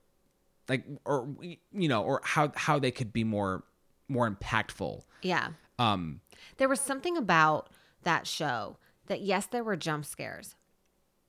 like 0.69 0.85
or 1.05 1.29
you 1.73 1.89
know 1.89 2.03
or 2.03 2.21
how 2.25 2.53
how 2.55 2.79
they 2.79 2.91
could 2.91 3.13
be 3.13 3.25
more 3.25 3.65
more 4.09 4.31
impactful. 4.31 5.03
yeah 5.23 5.49
Um 5.79 6.21
There 6.57 6.69
was 6.69 6.81
something 6.81 7.17
about 7.17 7.71
that 8.03 8.27
show 8.27 8.77
that 9.07 9.21
yes, 9.21 9.47
there 9.47 9.65
were 9.65 9.77
jump 9.77 10.05
scares, 10.05 10.55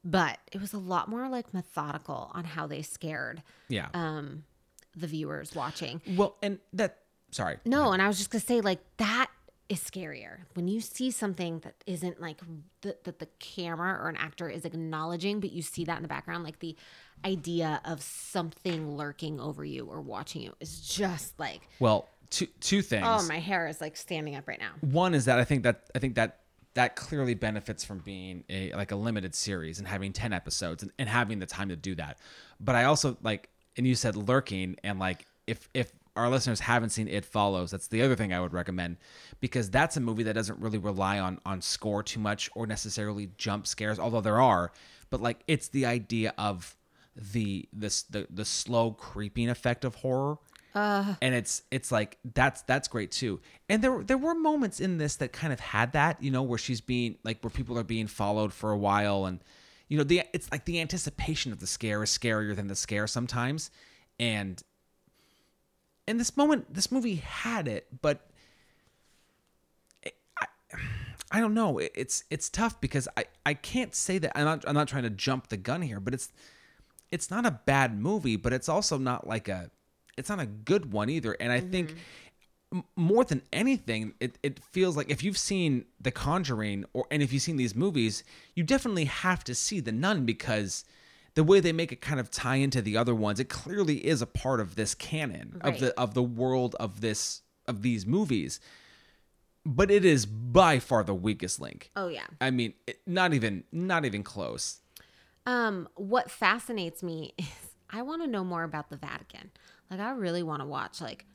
but 0.03 0.38
it 0.51 0.62
was 0.62 0.74
a 0.74 0.78
lot 0.78 1.09
more 1.09 1.28
like 1.28 1.53
methodical 1.53 2.32
on 2.34 2.43
how 2.43 2.68
they 2.68 2.82
scared 2.82 3.41
yeah. 3.70 3.88
um 3.93 4.43
the 4.95 5.07
viewers 5.07 5.55
watching. 5.55 6.01
well, 6.16 6.36
and 6.43 6.59
that 6.74 6.99
sorry. 7.32 7.57
No, 7.66 7.91
and 7.93 8.01
I 8.01 8.07
was 8.07 8.18
just 8.18 8.30
gonna 8.30 8.41
say 8.41 8.62
like 8.62 8.80
that 8.97 9.30
is 9.72 9.80
scarier 9.80 10.39
when 10.53 10.67
you 10.67 10.82
see 10.82 11.09
something 11.11 11.59
that 11.59 11.76
isn't 11.88 12.19
like 12.19 12.39
the, 12.82 12.95
that 13.05 13.19
the 13.19 13.28
camera 13.39 13.93
or 14.01 14.09
an 14.09 14.17
actor 14.17 14.49
is 14.49 14.65
acknowledging, 14.65 15.39
but 15.39 15.51
you 15.51 15.61
see 15.61 15.86
that 15.86 15.95
in 15.95 16.01
the 16.01 16.09
background, 16.09 16.43
like 16.43 16.59
the 16.59 16.76
idea 17.26 17.80
of 17.86 18.01
something 18.01 18.97
lurking 18.97 19.39
over 19.39 19.63
you 19.63 19.86
or 19.86 20.01
watching 20.01 20.41
you 20.41 20.53
is 20.59 20.82
just 20.82 21.39
like 21.39 21.61
Well, 21.80 22.09
two 22.30 22.47
two 22.59 22.82
things. 22.82 23.05
oh 23.07 23.26
my 23.28 23.39
hair 23.39 23.67
is 23.67 23.80
like 23.80 23.95
standing 23.95 24.36
up 24.36 24.47
right 24.47 24.59
now. 24.59 24.72
one 24.82 25.13
is 25.13 25.26
that 25.26 25.39
I 25.39 25.43
think 25.45 25.63
that 25.63 25.89
I 25.95 25.99
think 25.99 26.15
that 26.15 26.39
that 26.74 26.95
clearly 26.95 27.34
benefits 27.34 27.84
from 27.84 27.99
being 27.99 28.43
a 28.49 28.74
like 28.74 28.91
a 28.91 28.95
limited 28.95 29.36
series 29.36 29.80
and 29.80 29.88
having 29.88 30.13
10 30.13 30.32
episodes 30.34 30.84
and, 30.84 30.91
and 30.97 31.07
having 31.09 31.39
the 31.39 31.45
time 31.45 31.67
to 31.69 31.76
do 31.76 31.95
that 31.95 32.17
but 32.61 32.76
i 32.76 32.86
also 32.86 33.17
like 33.22 33.49
and 33.76 33.86
you 33.86 33.93
said 33.93 34.15
lurking 34.15 34.78
and 34.84 34.97
like 34.97 35.26
if 35.47 35.67
if 35.74 35.91
our 36.16 36.30
listeners 36.30 36.59
haven't 36.59 36.89
seen 36.89 37.07
it 37.07 37.26
follows 37.26 37.72
that's 37.72 37.88
the 37.88 38.01
other 38.01 38.16
thing 38.16 38.34
i 38.34 38.39
would 38.39 38.53
recommend 38.53 38.97
because 39.39 39.70
that's 39.70 39.97
a 39.97 39.99
movie 39.99 40.24
that 40.24 40.34
doesn't 40.34 40.59
really 40.59 40.78
rely 40.78 41.20
on 41.20 41.39
on 41.45 41.62
score 41.62 42.03
too 42.03 42.20
much 42.20 42.49
or 42.55 42.68
necessarily 42.68 43.30
jump 43.38 43.66
scares 43.66 43.99
although 43.99 44.22
there 44.22 44.41
are 44.41 44.72
but 45.09 45.22
like 45.22 45.43
it's 45.47 45.68
the 45.68 45.86
idea 45.86 46.34
of 46.38 46.76
the 47.16 47.68
this 47.74 48.03
the 48.03 48.28
the 48.30 48.45
slow 48.45 48.91
creeping 48.91 49.49
effect 49.49 49.86
of 49.86 49.95
horror. 49.95 50.38
Uh. 50.74 51.16
And 51.22 51.36
it's 51.36 51.64
it's 51.70 51.91
like 51.91 52.18
that's 52.34 52.62
that's 52.64 52.88
great 52.88 53.12
too. 53.12 53.41
And 53.70 53.84
there 53.84 54.01
there 54.03 54.18
were 54.18 54.34
moments 54.34 54.80
in 54.80 54.97
this 54.97 55.18
that 55.18 55.34
kind 55.34 55.51
of 55.51 55.59
had 55.59 55.93
that 55.93 56.24
you 56.24 56.32
know 56.32 56.43
where 56.43 56.57
she's 56.57 56.82
being 56.82 57.18
like 57.24 57.43
where 57.43 57.51
people 57.51 57.78
are 57.78 57.84
being 57.84 58.07
followed 58.07 58.53
for 58.53 58.72
a 58.72 58.78
while 58.78 59.26
and 59.26 59.43
you 59.89 59.97
know 59.97 60.03
the 60.03 60.24
it's 60.34 60.49
like 60.51 60.66
the 60.66 60.80
anticipation 60.80 61.51
of 61.51 61.59
the 61.59 61.68
scare 61.68 62.01
is 62.03 62.09
scarier 62.09 62.55
than 62.55 62.68
the 62.68 62.76
scare 62.76 63.07
sometimes. 63.07 63.70
And 64.20 64.62
and 66.08 66.20
this 66.20 66.36
moment 66.36 66.74
this 66.74 66.91
movie 66.91 67.16
had 67.16 67.68
it 67.68 67.88
but 68.02 68.30
it- 70.04 70.16
I, 70.39 70.45
I 71.32 71.39
don't 71.39 71.54
know. 71.54 71.78
It- 71.78 71.91
it's 71.95 72.24
it's 72.30 72.49
tough 72.49 72.80
because 72.82 73.08
I 73.18 73.26
I 73.45 73.54
can't 73.54 73.95
say 73.95 74.18
that 74.18 74.32
I'm 74.36 74.45
not 74.45 74.68
I'm 74.68 74.76
not 74.76 74.88
trying 74.88 75.04
to 75.04 75.10
jump 75.10 75.47
the 75.47 75.58
gun 75.58 75.82
here 75.82 75.99
but 75.99 76.14
it's 76.14 76.30
it's 77.12 77.30
not 77.30 77.45
a 77.45 77.52
bad 77.52 77.99
movie 77.99 78.36
but 78.36 78.54
it's 78.54 78.70
also 78.70 78.97
not 78.97 79.28
like 79.28 79.47
a 79.47 79.72
it's 80.18 80.30
not 80.30 80.39
a 80.39 80.45
good 80.45 80.91
one 80.91 81.10
either. 81.10 81.36
And 81.39 81.52
I 81.52 81.60
mm-hmm. 81.60 81.72
think 81.72 81.95
more 82.95 83.26
than 83.26 83.41
anything, 83.52 84.14
it, 84.20 84.38
it 84.43 84.64
feels 84.72 84.95
like 84.95 85.10
if 85.10 85.24
you've 85.24 85.38
seen 85.38 85.86
The 85.99 86.12
Conjuring 86.12 86.86
or 86.93 87.06
and 87.12 87.22
if 87.22 87.34
you've 87.34 87.41
seen 87.41 87.58
these 87.58 87.76
movies, 87.76 88.24
you 88.56 88.64
definitely 88.64 89.06
have 89.06 89.43
to 89.45 89.56
see 89.56 89.80
The 89.80 89.91
Nun 89.91 90.26
because 90.26 90.86
the 91.34 91.44
way 91.44 91.60
they 91.60 91.72
make 91.72 91.92
it 91.92 92.02
kind 92.02 92.20
of 92.20 92.30
tie 92.30 92.58
into 92.58 92.82
the 92.82 92.98
other 92.98 93.16
ones, 93.16 93.40
it 93.40 93.50
clearly 93.50 94.06
is 94.06 94.22
a 94.22 94.28
part 94.28 94.60
of 94.60 94.76
this 94.76 94.94
canon 94.96 95.60
of 95.62 95.80
the 95.80 95.98
of 96.00 96.14
the 96.14 96.24
world 96.24 96.76
of 96.80 97.02
this 97.02 97.42
of 97.68 97.82
these 97.82 98.06
movies. 98.06 98.60
But 99.64 99.92
it 99.92 100.04
is 100.04 100.26
by 100.26 100.80
far 100.80 101.04
the 101.04 101.14
weakest 101.14 101.60
link. 101.62 101.92
Oh 101.96 102.08
yeah. 102.08 102.26
I 102.40 102.50
mean, 102.52 102.74
it, 102.88 103.00
not 103.06 103.34
even 103.34 103.64
not 103.72 104.06
even 104.06 104.24
close. 104.24 104.82
Um, 105.46 105.88
what 105.96 106.30
fascinates 106.30 107.02
me 107.04 107.34
is 107.38 107.48
I 107.90 108.02
want 108.02 108.22
to 108.24 108.28
know 108.28 108.44
more 108.44 108.64
about 108.64 108.90
the 108.90 108.98
Vatican. 108.98 109.52
Like, 109.90 110.00
I 110.00 110.12
really 110.12 110.44
want 110.44 110.62
to 110.62 110.66
watch. 110.68 111.02
Like, 111.02 111.26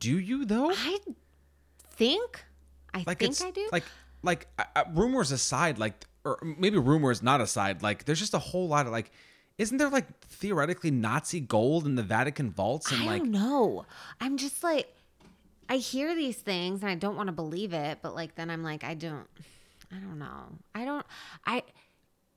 Do 0.00 0.18
you 0.18 0.44
though? 0.44 0.70
I 0.72 0.98
think, 1.90 2.44
I 2.92 3.04
like 3.06 3.18
think 3.20 3.40
I 3.42 3.50
do. 3.50 3.68
like 3.72 3.84
like 4.22 4.48
uh, 4.58 4.64
uh, 4.76 4.84
rumors 4.94 5.30
aside 5.30 5.78
like 5.78 6.04
or 6.24 6.38
maybe 6.42 6.78
rumors 6.78 7.22
not 7.22 7.40
aside 7.40 7.82
like 7.82 8.04
there's 8.04 8.20
just 8.20 8.34
a 8.34 8.38
whole 8.38 8.68
lot 8.68 8.86
of 8.86 8.92
like 8.92 9.10
isn't 9.58 9.78
there 9.78 9.88
like 9.88 10.06
theoretically 10.20 10.90
nazi 10.90 11.40
gold 11.40 11.86
in 11.86 11.94
the 11.94 12.02
vatican 12.02 12.50
vaults 12.50 12.90
and 12.90 13.02
I 13.02 13.06
like 13.06 13.30
don't. 13.30 13.86
I'm 14.20 14.36
just 14.36 14.62
like, 14.64 14.92
I 15.68 15.76
hear 15.76 16.14
these 16.14 16.36
things 16.36 16.82
and 16.82 16.90
I 16.90 16.94
don't 16.94 17.16
want 17.16 17.28
to 17.28 17.32
believe 17.32 17.72
it, 17.72 17.98
but 18.02 18.14
like 18.14 18.34
then 18.34 18.50
I'm 18.50 18.62
like, 18.62 18.84
I 18.84 18.94
don't, 18.94 19.26
I 19.92 19.96
don't 19.96 20.18
know. 20.18 20.58
I 20.74 20.84
don't, 20.84 21.06
I, 21.46 21.62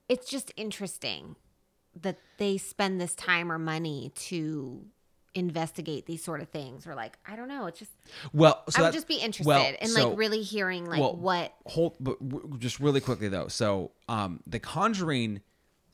it's 0.07 0.29
just 0.29 0.51
interesting 0.55 1.35
that 2.01 2.17
they 2.38 2.57
spend 2.57 3.01
this 3.01 3.15
time 3.15 3.51
or 3.51 3.57
money 3.57 4.11
to 4.15 4.85
investigate 5.34 6.05
these 6.05 6.23
sort 6.23 6.41
of 6.41 6.49
things 6.49 6.88
or 6.88 6.95
like, 6.95 7.17
I 7.25 7.36
don't 7.36 7.47
know. 7.47 7.67
It's 7.67 7.80
just, 7.80 7.91
well 8.34 8.63
so 8.69 8.82
I 8.82 8.86
would 8.86 8.93
just 8.93 9.07
be 9.07 9.15
interested 9.15 9.45
well, 9.47 9.73
in 9.82 9.88
so- 9.88 10.09
like 10.09 10.17
really 10.17 10.41
hearing 10.41 10.86
like 10.86 10.99
well, 10.99 11.15
what, 11.15 11.53
hold 11.65 11.95
but 11.99 12.17
w- 12.28 12.57
just 12.57 12.80
really 12.80 13.01
quickly 13.01 13.28
though 13.28 13.47
so 13.47 13.91
um 14.09 14.41
the 14.47 14.59
conjuring 14.59 15.41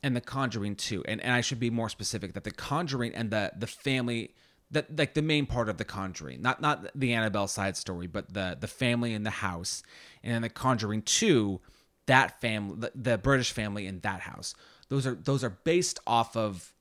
and 0.02 0.16
the 0.16 0.22
conjuring 0.22 0.76
2 0.76 1.04
and, 1.08 1.22
and 1.22 1.32
i 1.34 1.42
should 1.42 1.60
be 1.60 1.70
more 1.70 1.90
specific 1.90 2.34
that 2.34 2.44
the 2.44 2.52
conjuring 2.52 3.14
and 3.16 3.32
the 3.32 3.52
the 3.58 3.68
family 3.68 4.34
that 4.72 4.98
like 4.98 5.14
the 5.14 5.22
main 5.22 5.46
part 5.46 5.70
of 5.70 5.78
the 5.78 5.86
conjuring 5.86 6.42
not 6.42 6.62
not 6.62 6.88
the 6.96 7.14
annabelle 7.14 7.48
side 7.48 7.76
story 7.78 8.08
but 8.08 8.34
the 8.34 8.58
the 8.60 8.68
family 8.68 9.14
in 9.14 9.24
the 9.24 9.30
house 9.30 9.84
and 10.24 10.34
then 10.34 10.42
the 10.42 10.50
conjuring 10.50 11.02
2 11.02 11.60
that 12.06 12.40
family 12.42 12.76
the, 12.80 12.92
the 12.96 13.18
british 13.18 13.52
family 13.52 13.88
in 13.88 14.00
that 14.02 14.22
house 14.22 14.56
those 14.90 15.08
are 15.08 15.16
those 15.16 15.44
are 15.44 15.50
based 15.64 16.00
off 16.06 16.36
of 16.36 16.73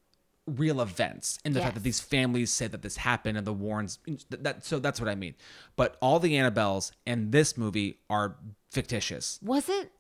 real 0.47 0.81
events 0.81 1.39
and 1.45 1.55
the 1.55 1.61
fact 1.61 1.75
that 1.75 1.85
these 1.85 2.01
families 2.01 2.53
say 2.53 2.67
that 2.67 2.83
this 2.83 2.97
happened 2.97 3.39
and 3.39 3.47
the 3.47 3.53
warrens 3.53 4.01
that, 4.31 4.65
so 4.65 4.81
that's 4.81 5.01
what 5.01 5.09
i 5.09 5.15
mean. 5.15 5.35
But 5.77 5.97
all 6.03 6.19
the 6.19 6.35
annabelles 6.35 6.91
and 7.07 7.31
this 7.31 7.57
movie 7.57 7.99
are 8.11 8.37
fictitious. 8.71 9.39
Was 9.43 9.69
it 9.69 9.93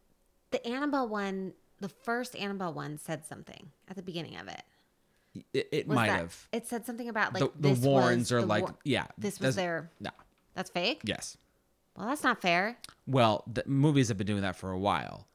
the 0.51 0.66
Annabelle 0.66 1.09
one, 1.09 1.53
the 1.80 1.88
first 1.88 2.34
Annabelle 2.36 2.72
one 2.74 2.99
said 2.99 3.24
something 3.24 3.70
at 3.88 3.97
the 3.97 4.03
beginning 4.03 4.36
of 4.36 4.49
it. 4.49 4.62
it, 5.55 5.68
it 5.72 5.88
might 5.88 6.09
that- 6.09 6.18
have. 6.18 6.49
It 6.53 6.66
said 6.66 6.84
something 6.86 7.09
about 7.09 7.34
like 7.34 7.53
the, 7.59 7.74
the 7.74 7.88
warrens 7.88 8.32
are 8.32 8.40
the 8.40 8.47
like 8.47 8.64
War- 8.64 8.76
yeah 8.84 9.07
this 9.16 9.38
was 9.38 9.55
their 9.57 9.90
no. 10.01 10.11
that's 10.55 10.70
fake. 10.70 11.03
yes. 11.05 11.36
Well, 11.97 12.09
that's 12.09 12.24
not 12.24 12.43
fair. 12.43 12.78
well 13.07 13.45
the 13.47 13.62
movies 13.66 14.09
have 14.09 14.16
been 14.18 14.26
doing 14.26 14.43
that 14.43 14.57
for 14.57 14.70
a 14.72 14.78
while 14.78 15.26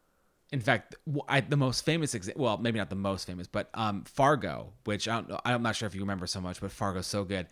in 0.51 0.59
fact 0.59 0.95
I, 1.27 1.41
the 1.41 1.57
most 1.57 1.83
famous 1.85 2.13
example 2.13 2.43
well 2.45 2.57
maybe 2.57 2.79
not 2.79 2.89
the 2.89 2.95
most 2.95 3.27
famous 3.27 3.47
but 3.47 3.69
um 3.73 4.03
fargo 4.03 4.71
which 4.85 5.07
I 5.07 5.21
don't, 5.21 5.41
I'm 5.45 5.61
not 5.61 5.75
sure 5.75 5.87
if 5.87 5.95
you 5.95 6.01
remember 6.01 6.27
so 6.27 6.39
much 6.41 6.61
but 6.61 6.71
fargo's 6.71 7.07
so 7.07 7.23
good 7.23 7.47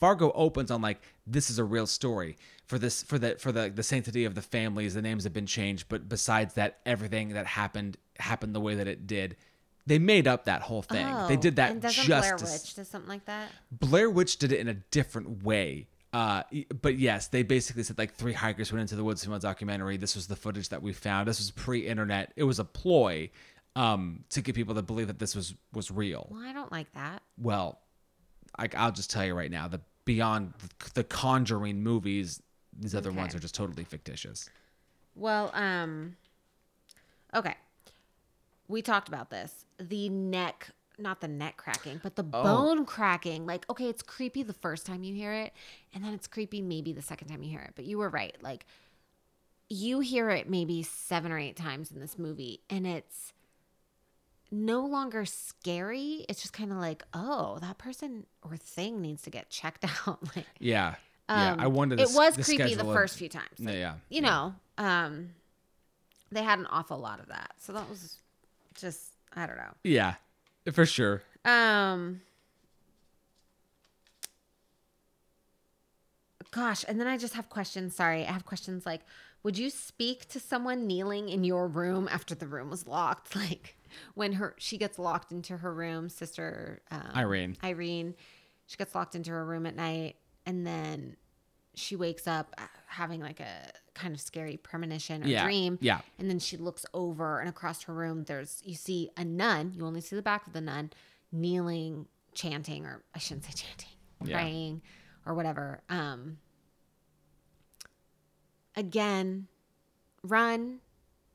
fargo 0.00 0.32
opens 0.32 0.70
on 0.70 0.80
like 0.82 1.00
this 1.26 1.50
is 1.50 1.58
a 1.58 1.64
real 1.64 1.86
story 1.86 2.36
for 2.66 2.78
this 2.78 3.02
for 3.02 3.18
the 3.18 3.36
for 3.36 3.52
the 3.52 3.70
the 3.70 3.82
sanctity 3.82 4.24
of 4.24 4.34
the 4.34 4.42
families 4.42 4.94
the 4.94 5.02
names 5.02 5.24
have 5.24 5.32
been 5.32 5.46
changed 5.46 5.86
but 5.88 6.08
besides 6.08 6.54
that 6.54 6.78
everything 6.86 7.30
that 7.30 7.46
happened 7.46 7.96
happened 8.18 8.54
the 8.54 8.60
way 8.60 8.74
that 8.74 8.88
it 8.88 9.06
did 9.06 9.36
they 9.86 9.98
made 9.98 10.28
up 10.28 10.44
that 10.44 10.62
whole 10.62 10.82
thing 10.82 11.06
they 11.28 11.36
did 11.36 11.56
that 11.56 11.70
Oh, 11.70 11.72
And 11.72 11.82
doesn't 11.82 12.04
just 12.04 12.28
Blair 12.28 12.36
Witch 12.52 12.74
do 12.74 12.84
something 12.84 13.08
like 13.08 13.24
that? 13.26 13.48
Blair 13.72 14.10
Witch 14.10 14.36
did 14.36 14.52
it 14.52 14.60
in 14.60 14.68
a 14.68 14.74
different 14.74 15.42
way. 15.42 15.88
Uh, 16.12 16.42
but 16.82 16.98
yes, 16.98 17.28
they 17.28 17.42
basically 17.42 17.84
said 17.84 17.96
like 17.96 18.14
three 18.14 18.32
hikers 18.32 18.72
went 18.72 18.80
into 18.80 18.96
the 18.96 19.04
woods 19.04 19.24
film 19.24 19.36
a 19.36 19.38
documentary. 19.38 19.96
This 19.96 20.16
was 20.16 20.26
the 20.26 20.36
footage 20.36 20.68
that 20.70 20.82
we 20.82 20.92
found. 20.92 21.28
This 21.28 21.38
was 21.38 21.50
pre-internet. 21.52 22.32
It 22.34 22.44
was 22.44 22.58
a 22.58 22.64
ploy 22.64 23.30
um, 23.76 24.24
to 24.30 24.40
get 24.40 24.54
people 24.54 24.74
to 24.74 24.82
believe 24.82 25.06
that 25.06 25.18
this 25.18 25.36
was 25.36 25.54
was 25.72 25.90
real. 25.90 26.26
Well, 26.30 26.42
I 26.42 26.52
don't 26.52 26.72
like 26.72 26.92
that. 26.94 27.22
Well, 27.38 27.78
I, 28.58 28.68
I'll 28.76 28.92
just 28.92 29.10
tell 29.10 29.24
you 29.24 29.34
right 29.34 29.50
now, 29.50 29.68
the 29.68 29.80
beyond 30.04 30.54
the 30.94 31.04
Conjuring 31.04 31.82
movies, 31.82 32.42
these 32.76 32.94
other 32.94 33.12
ones 33.12 33.34
are 33.34 33.38
just 33.38 33.54
totally 33.54 33.84
fictitious. 33.84 34.50
Well, 35.14 35.50
um, 35.54 36.16
okay. 37.34 37.54
We 38.66 38.82
talked 38.82 39.08
about 39.08 39.30
this. 39.30 39.64
The 39.78 40.08
neck, 40.08 40.70
not 41.00 41.20
the 41.20 41.28
neck 41.28 41.56
cracking, 41.56 42.00
but 42.02 42.16
the 42.16 42.24
Oh. 42.32 42.42
bone 42.42 42.84
cracking. 42.86 43.46
Like, 43.46 43.68
okay, 43.70 43.88
it's 43.88 44.02
creepy 44.02 44.42
the 44.42 44.52
first 44.52 44.86
time 44.86 45.02
you 45.04 45.14
hear 45.14 45.32
it, 45.32 45.52
and 45.94 46.04
then 46.04 46.12
it's 46.14 46.26
creepy 46.26 46.62
maybe 46.62 46.92
the 46.92 47.02
second 47.02 47.28
time 47.28 47.42
you 47.42 47.50
hear 47.50 47.60
it. 47.60 47.72
But 47.74 47.84
you 47.86 47.98
were 47.98 48.08
right. 48.10 48.36
Like, 48.42 48.66
you 49.68 50.00
hear 50.00 50.30
it 50.30 50.48
maybe 50.48 50.82
seven 50.82 51.30
or 51.32 51.38
eight 51.38 51.56
times 51.56 51.90
in 51.92 52.00
this 52.00 52.18
movie, 52.18 52.60
and 52.68 52.86
it's 52.86 53.32
no 54.50 54.84
longer 54.84 55.24
scary. 55.24 56.24
It's 56.28 56.40
just 56.42 56.52
kind 56.52 56.72
of 56.72 56.78
like, 56.78 57.04
oh, 57.14 57.58
that 57.60 57.78
person 57.78 58.26
or 58.42 58.56
thing 58.56 59.00
needs 59.00 59.22
to 59.22 59.30
get 59.30 59.48
checked 59.50 59.84
out. 60.06 60.18
like, 60.34 60.46
Yeah, 60.58 60.96
yeah. 61.28 61.54
I 61.58 61.66
um, 61.66 61.72
wonder. 61.74 61.94
It 61.96 62.08
was 62.12 62.34
the 62.36 62.42
creepy 62.42 62.62
the 62.64 62.68
schedule 62.70 62.90
of- 62.90 62.96
first 62.96 63.16
few 63.16 63.28
times. 63.28 63.46
Yeah, 63.58 63.66
Like, 63.70 63.78
yeah, 63.78 63.94
You 64.08 64.20
yeah. 64.22 64.28
know, 64.28 64.54
um, 64.78 65.30
they 66.32 66.42
had 66.42 66.58
an 66.58 66.66
awful 66.66 66.98
lot 66.98 67.20
of 67.20 67.26
that. 67.28 67.52
So 67.58 67.72
that 67.72 67.88
was 67.88 68.18
just 68.74 69.14
I 69.36 69.46
don't 69.46 69.56
know. 69.56 69.72
Yeah, 69.84 70.14
for 70.72 70.86
sure. 70.86 71.22
Um 71.44 72.20
Gosh, 76.52 76.84
and 76.88 76.98
then 76.98 77.06
I 77.06 77.16
just 77.16 77.34
have 77.34 77.48
questions. 77.48 77.94
Sorry. 77.94 78.26
I 78.26 78.32
have 78.32 78.44
questions 78.44 78.84
like 78.84 79.02
would 79.42 79.56
you 79.56 79.70
speak 79.70 80.28
to 80.28 80.40
someone 80.40 80.86
kneeling 80.86 81.28
in 81.30 81.44
your 81.44 81.66
room 81.66 82.08
after 82.10 82.34
the 82.34 82.46
room 82.46 82.70
was 82.70 82.86
locked? 82.86 83.34
Like 83.40 83.76
when 84.14 84.34
her 84.34 84.54
she 84.58 84.78
gets 84.78 84.98
locked 84.98 85.32
into 85.32 85.56
her 85.56 85.72
room, 85.74 86.08
sister 86.08 86.82
um, 86.90 87.10
Irene. 87.16 87.56
Irene, 87.64 88.14
she 88.66 88.76
gets 88.76 88.94
locked 88.94 89.14
into 89.14 89.30
her 89.32 89.44
room 89.44 89.66
at 89.66 89.74
night 89.74 90.16
and 90.46 90.66
then 90.66 91.16
she 91.74 91.96
wakes 91.96 92.26
up 92.26 92.54
uh, 92.58 92.62
having 92.86 93.20
like 93.20 93.40
a 93.40 93.70
kind 94.00 94.14
of 94.14 94.20
scary 94.20 94.56
premonition 94.56 95.22
or 95.22 95.26
Yeah, 95.26 95.44
dream. 95.44 95.78
yeah. 95.80 96.00
And 96.18 96.28
then 96.30 96.38
she 96.38 96.56
looks 96.56 96.84
over 96.94 97.38
and 97.40 97.48
across 97.48 97.82
her 97.82 97.94
room 97.94 98.24
there's 98.24 98.62
you 98.64 98.74
see 98.74 99.10
a 99.16 99.24
nun, 99.24 99.72
you 99.76 99.84
only 99.86 100.00
see 100.00 100.16
the 100.16 100.22
back 100.22 100.46
of 100.46 100.52
the 100.52 100.60
nun 100.60 100.90
kneeling, 101.32 102.06
chanting 102.34 102.86
or 102.86 103.02
I 103.14 103.18
shouldn't 103.18 103.44
say 103.44 103.52
chanting, 103.54 103.96
Yeah. 104.24 104.36
praying 104.36 104.82
or 105.26 105.34
whatever. 105.34 105.82
Um 105.88 106.38
again, 108.76 109.46
run, 110.22 110.80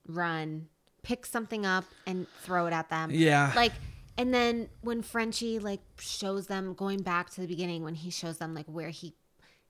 run, 0.08 0.68
pick 1.04 1.26
something 1.26 1.66
up 1.66 1.86
and 2.08 2.28
throw 2.42 2.66
it 2.68 2.74
at 2.74 2.90
them. 2.90 3.12
Yeah. 3.12 3.52
Like 3.56 3.74
and 4.18 4.34
then 4.34 4.70
when 4.82 5.02
Frenchie 5.02 5.60
like 5.60 5.82
shows 6.00 6.48
them 6.48 6.74
going 6.74 7.02
back 7.02 7.30
to 7.32 7.42
the 7.42 7.48
beginning 7.48 7.84
when 7.84 7.96
he 7.96 8.10
shows 8.10 8.38
them 8.38 8.54
like 8.54 8.66
where 8.68 8.90
he 8.90 9.14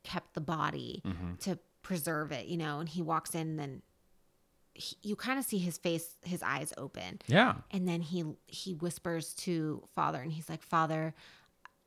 kept 0.04 0.34
the 0.36 0.42
body 0.42 1.02
Mm-hmm. 1.06 1.36
to 1.42 1.58
preserve 1.86 2.32
it, 2.32 2.48
you 2.48 2.58
know, 2.58 2.80
and 2.80 2.90
he 2.90 3.04
walks 3.04 3.36
in 3.36 3.42
and 3.42 3.60
then 3.60 3.82
he, 4.74 4.98
you 5.04 5.16
kind 5.16 5.38
of 5.38 5.46
see 5.46 5.60
his 5.60 5.78
face, 5.78 6.16
his 6.24 6.42
eyes 6.42 6.74
open. 6.78 7.22
Yeah. 7.28 7.58
And 7.70 7.88
then 7.88 8.02
he 8.02 8.26
he 8.48 8.74
whispers 8.74 9.36
to 9.36 9.84
father 9.94 10.20
and 10.20 10.32
he's 10.32 10.50
like, 10.50 10.64
"Father, 10.64 11.14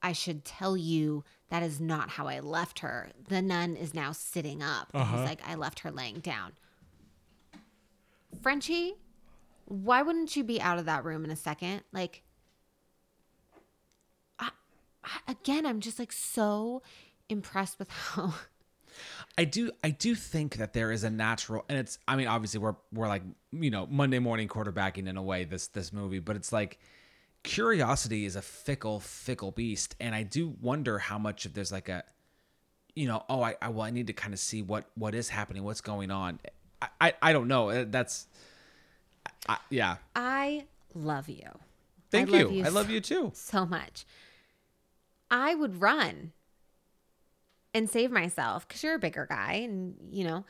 I 0.00 0.12
should 0.12 0.44
tell 0.44 0.76
you 0.76 1.24
that 1.50 1.64
is 1.64 1.80
not 1.80 2.10
how 2.10 2.28
I 2.28 2.38
left 2.38 2.78
her. 2.78 3.10
The 3.28 3.42
nun 3.42 3.74
is 3.74 3.92
now 3.92 4.12
sitting 4.12 4.62
up." 4.62 4.90
And 4.94 5.02
he's 5.02 5.14
uh-huh. 5.14 5.24
like, 5.24 5.40
"I 5.46 5.56
left 5.56 5.80
her 5.80 5.90
laying 5.90 6.20
down." 6.20 6.52
Frenchie, 8.40 8.94
why 9.64 10.02
wouldn't 10.02 10.36
you 10.36 10.44
be 10.44 10.60
out 10.60 10.78
of 10.78 10.84
that 10.84 11.04
room 11.04 11.24
in 11.24 11.30
a 11.32 11.36
second? 11.36 11.82
Like 11.92 12.22
I, 14.38 14.50
I, 15.02 15.32
again, 15.32 15.66
I'm 15.66 15.80
just 15.80 15.98
like 15.98 16.12
so 16.12 16.82
impressed 17.28 17.80
with 17.80 17.90
how 17.90 18.34
I 19.36 19.44
do 19.44 19.70
I 19.82 19.90
do 19.90 20.14
think 20.14 20.56
that 20.56 20.72
there 20.72 20.92
is 20.92 21.04
a 21.04 21.10
natural 21.10 21.64
and 21.68 21.78
it's 21.78 21.98
I 22.06 22.16
mean 22.16 22.26
obviously 22.26 22.60
we're 22.60 22.76
we're 22.92 23.08
like 23.08 23.22
you 23.52 23.70
know 23.70 23.86
Monday 23.86 24.18
morning 24.18 24.48
quarterbacking 24.48 25.08
in 25.08 25.16
a 25.16 25.22
way 25.22 25.44
this 25.44 25.68
this 25.68 25.92
movie 25.92 26.18
but 26.18 26.36
it's 26.36 26.52
like 26.52 26.78
curiosity 27.42 28.24
is 28.24 28.36
a 28.36 28.42
fickle 28.42 29.00
fickle 29.00 29.50
beast. 29.50 29.96
And 30.00 30.14
I 30.14 30.22
do 30.22 30.54
wonder 30.60 30.98
how 30.98 31.18
much 31.18 31.46
of 31.46 31.54
there's 31.54 31.72
like 31.72 31.88
a 31.88 32.04
you 32.94 33.06
know 33.06 33.24
oh 33.28 33.42
I, 33.42 33.56
I 33.62 33.68
well 33.68 33.86
I 33.86 33.90
need 33.90 34.08
to 34.08 34.12
kind 34.12 34.34
of 34.34 34.40
see 34.40 34.62
what 34.62 34.84
what 34.94 35.14
is 35.14 35.28
happening 35.28 35.64
what's 35.64 35.80
going 35.80 36.10
on. 36.10 36.40
I 36.82 36.88
I, 37.00 37.12
I 37.22 37.32
don't 37.32 37.48
know. 37.48 37.70
Uh, 37.70 37.84
that's 37.88 38.26
I, 39.48 39.58
yeah. 39.70 39.96
I 40.14 40.66
love 40.94 41.28
you. 41.28 41.48
thank 42.10 42.30
love 42.30 42.40
you. 42.40 42.58
you 42.58 42.64
I 42.64 42.68
love 42.68 42.90
you 42.90 43.00
too. 43.00 43.32
so 43.34 43.64
much. 43.64 44.04
I 45.30 45.54
would 45.54 45.80
run 45.80 46.32
and 47.78 47.88
save 47.88 48.10
myself 48.10 48.66
because 48.68 48.82
you're 48.82 48.94
a 48.94 48.98
bigger 48.98 49.26
guy. 49.26 49.54
And, 49.64 49.94
you 50.10 50.24
know, 50.24 50.44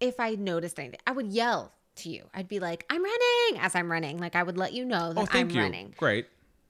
if 0.00 0.20
I 0.20 0.34
noticed 0.34 0.78
anything, 0.78 1.00
I 1.06 1.12
would 1.12 1.28
yell 1.32 1.72
to 1.96 2.10
you. 2.10 2.24
I'd 2.34 2.48
be 2.48 2.60
like, 2.60 2.84
I'm 2.90 3.02
running 3.02 3.60
as 3.62 3.74
I'm 3.74 3.90
running. 3.90 4.18
Like, 4.18 4.36
I 4.36 4.42
would 4.42 4.58
let 4.58 4.72
you 4.72 4.84
know 4.84 5.12
that 5.12 5.20
oh 5.20 5.26
thank 5.26 5.50
I'm 5.50 5.56
you 5.56 5.62
running. 5.62 5.94
great 5.96 6.26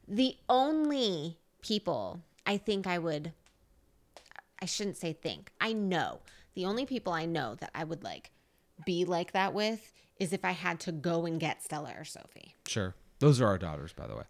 The 0.06 0.36
only 0.48 1.38
people 1.62 2.20
I 2.46 2.56
think 2.56 2.86
I 2.86 2.98
would, 2.98 3.32
I 4.62 4.66
shouldn't 4.66 4.96
say 4.96 5.12
think, 5.12 5.50
I 5.60 5.72
know 5.72 6.20
the 6.54 6.66
only 6.66 6.86
people 6.86 7.12
I 7.12 7.26
know 7.26 7.54
that 7.56 7.70
I 7.74 7.84
would 7.84 8.02
like 8.02 8.30
be 8.84 9.04
like 9.04 9.32
that 9.32 9.54
with 9.54 9.92
is 10.18 10.32
if 10.32 10.44
I 10.44 10.50
had 10.52 10.80
to 10.80 10.92
go 10.92 11.26
and 11.26 11.38
get 11.38 11.62
Stella 11.62 11.92
or 11.98 12.04
Sophie. 12.04 12.54
sure 12.66 12.94
those 13.20 13.40
are 13.40 13.46
our 13.46 13.58
daughters 13.58 13.92
by 13.92 14.06
the 14.06 14.16
way 14.16 14.24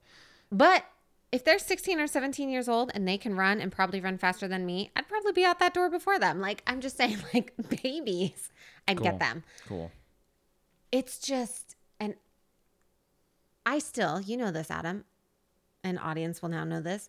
But 0.52 0.84
if 1.32 1.44
they're 1.44 1.58
16 1.58 2.00
or 2.00 2.06
17 2.06 2.48
years 2.50 2.68
old 2.68 2.90
and 2.94 3.06
they 3.06 3.16
can 3.16 3.34
run 3.36 3.60
and 3.60 3.70
probably 3.70 4.00
run 4.00 4.18
faster 4.18 4.48
than 4.48 4.66
me, 4.66 4.90
I'd 4.96 5.06
probably 5.08 5.32
be 5.32 5.44
out 5.44 5.58
that 5.60 5.74
door 5.74 5.88
before 5.88 6.18
them. 6.18 6.40
Like, 6.40 6.62
I'm 6.66 6.80
just 6.80 6.96
saying, 6.96 7.18
like, 7.34 7.52
babies, 7.82 8.50
I'd 8.88 8.96
Cool. 8.96 9.04
get 9.04 9.18
them. 9.20 9.44
cool 9.66 9.90
It's 10.90 11.18
just, 11.18 11.76
and 12.00 12.14
I 13.64 13.78
still, 13.78 14.20
you 14.20 14.36
know 14.36 14.50
this, 14.50 14.70
Adam, 14.70 15.04
an 15.84 15.98
audience 15.98 16.42
will 16.42 16.48
now 16.48 16.64
know 16.64 16.80
this. 16.80 17.08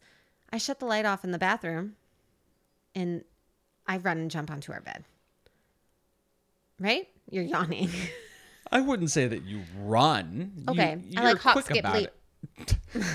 I 0.53 0.57
shut 0.57 0.80
the 0.80 0.86
light 0.86 1.05
off 1.05 1.24
in 1.24 1.32
the 1.32 1.39
bathroom 1.39 1.95
and 2.93 3.24
I 3.88 3.97
run 3.97 4.17
and 4.19 4.30
jump 4.30 4.51
onto 4.51 4.72
our 4.72 4.82
bed. 4.82 5.03
Right? 6.80 7.07
You're 7.30 7.43
yawning. 7.43 7.89
I 8.72 8.82
wouldn't 8.82 9.11
say 9.11 9.28
that 9.28 9.43
you 9.43 9.61
run 9.80 10.51
Okay. 10.69 10.91
I 10.93 10.99
you're 11.07 11.24
like 11.24 11.39
hop, 11.39 11.61
skip, 11.63 11.86
leap. 11.93 12.09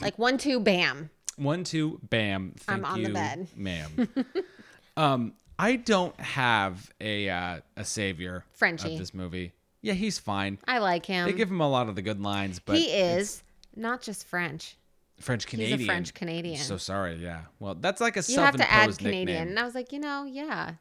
like, 0.00 0.18
one, 0.18 0.38
two, 0.38 0.60
bam. 0.60 1.10
One, 1.36 1.64
two, 1.64 2.00
bam. 2.08 2.54
Thank 2.58 2.78
I'm 2.78 2.84
on 2.84 3.02
the 3.02 3.10
bed. 3.10 3.48
ma'am. 3.56 4.08
um, 4.96 5.32
I 5.58 5.76
don't 5.76 6.18
have 6.18 6.90
a 7.00 7.28
uh, 7.28 7.60
a 7.76 7.84
savior 7.84 8.44
Frenchie. 8.52 8.94
of 8.94 8.98
this 8.98 9.12
movie. 9.12 9.52
Yeah, 9.82 9.94
he's 9.94 10.18
fine. 10.18 10.58
I 10.66 10.78
like 10.78 11.06
him. 11.06 11.26
They 11.26 11.32
give 11.32 11.50
him 11.50 11.60
a 11.60 11.68
lot 11.68 11.88
of 11.88 11.96
the 11.96 12.02
good 12.02 12.20
lines, 12.20 12.58
but 12.58 12.76
he 12.76 12.86
is 12.86 13.42
not 13.76 14.02
just 14.02 14.26
French. 14.26 14.76
French 15.20 15.46
Canadian. 15.46 15.78
He's 15.78 15.86
a 15.86 15.90
French 15.90 16.14
Canadian. 16.14 16.58
So 16.58 16.76
sorry. 16.76 17.16
Yeah. 17.16 17.42
Well, 17.58 17.74
that's 17.74 18.00
like 18.00 18.16
a 18.16 18.22
you 18.26 18.38
have 18.40 18.56
to 18.56 18.70
add 18.70 18.96
Canadian. 18.96 19.26
nickname. 19.26 19.48
And 19.48 19.58
I 19.58 19.64
was 19.64 19.74
like, 19.74 19.92
you 19.92 19.98
know, 19.98 20.24
yeah. 20.24 20.72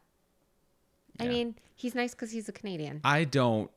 I 1.20 1.28
mean, 1.28 1.56
he's 1.76 1.96
nice 1.96 2.12
because 2.12 2.32
he's 2.32 2.48
a 2.48 2.54
Canadian. 2.54 3.02
I 3.04 3.26
don't. 3.26 3.70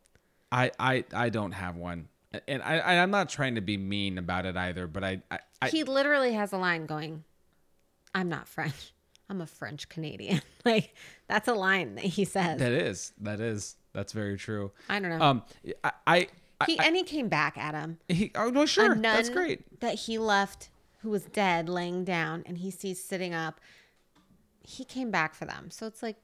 I 0.52 0.70
I 0.78 1.04
I 1.12 1.28
don't 1.30 1.52
have 1.52 1.76
one, 1.76 2.08
and 2.48 2.62
I 2.62 2.78
I- 2.78 3.02
I'm 3.02 3.10
not 3.10 3.28
trying 3.28 3.54
to 3.56 3.60
be 3.60 3.76
mean 3.76 4.18
about 4.18 4.46
it 4.46 4.56
either. 4.56 4.86
But 4.86 5.04
I 5.04 5.22
I, 5.30 5.38
I 5.60 5.68
he 5.68 5.84
literally 5.84 6.32
has 6.34 6.52
a 6.52 6.58
line 6.58 6.86
going, 6.86 7.24
I'm 8.14 8.28
not 8.28 8.48
French. 8.48 8.92
I'm 9.30 9.40
a 9.40 9.46
French 9.46 9.88
Canadian. 9.88 10.42
like, 10.64 10.94
that's 11.28 11.48
a 11.48 11.54
line 11.54 11.94
that 11.94 12.04
he 12.04 12.24
says. 12.24 12.58
that 12.58 12.72
is 12.72 13.12
that 13.20 13.40
is 13.40 13.76
that's 13.92 14.12
very 14.12 14.36
true. 14.36 14.72
I 14.88 14.98
don't 15.00 15.10
know. 15.18 15.24
Um, 15.24 15.42
I 15.84 15.92
I. 16.06 16.28
I 16.60 16.64
he, 16.66 16.78
and 16.78 16.94
he 16.94 17.02
came 17.02 17.28
back 17.28 17.58
at 17.58 17.74
him. 17.74 17.98
he, 18.08 18.30
oh 18.36 18.48
no, 18.50 18.66
sure, 18.66 18.94
that's 18.94 19.28
great. 19.30 19.80
that 19.80 19.94
he 19.96 20.16
left 20.18 20.68
who 21.00 21.10
was 21.10 21.24
dead 21.24 21.68
laying 21.68 22.04
down 22.04 22.44
and 22.46 22.58
he 22.58 22.70
sees 22.70 23.02
sitting 23.02 23.34
up. 23.34 23.60
He 24.64 24.84
came 24.84 25.10
back 25.10 25.34
for 25.34 25.44
them. 25.44 25.70
So 25.72 25.86
it's 25.88 26.04
like, 26.04 26.14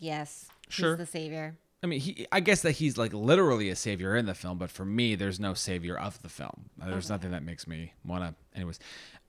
yes, 0.00 0.48
Sure. 0.68 0.90
he's 0.96 0.98
the 0.98 1.06
savior. 1.06 1.56
I 1.82 1.86
mean, 1.86 2.00
he. 2.00 2.26
I 2.32 2.40
guess 2.40 2.62
that 2.62 2.72
he's 2.72 2.96
like 2.96 3.12
literally 3.12 3.68
a 3.68 3.76
savior 3.76 4.16
in 4.16 4.26
the 4.26 4.34
film, 4.34 4.56
but 4.58 4.70
for 4.70 4.84
me, 4.84 5.14
there's 5.14 5.38
no 5.38 5.52
savior 5.54 5.96
of 5.96 6.20
the 6.22 6.28
film. 6.28 6.70
There's 6.78 7.10
nothing 7.10 7.32
that 7.32 7.42
makes 7.42 7.66
me 7.66 7.92
wanna. 8.04 8.34
Anyways, 8.54 8.80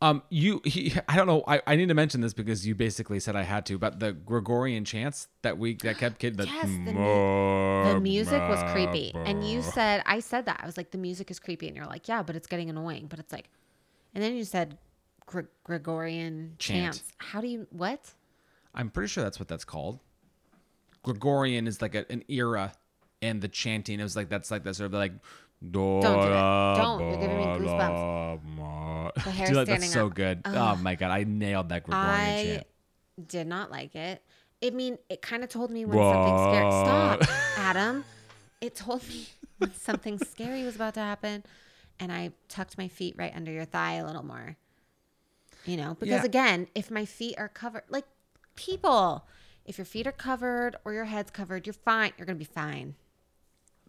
um, 0.02 0.24
you. 0.30 0.62
He. 0.64 0.94
I 1.10 1.18
don't 1.18 1.28
know. 1.28 1.44
I, 1.46 1.62
I 1.68 1.76
need 1.76 1.90
to 1.90 1.94
mention 1.94 2.22
this 2.22 2.34
because 2.34 2.66
you 2.66 2.74
basically 2.74 3.20
said 3.20 3.36
I 3.36 3.44
had 3.44 3.66
to, 3.68 3.78
but 3.78 4.00
the 4.00 4.14
Gregorian 4.14 4.86
chants 4.86 5.28
that 5.42 5.58
we 5.58 5.76
that 5.84 5.98
kept 5.98 6.20
kid. 6.20 6.38
The, 6.38 6.46
Yes, 6.46 6.64
the, 6.64 6.94
mu- 6.94 7.94
the 7.94 8.00
music 8.00 8.40
was 8.40 8.64
creepy. 8.72 9.12
And 9.14 9.48
you 9.48 9.62
said, 9.62 10.02
I 10.06 10.20
said 10.22 10.46
that. 10.46 10.60
I 10.64 10.66
was 10.66 10.78
like, 10.78 10.92
the 10.92 10.98
music 10.98 11.30
is 11.30 11.40
creepy. 11.40 11.68
And 11.68 11.76
you're 11.76 11.86
like, 11.86 12.08
yeah, 12.08 12.24
but 12.24 12.36
it's 12.38 12.48
getting 12.48 12.70
annoying. 12.70 13.08
But 13.08 13.20
it's 13.20 13.34
like, 13.34 13.50
and 14.16 14.24
then 14.24 14.36
you 14.36 14.46
said 14.46 14.78
Gre- 15.26 15.42
Gregorian 15.66 16.56
Chant. 16.60 16.94
chants. 16.96 17.04
How 17.18 17.42
do 17.42 17.48
you, 17.48 17.68
what? 17.72 18.14
I'm 18.74 18.90
pretty 18.90 19.10
sure 19.10 19.24
that's 19.24 19.38
what 19.38 19.48
that's 19.50 19.66
called. 19.66 20.00
Gregorian 21.12 21.68
is 21.68 21.82
like 21.82 21.96
a, 21.96 22.10
an 22.12 22.24
era, 22.28 22.74
and 23.22 23.42
the 23.42 23.48
chanting 23.48 24.00
is 24.00 24.16
like 24.16 24.30
that's 24.30 24.52
like 24.52 24.64
that 24.64 24.76
sort 24.76 24.88
of 24.88 24.94
like. 24.94 25.14
Don't 25.72 26.02
do 26.02 26.08
it. 26.08 26.12
Don't. 26.78 27.00
You're 27.10 27.18
giving 27.20 27.38
me 27.38 27.44
goosebumps. 27.46 29.14
The 29.24 29.32
hair 29.32 29.48
Dude, 29.48 29.56
standing 29.56 29.66
that's 29.80 29.92
so 29.92 30.06
up. 30.08 30.14
good. 30.14 30.42
Oh 30.46 30.76
my 30.76 30.94
god, 30.96 31.10
I 31.10 31.24
nailed 31.24 31.70
that 31.70 31.84
Gregorian 31.84 32.10
I 32.14 32.44
chant. 32.44 32.68
did 33.28 33.48
not 33.48 33.72
like 33.72 33.96
it. 33.96 34.22
I 34.64 34.70
mean, 34.70 35.00
it 35.10 35.22
kind 35.24 35.44
of 35.44 35.50
told 35.50 35.72
me 35.72 35.84
when 35.86 35.98
something 35.98 36.38
scary. 36.38 36.72
Stop, 36.72 37.22
Adam. 37.58 38.06
It 38.62 38.76
told 38.76 39.08
me 39.08 39.28
when 39.58 39.74
something 39.74 40.20
scary 40.20 40.64
was 40.64 40.76
about 40.76 40.94
to 40.96 41.00
happen, 41.00 41.44
and 42.00 42.12
I 42.12 42.32
tucked 42.50 42.78
my 42.78 42.88
feet 42.88 43.16
right 43.18 43.34
under 43.36 43.52
your 43.52 43.66
thigh 43.66 43.94
a 43.94 44.06
little 44.06 44.24
more. 44.24 44.58
You 45.66 45.78
know, 45.78 45.96
because 46.00 46.20
Yeah. 46.22 46.26
again, 46.26 46.68
if 46.76 46.92
my 46.92 47.06
feet 47.06 47.34
are 47.40 47.50
covered, 47.50 47.84
like 47.90 48.06
people, 48.56 49.26
if 49.68 49.78
your 49.78 49.86
feet 49.86 50.08
are 50.08 50.12
covered 50.12 50.76
or 50.86 50.94
your 50.94 51.06
head's 51.06 51.30
covered, 51.32 51.68
you're 51.68 51.74
fine. 51.74 52.14
You're 52.18 52.26
gonna 52.26 52.38
be 52.40 52.46
fine. 52.46 52.96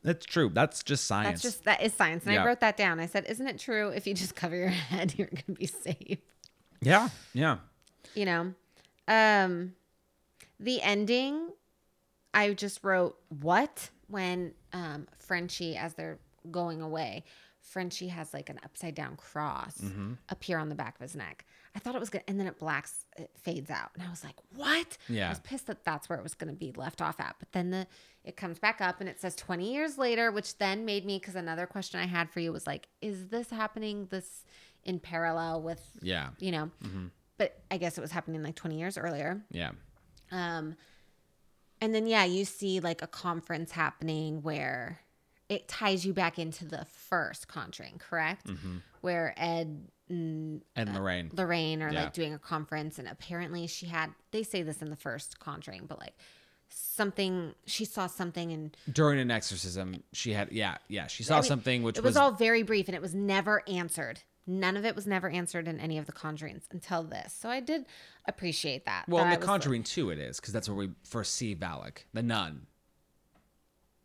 That's 0.02 0.24
true. 0.26 0.50
That's 0.52 0.82
just 0.82 1.06
science. 1.06 1.42
That's 1.42 1.42
just 1.42 1.64
that 1.64 1.82
is 1.82 1.92
science, 1.94 2.24
and 2.24 2.34
Yeah. 2.34 2.42
I 2.42 2.46
wrote 2.46 2.60
that 2.60 2.76
down. 2.76 3.00
I 3.00 3.06
said, 3.06 3.24
"Isn't 3.28 3.46
it 3.46 3.58
true? 3.58 3.88
If 3.88 4.06
you 4.06 4.14
just 4.14 4.34
cover 4.42 4.56
your 4.56 4.68
head, 4.68 5.14
you're 5.16 5.28
gonna 5.28 5.58
be 5.58 5.66
safe." 5.66 6.18
yeah, 6.80 7.08
yeah. 7.32 7.58
you 8.14 8.24
know 8.24 8.54
um 9.08 9.72
the 10.60 10.80
ending 10.80 11.50
i 12.32 12.52
just 12.52 12.84
wrote 12.84 13.18
what 13.40 13.90
when 14.06 14.52
um 14.72 15.08
frenchie 15.18 15.76
as 15.76 15.94
they're 15.94 16.18
going 16.52 16.80
away 16.80 17.24
frenchie 17.60 18.06
has 18.06 18.32
like 18.32 18.48
an 18.48 18.60
upside 18.64 18.94
down 18.94 19.16
cross 19.16 19.78
Mm-hmm. 19.78 20.12
appear 20.28 20.56
on 20.58 20.68
the 20.68 20.76
back 20.76 20.94
of 20.94 21.00
his 21.02 21.16
neck 21.16 21.44
i 21.74 21.78
thought 21.78 21.94
it 21.94 22.00
was 22.00 22.10
good 22.10 22.22
and 22.28 22.38
then 22.38 22.46
it 22.46 22.58
blacks 22.58 23.06
it 23.16 23.30
fades 23.40 23.70
out 23.70 23.90
and 23.94 24.02
i 24.02 24.10
was 24.10 24.22
like 24.24 24.36
what 24.56 24.96
Yeah, 25.08 25.26
i 25.26 25.28
was 25.30 25.40
pissed 25.40 25.66
that 25.66 25.84
that's 25.84 26.08
where 26.08 26.18
it 26.18 26.22
was 26.22 26.34
going 26.34 26.52
to 26.52 26.56
be 26.58 26.72
left 26.76 27.00
off 27.02 27.18
at 27.20 27.36
but 27.38 27.52
then 27.52 27.70
the 27.70 27.86
it 28.24 28.36
comes 28.36 28.58
back 28.58 28.80
up 28.80 29.00
and 29.00 29.08
it 29.08 29.20
says 29.20 29.34
20 29.36 29.72
years 29.72 29.96
later 29.98 30.30
which 30.32 30.58
then 30.58 30.84
made 30.84 31.04
me 31.06 31.18
because 31.18 31.34
another 31.34 31.66
question 31.66 32.00
i 32.00 32.06
had 32.06 32.30
for 32.30 32.40
you 32.40 32.52
was 32.52 32.66
like 32.66 32.88
is 33.00 33.28
this 33.28 33.50
happening 33.50 34.06
this 34.10 34.44
in 34.84 34.98
parallel 34.98 35.62
with 35.62 35.82
Yeah. 36.02 36.30
you 36.38 36.52
know 36.52 36.70
Mm-hmm. 36.84 37.06
but 37.36 37.60
i 37.70 37.76
guess 37.76 37.98
it 37.98 38.00
was 38.00 38.12
happening 38.12 38.42
like 38.42 38.54
20 38.56 38.78
years 38.78 38.96
earlier 38.98 39.42
Yeah. 39.50 39.70
um 40.30 40.76
and 41.80 41.94
then 41.94 42.06
yeah 42.06 42.24
you 42.24 42.44
see 42.44 42.80
like 42.80 43.02
a 43.02 43.06
conference 43.06 43.72
happening 43.72 44.42
where 44.42 45.00
it 45.48 45.66
ties 45.68 46.04
you 46.04 46.12
back 46.12 46.38
into 46.38 46.64
the 46.66 46.84
first 46.84 47.48
conjuring 47.48 47.98
correct 47.98 48.46
Mm-hmm. 48.46 48.78
where 49.00 49.34
ed 49.36 49.88
and 50.08 50.62
And 50.76 50.94
Lorraine. 50.94 51.30
lorraine 51.32 51.82
are 51.82 51.92
Yeah. 51.92 52.04
like 52.04 52.12
doing 52.12 52.34
a 52.34 52.38
conference 52.38 52.98
and 52.98 53.06
apparently 53.08 53.66
she 53.66 53.86
had 53.86 54.10
they 54.30 54.42
say 54.42 54.62
this 54.62 54.80
in 54.82 54.90
the 54.90 54.96
first 54.96 55.38
conjuring 55.40 55.86
but 55.86 55.98
like 55.98 56.14
something 56.70 57.54
she 57.66 57.84
saw 57.84 58.06
something 58.06 58.52
and 58.52 58.76
During 58.92 59.18
an 59.18 59.30
exorcism, 59.30 60.02
she 60.12 60.32
had 60.32 60.52
yeah, 60.52 60.76
yeah. 60.88 61.06
She 61.06 61.22
saw 61.22 61.36
I 61.38 61.40
mean, 61.40 61.48
something 61.48 61.82
which 61.82 61.96
it 61.98 62.04
was, 62.04 62.16
all 62.16 62.32
very 62.32 62.62
brief 62.62 62.88
and 62.88 62.94
it 62.94 63.02
was 63.02 63.14
never 63.14 63.62
answered 63.68 64.20
none 64.46 64.76
of 64.78 64.84
it 64.86 64.94
was 64.96 65.06
never 65.06 65.28
answered 65.28 65.68
in 65.68 65.78
any 65.78 65.98
of 65.98 66.06
the 66.06 66.12
conjurings 66.12 66.62
until 66.70 67.02
this 67.02 67.34
so 67.38 67.50
i 67.50 67.60
did 67.60 67.84
appreciate 68.26 68.86
that 68.86 69.04
well, 69.08 69.22
that 69.24 69.24
in 69.24 69.30
the 69.32 69.38
was 69.38 69.46
like- 69.46 69.52
Conjuring 69.60 69.82
2 69.82 70.10
it 70.10 70.18
is 70.18 70.40
because 70.40 70.52
that's 70.54 70.68
where 70.68 70.76
we 70.76 70.90
first 71.04 71.34
see 71.34 71.54
Valak, 71.54 71.98
the 72.14 72.22
nun. 72.22 72.66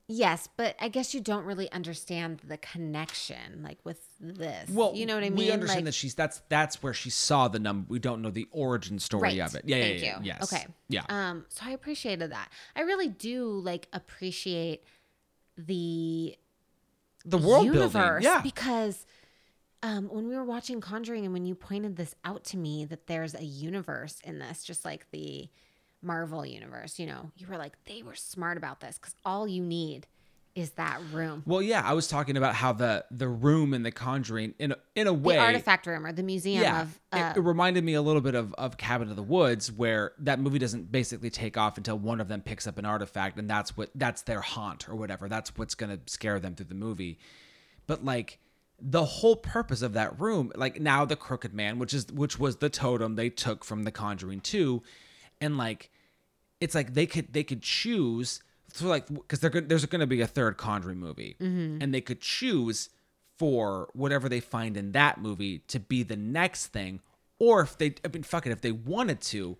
Yes, 0.08 0.50
but 0.58 0.76
I 0.82 0.90
guess 0.90 1.14
you 1.14 1.22
don't 1.22 1.46
really 1.46 1.72
understand 1.72 2.42
the 2.46 2.58
connection, 2.58 3.64
like 3.64 3.78
with 3.86 4.02
this. 4.20 4.70
Well, 4.70 4.94
you 4.96 5.06
know 5.06 5.16
what 5.16 5.24
I 5.24 5.30
mean. 5.30 5.38
We 5.38 5.52
understand 5.52 5.80
like, 5.80 5.86
that 5.86 5.94
she's 5.94 6.14
that's 6.14 6.42
that's 6.50 6.84
where 6.84 6.94
she 6.94 7.10
saw 7.10 7.48
the 7.48 7.60
number. 7.60 7.86
We 7.90 8.00
don't 8.00 8.22
know 8.22 8.30
the 8.30 8.48
origin 8.52 9.00
story 9.00 9.22
Right. 9.22 9.40
of 9.40 9.56
it. 9.56 9.64
Yeah, 9.66 9.78
yeah, 9.78 9.84
Thank 9.84 10.02
yeah, 10.04 10.20
you. 10.20 10.26
Yes. 10.26 10.54
Okay. 10.54 10.68
Yeah. 10.90 11.04
Um, 11.08 11.46
so 11.48 11.66
I 11.66 11.72
appreciated 11.72 12.32
that. 12.32 12.50
I 12.76 12.82
really 12.82 13.08
do 13.08 13.46
like 13.46 13.88
appreciate 13.94 14.84
the 15.58 16.36
the 17.26 17.38
world 17.38 17.66
universe 17.66 17.94
building. 17.94 18.24
Yeah. 18.24 18.42
because 18.42 19.06
um, 19.84 20.10
when 20.10 20.28
we 20.28 20.36
were 20.36 20.44
watching 20.44 20.82
Conjuring 20.82 21.24
and 21.24 21.34
when 21.34 21.46
you 21.46 21.56
pointed 21.56 21.96
this 21.96 22.16
out 22.26 22.44
to 22.46 22.58
me 22.58 22.86
that 22.86 23.08
there's 23.08 23.36
a 23.36 23.44
universe 23.44 24.20
in 24.24 24.40
this, 24.40 24.64
just 24.64 24.84
like 24.84 25.10
the 25.12 25.50
Marvel 26.04 26.46
universe, 26.46 27.00
you 27.00 27.06
know, 27.06 27.32
you 27.38 27.48
were 27.48 27.58
like, 27.58 27.74
they 27.86 28.04
were 28.04 28.16
smart 28.16 28.58
about 28.58 28.80
this 28.80 28.98
because 28.98 29.16
all 29.26 29.48
you 29.48 29.64
need 29.64 30.08
is 30.56 30.72
that 30.72 31.00
room. 31.12 31.42
Well, 31.48 31.62
yeah, 31.62 31.82
I 31.84 31.94
was 31.94 32.08
talking 32.08 32.38
about 32.38 32.54
how 32.54 32.74
the 32.74 33.06
the 33.10 33.28
room 33.28 33.74
in 33.74 33.82
the 33.82 33.92
Conjuring, 33.92 34.54
in 34.60 34.74
a, 34.74 34.78
in 34.96 35.08
a 35.08 35.14
way, 35.14 35.36
the 35.36 35.42
artifact 35.42 35.88
room 35.88 36.06
or 36.06 36.12
the 36.12 36.22
museum 36.22 36.62
yeah, 36.62 36.82
of 36.84 37.00
it- 37.12 37.18
uh, 37.18 37.34
it, 37.36 37.40
reminded 37.40 37.84
me 37.84 37.96
a 37.96 38.02
little 38.02 38.22
bit 38.22 38.36
of 38.36 38.54
of 38.54 38.78
Cabin 38.78 39.10
of 39.10 39.16
the 39.16 39.24
Woods, 39.24 39.72
where 39.72 40.14
that 40.20 40.40
movie 40.40 40.60
doesn't 40.60 40.92
basically 40.92 41.32
take 41.32 41.58
off 41.58 41.78
until 41.78 41.98
one 41.98 42.22
of 42.22 42.28
them 42.28 42.42
picks 42.42 42.68
up 42.68 42.78
an 42.78 42.86
artifact, 42.86 43.40
and 43.40 43.50
that's 43.50 43.76
what 43.76 43.90
that's 43.96 44.22
their 44.22 44.42
haunt 44.42 44.88
or 44.88 44.96
whatever. 44.96 45.28
That's 45.28 45.58
what's 45.58 45.74
gonna 45.74 46.00
scare 46.06 46.40
them 46.40 46.54
through 46.54 46.68
the 46.68 46.76
movie. 46.76 47.18
But 47.88 48.06
like 48.06 48.40
the 48.80 49.06
whole 49.06 49.36
purpose 49.36 49.82
of 49.82 49.94
that 49.94 50.20
room, 50.20 50.52
like 50.56 50.80
now 50.80 51.04
the 51.06 51.16
Crooked 51.16 51.54
Man, 51.54 51.80
which 51.80 51.96
is 51.96 52.12
which 52.12 52.38
was 52.38 52.58
the 52.58 52.70
totem 52.70 53.16
they 53.16 53.30
took 53.30 53.64
from 53.64 53.84
the 53.84 53.92
Conjuring 53.92 54.42
Two, 54.42 54.84
and 55.42 55.58
like 55.58 55.90
it's 56.64 56.76
like 56.76 56.94
they 56.94 57.06
could 57.06 57.32
they 57.34 57.44
could 57.44 57.62
choose 57.62 58.42
so 58.74 58.88
like 58.88 59.08
because 59.08 59.40
there's 59.42 59.86
going 59.86 60.00
to 60.02 60.08
be 60.08 60.22
a 60.22 60.28
third 60.28 60.58
conjuring 60.58 60.98
movie. 61.00 61.36
Mm-hmm. 61.40 61.80
And 61.82 61.94
they 61.94 62.02
could 62.02 62.22
choose 62.22 62.90
for 63.38 63.90
whatever 63.94 64.30
they 64.30 64.40
find 64.40 64.78
in 64.78 64.92
that 64.94 65.20
movie 65.20 65.60
to 65.68 65.80
be 65.80 66.04
the 66.04 66.16
next 66.16 66.68
thing 66.68 67.00
or 67.40 67.62
if 67.62 67.78
they 67.80 67.96
i 68.06 68.08
mean 68.14 68.22
fuck 68.24 68.46
it 68.46 68.52
if 68.52 68.62
they 68.62 68.72
wanted 68.72 69.20
to 69.22 69.58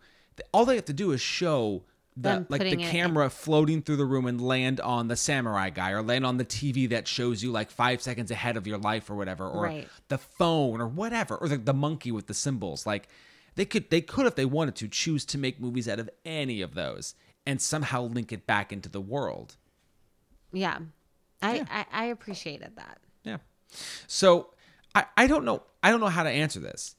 all 0.52 0.64
they 0.64 0.76
have 0.76 0.86
to 0.86 0.94
do 0.94 1.12
is 1.12 1.20
show 1.20 1.82
the 2.16 2.46
like 2.50 2.62
the 2.62 2.68
it 2.68 2.74
in- 2.80 2.88
camera 2.88 3.28
floating 3.32 3.82
through 3.82 3.96
the 3.96 4.06
room 4.06 4.28
and 4.28 4.40
land 4.40 4.80
on 4.80 5.08
the 5.08 5.16
samurai 5.16 5.72
guy 5.72 5.90
or 5.90 6.04
land 6.04 6.24
on 6.24 6.38
the 6.38 6.46
tv 6.46 6.88
that 6.90 7.08
shows 7.08 7.42
you 7.42 7.52
like 7.52 7.72
five 7.72 8.00
seconds 8.00 8.30
ahead 8.30 8.56
of 8.58 8.68
your 8.68 8.78
life 8.78 9.10
or 9.10 9.16
whatever 9.16 9.48
or 9.50 9.64
Right. 9.64 9.88
the 10.08 10.20
phone 10.20 10.80
or 10.80 10.88
whatever 10.88 11.36
or 11.36 11.48
the, 11.48 11.58
the 11.58 11.74
monkey 11.74 12.12
with 12.12 12.28
the 12.28 12.36
cymbals. 12.36 12.86
Like 12.86 13.08
they 13.56 13.66
could 13.66 13.90
they 13.90 14.02
could 14.02 14.26
if 14.26 14.36
they 14.36 14.46
wanted 14.46 14.76
to 14.76 14.88
choose 14.88 15.26
to 15.26 15.38
make 15.38 15.60
movies 15.60 15.88
out 15.88 16.00
of 16.00 16.10
any 16.26 16.62
of 16.62 16.74
those 16.76 17.16
and 17.46 17.62
somehow 17.62 18.04
link 18.04 18.32
it 18.32 18.48
back 18.48 18.72
into 18.74 18.90
the 18.90 19.02
world 19.02 19.56
yeah. 20.52 20.80
I, 21.42 21.56
Yeah. 21.56 21.66
I 21.70 21.86
I 21.92 22.06
appreciated 22.06 22.74
that. 22.76 23.00
yeah 23.24 23.38
so 24.08 24.50
i 24.96 25.06
i 25.18 25.28
don't 25.28 25.46
know 25.46 25.64
i 25.82 25.90
don't 25.92 26.00
know 26.00 26.08
how 26.08 26.24
to 26.24 26.30
answer 26.30 26.60
this 26.60 26.96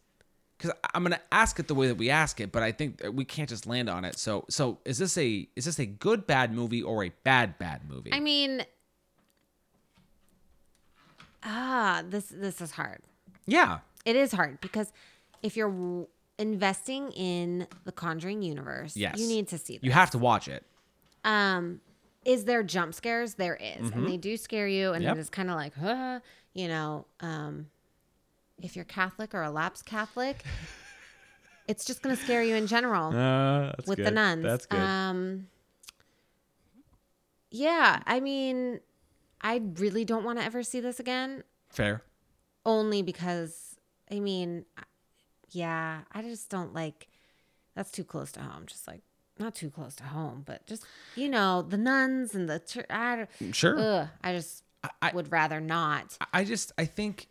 because 0.58 0.72
i'm 0.92 1.02
gonna 1.02 1.20
ask 1.30 1.58
it 1.60 1.68
the 1.68 1.74
way 1.74 1.86
that 1.88 1.94
we 1.96 2.10
ask 2.10 2.40
it 2.40 2.50
but 2.52 2.62
i 2.62 2.72
think 2.72 3.00
we 3.12 3.24
can't 3.24 3.48
just 3.48 3.66
land 3.66 3.88
on 3.88 4.04
it 4.04 4.18
so 4.18 4.44
so 4.50 4.78
is 4.84 4.98
this 4.98 5.16
a 5.18 5.48
is 5.56 5.64
this 5.66 5.78
a 5.78 5.86
good 5.86 6.26
bad 6.26 6.52
movie 6.52 6.82
or 6.82 7.04
a 7.04 7.12
bad 7.22 7.56
bad 7.58 7.82
movie 7.88 8.12
I 8.12 8.20
mean, 8.20 8.64
ah, 11.42 12.02
this 12.08 12.26
this 12.26 12.60
is 12.60 12.72
hard. 12.72 13.00
yeah 13.46 13.78
It 14.04 14.16
is 14.16 14.32
hard 14.32 14.60
because 14.60 14.92
if 15.42 15.56
you're 15.56 16.06
investing 16.38 17.10
in 17.12 17.66
the 17.84 17.92
Conjuring 17.92 18.42
universe, 18.42 18.96
yes 18.96 19.18
you 19.18 19.26
need 19.28 19.48
to 19.48 19.58
see 19.58 19.74
this. 19.78 19.84
you 19.84 19.92
have 19.92 20.10
to 20.10 20.18
watch 20.18 20.48
it 20.48 20.64
um, 21.24 21.80
is 22.24 22.44
there 22.44 22.62
jump 22.62 22.92
scares? 22.94 23.34
There 23.34 23.56
is. 23.56 23.90
and 23.90 24.08
they 24.08 24.16
do 24.16 24.36
scare 24.36 24.66
you, 24.68 24.92
and 24.92 24.96
Mm-hmm. 25.02 25.08
Yep. 25.08 25.16
it 25.16 25.20
is 25.20 25.30
kind 25.30 25.48
of 25.50 25.56
like, 25.56 25.74
huh, 25.74 26.20
you 26.54 26.68
know, 26.68 27.06
um, 27.20 27.66
if 28.62 28.76
you're 28.76 28.84
Catholic 28.84 29.34
or 29.34 29.42
a 29.42 29.50
lapsed 29.50 29.84
Catholic, 29.86 30.42
it's 31.68 31.84
just 31.84 32.02
gonna 32.02 32.16
scare 32.16 32.42
you 32.42 32.54
in 32.56 32.66
general. 32.66 33.08
uh, 33.14 33.72
that's 33.76 33.86
with 33.86 33.98
the 34.04 34.10
nuns. 34.10 34.42
That's 34.42 34.66
good. 34.66 34.80
Um, 34.80 35.48
yeah, 37.50 38.02
I 38.06 38.20
mean, 38.20 38.80
I 39.40 39.62
really 39.78 40.04
don't 40.04 40.24
want 40.24 40.38
to 40.38 40.44
ever 40.44 40.62
see 40.62 40.80
this 40.80 40.98
again, 41.00 41.44
fair 41.70 42.02
only 42.66 43.02
because 43.02 43.76
I 44.10 44.20
mean, 44.20 44.64
yeah, 45.50 46.00
I 46.12 46.22
just 46.22 46.50
don't 46.50 46.74
like. 46.74 47.08
That's 47.74 47.90
too 47.90 48.04
close 48.04 48.30
to 48.32 48.40
home. 48.40 48.66
Just 48.66 48.86
like 48.86 49.02
not 49.38 49.54
too 49.54 49.70
close 49.70 49.94
to 49.96 50.04
home, 50.04 50.42
but 50.46 50.64
just 50.66 50.84
you 51.16 51.28
know 51.28 51.62
the 51.62 51.76
nuns 51.76 52.34
and 52.34 52.48
the 52.48 52.58
church. 52.60 52.86
I, 52.90 53.16
don't- 53.40 53.54
sure 53.54 53.78
ugh, 53.78 54.08
I 54.22 54.32
just 54.32 54.62
I- 55.02 55.10
would 55.14 55.32
rather 55.32 55.60
not. 55.60 56.16
I 56.32 56.44
just 56.44 56.72
I 56.78 56.84
think 56.84 57.26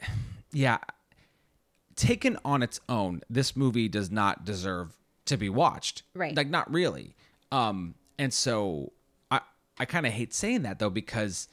yeah 0.52 0.78
taken 1.94 2.38
on 2.44 2.62
its 2.62 2.80
own 2.88 3.20
this 3.28 3.54
movie 3.54 3.88
does 3.88 4.10
not 4.10 4.44
deserve 4.44 4.96
to 5.26 5.36
be 5.36 5.48
watched 5.48 6.02
Right. 6.14 6.34
like 6.34 6.48
not 6.48 6.70
really 6.72 7.14
um 7.52 7.94
and 8.18 8.32
so 8.32 8.92
I 9.30 9.40
I 9.78 9.84
kind 9.84 10.06
of 10.06 10.12
hate 10.12 10.32
saying 10.32 10.62
that 10.62 10.78
though 10.78 10.90
because 10.90 11.48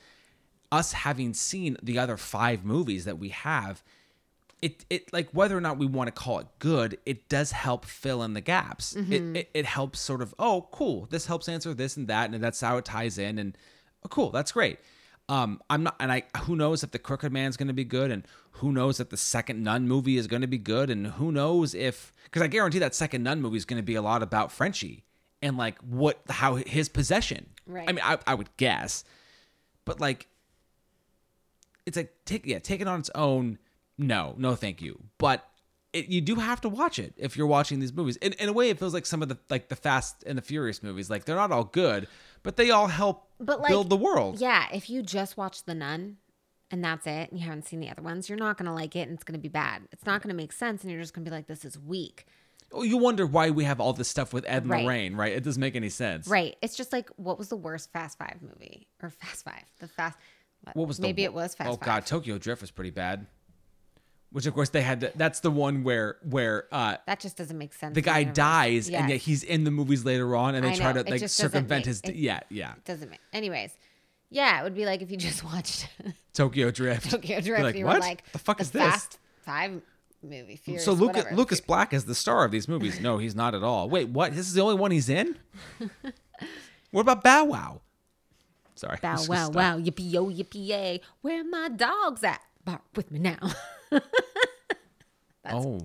us 0.72 0.93
having 0.93 1.34
seen 1.34 1.76
the 1.84 1.99
other 1.99 2.16
5 2.16 2.64
movies 2.64 3.03
that 3.05 3.18
we 3.20 3.30
have 3.30 3.84
it 4.62 4.86
it 4.89 5.12
like 5.14 5.30
whether 5.32 5.57
or 5.57 5.62
not 5.62 5.78
we 5.78 5.86
want 5.86 6.07
to 6.07 6.12
call 6.12 6.39
it 6.39 6.47
good 6.60 6.97
it 7.05 7.30
does 7.30 7.51
help 7.51 7.86
fill 7.86 8.24
in 8.24 8.34
the 8.34 8.41
gaps. 8.41 8.95
It, 8.95 9.38
it 9.38 9.49
it 9.53 9.66
helps 9.66 9.99
sort 9.99 10.22
of 10.22 10.36
oh 10.38 10.68
cool 10.72 11.07
this 11.10 11.26
helps 11.28 11.47
answer 11.47 11.74
this 11.74 11.97
and 11.97 12.07
that 12.07 12.30
and 12.32 12.43
that's 12.43 12.60
how 12.62 12.78
it 12.78 12.86
ties 12.86 13.18
in 13.18 13.38
and 13.38 13.57
oh, 14.03 14.10
cool 14.10 14.32
that's 14.32 14.51
great. 14.51 14.80
Um 15.30 15.62
i'm 15.70 15.84
not 15.84 15.95
and 15.99 16.12
i 16.12 16.24
who 16.43 16.55
knows 16.55 16.84
if 16.84 16.91
the 16.91 16.99
crooked 16.99 17.32
man's 17.32 17.55
going 17.55 17.68
to 17.68 17.74
be 17.74 17.84
good 17.84 18.12
and 18.12 18.26
who 18.53 18.72
knows 18.72 18.99
if 18.99 19.10
the 19.10 19.18
second 19.18 19.64
nun 19.64 19.88
movie 19.88 20.18
is 20.18 20.28
going 20.28 20.41
to 20.41 20.47
be 20.47 20.57
good 20.57 20.89
and 20.89 21.07
who 21.07 21.32
knows 21.32 21.74
if 21.76 22.12
because 22.24 22.41
i 22.41 22.47
guarantee 22.47 22.80
that 22.80 22.95
second 22.95 23.24
nun 23.24 23.41
movie 23.41 23.57
is 23.57 23.66
going 23.66 23.80
to 23.80 23.86
be 23.86 23.95
a 23.95 24.01
lot 24.01 24.24
about 24.24 24.51
frenchie 24.51 25.03
and 25.41 25.57
like 25.57 25.78
what 25.80 26.20
how 26.30 26.55
his 26.55 26.89
possession. 26.89 27.45
Right. 27.66 27.88
i 27.88 27.91
mean 27.91 28.03
i, 28.03 28.18
I 28.28 28.36
would 28.36 28.49
guess. 28.57 29.03
But 29.86 29.99
like 29.99 30.28
it's 31.86 31.97
like 31.97 32.14
take 32.26 32.45
yeah 32.45 32.60
take 32.60 32.82
it 32.82 32.88
on 32.88 32.99
its 32.99 33.10
own 33.16 33.57
no 34.00 34.34
no 34.38 34.56
thank 34.56 34.82
you 34.82 35.00
but 35.20 35.45
it, 35.91 36.08
you 36.08 36.22
do 36.22 36.36
have 36.36 36.62
to 36.62 36.70
watch 36.70 36.97
it 37.00 37.14
if 37.18 37.36
you're 37.36 37.47
watching 37.47 37.80
these 37.80 37.91
movies 37.93 38.16
in, 38.18 38.34
in 38.34 38.47
a 38.50 38.54
way 38.54 38.70
it 38.70 38.80
feels 38.80 38.93
like 38.93 39.06
some 39.06 39.22
of 39.22 39.30
the 39.30 39.38
like 39.50 39.70
the 39.70 39.76
fast 39.76 40.24
and 40.26 40.38
the 40.38 40.41
furious 40.41 40.82
movies 40.82 41.10
like 41.10 41.26
they're 41.26 41.36
not 41.36 41.52
all 41.52 41.64
good 41.64 42.08
but 42.43 42.56
they 42.58 42.70
all 42.72 42.88
help 42.88 43.28
But, 43.39 43.60
like, 43.60 43.70
build 43.70 43.89
the 43.89 43.97
world 43.97 44.39
Yeah, 44.39 44.68
if 44.72 44.89
you 44.89 45.02
just 45.04 45.36
watch 45.36 45.64
The 45.66 45.76
Nun 45.76 46.18
and 46.72 46.84
that's 46.84 47.08
it, 47.08 47.32
and 47.32 47.39
you 47.39 47.45
haven't 47.45 47.66
seen 47.66 47.80
the 47.80 47.89
other 47.89 48.04
ones, 48.04 48.30
you're 48.30 48.38
not 48.38 48.56
gonna 48.58 48.74
like 48.76 48.95
it, 48.95 49.02
and 49.10 49.14
it's 49.16 49.24
gonna 49.24 49.39
be 49.39 49.50
bad. 49.50 49.82
It's 49.91 50.06
not 50.06 50.22
gonna 50.22 50.36
make 50.36 50.54
sense, 50.54 50.84
and 50.84 50.91
you're 50.91 51.02
just 51.02 51.16
gonna 51.16 51.26
be 51.26 51.32
like, 51.32 51.47
"This 51.47 51.66
is 51.66 51.80
weak." 51.80 52.28
Oh, 52.72 52.84
you 52.84 52.97
wonder 53.00 53.26
why 53.26 53.50
we 53.50 53.64
have 53.64 53.80
all 53.82 53.91
this 53.91 54.08
stuff 54.08 54.32
with 54.34 54.45
ed 54.47 54.68
Right. 54.70 54.86
lorraine 54.86 55.16
right 55.16 55.34
it 55.34 55.43
doesn't 55.43 55.60
make 55.60 55.76
any 55.76 55.89
sense 55.89 56.28
Right. 56.28 56.56
It's 56.62 56.78
just 56.78 56.93
like, 56.93 57.10
what 57.16 57.39
was 57.39 57.50
the 57.50 57.56
worst 57.58 57.91
Fast 57.91 58.20
Five 58.20 58.38
movie 58.43 58.88
or 59.02 59.10
Fast 59.10 59.43
Five? 59.43 59.64
The 59.80 59.88
Fast. 59.88 60.16
what 60.74 60.88
was 60.88 60.97
the 60.97 61.02
maybe 61.02 61.24
it 61.24 61.34
was 61.34 61.56
Fast 61.56 61.68
oh 61.72 61.76
Five. 61.78 61.86
god 61.86 62.06
tokyo 62.06 62.38
drift 62.38 62.62
was 62.62 62.70
pretty 62.70 62.91
bad 62.91 63.26
which 64.32 64.46
of 64.46 64.54
course 64.54 64.70
they 64.70 64.82
had 64.82 65.00
to, 65.02 65.12
that's 65.16 65.40
the 65.42 65.52
one 65.52 65.84
where 65.84 66.18
where 66.24 66.66
uh 66.72 66.98
That 67.08 67.20
just 67.20 67.38
doesn't 67.38 67.58
make 67.58 67.74
sense. 67.74 67.96
the 67.96 68.02
guy 68.02 68.20
universe. 68.20 68.36
dies 68.36 68.90
and 68.90 69.10
yet 69.10 69.20
he's 69.20 69.44
in 69.44 69.64
the 69.64 69.72
movies 69.72 70.06
later 70.06 70.36
on 70.36 70.56
and 70.56 70.64
they 70.66 70.72
I 70.72 70.76
try 70.76 70.92
know, 70.94 71.04
to 71.04 71.10
like 71.10 71.28
circumvent 71.30 71.70
make- 71.82 71.86
his 71.86 72.02
it- 72.02 72.16
yeah 72.16 72.42
yeah 72.50 72.74
doesn't 72.86 73.10
make. 73.10 73.20
Anyways, 73.34 73.72
yeah, 74.30 74.60
it 74.60 74.64
would 74.64 74.76
be 74.76 74.86
like 74.86 75.02
if 75.02 75.10
you 75.12 75.18
just 75.18 75.44
watched 75.52 75.88
tokyo 76.34 76.70
drift 76.72 77.10
Tokyo 77.12 77.42
Drift. 77.42 77.64
like, 77.64 77.76
you 77.76 77.86
what 77.86 77.96
were 77.96 78.00
like, 78.00 78.30
the 78.32 78.40
fuck 78.40 78.62
is 78.62 78.72
this 78.72 78.82
Fast 78.84 79.20
Five 79.42 79.82
movie. 80.22 80.58
Furious, 80.58 80.86
So 80.86 80.92
Lucas 80.92 81.18
whatever. 81.24 81.36
Lucas 81.36 81.62
Black 81.62 81.94
is 81.94 82.06
the 82.06 82.14
star 82.14 82.44
of 82.46 82.52
these 82.52 82.68
movies. 82.68 83.00
No, 83.00 83.18
he's 83.18 83.36
not 83.36 83.56
at 83.56 83.64
all. 83.64 83.90
Wait, 83.90 84.10
what? 84.10 84.36
This 84.36 84.48
is 84.48 84.54
the 84.54 84.62
only 84.62 84.76
one 84.76 84.92
he's 84.92 85.08
in? 85.10 85.38
what 86.92 87.02
about 87.02 87.24
Bow 87.24 87.46
Wow? 87.46 87.82
Sorry. 88.76 88.98
Bow 89.02 89.18
wow 89.28 89.50
wow 89.50 89.78
yippee 89.78 90.12
yo 90.12 90.28
yippee 90.30 90.68
yay. 90.68 91.02
Where 91.22 91.44
my 91.44 91.70
dogs 91.70 92.24
at? 92.24 92.42
Bark 92.64 92.82
with 92.96 93.12
me 93.12 93.20
now. 93.20 93.38
Oh. 95.52 95.80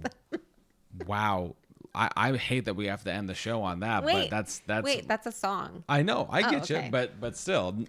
wow. 1.06 1.54
I, 1.94 2.10
I 2.16 2.36
hate 2.36 2.64
that 2.64 2.74
we 2.74 2.86
have 2.86 3.04
to 3.04 3.12
end 3.12 3.28
the 3.28 3.34
show 3.34 3.62
on 3.62 3.80
that, 3.80 4.02
wait, 4.04 4.22
but 4.22 4.30
that's 4.30 4.58
that's 4.66 4.84
wait. 4.84 5.06
That's 5.06 5.26
a 5.26 5.32
song. 5.32 5.84
I 5.88 6.02
know, 6.02 6.26
I 6.28 6.42
Oh, 6.42 6.50
get 6.50 6.62
okay. 6.70 6.86
you, 6.86 6.90
but 6.90 7.20
but 7.20 7.36
still 7.36 7.84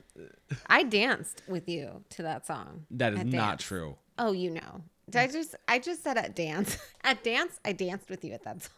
I 0.67 0.83
danced 0.83 1.41
with 1.47 1.67
you 1.67 2.03
to 2.11 2.21
that 2.21 2.45
song. 2.45 2.85
that 2.91 3.13
is 3.13 3.25
not 3.25 3.59
true. 3.59 3.97
Oh, 4.19 4.31
you 4.31 4.51
know. 4.51 4.81
Did 5.09 5.19
I 5.21 5.27
just 5.27 5.55
I 5.67 5.79
just 5.79 6.03
said 6.03 6.17
at 6.17 6.35
dance. 6.35 6.77
At 7.03 7.23
dance, 7.23 7.59
I 7.65 7.73
danced 7.73 8.09
with 8.09 8.23
you 8.23 8.33
at 8.33 8.43
that 8.43 8.63
song. 8.63 8.71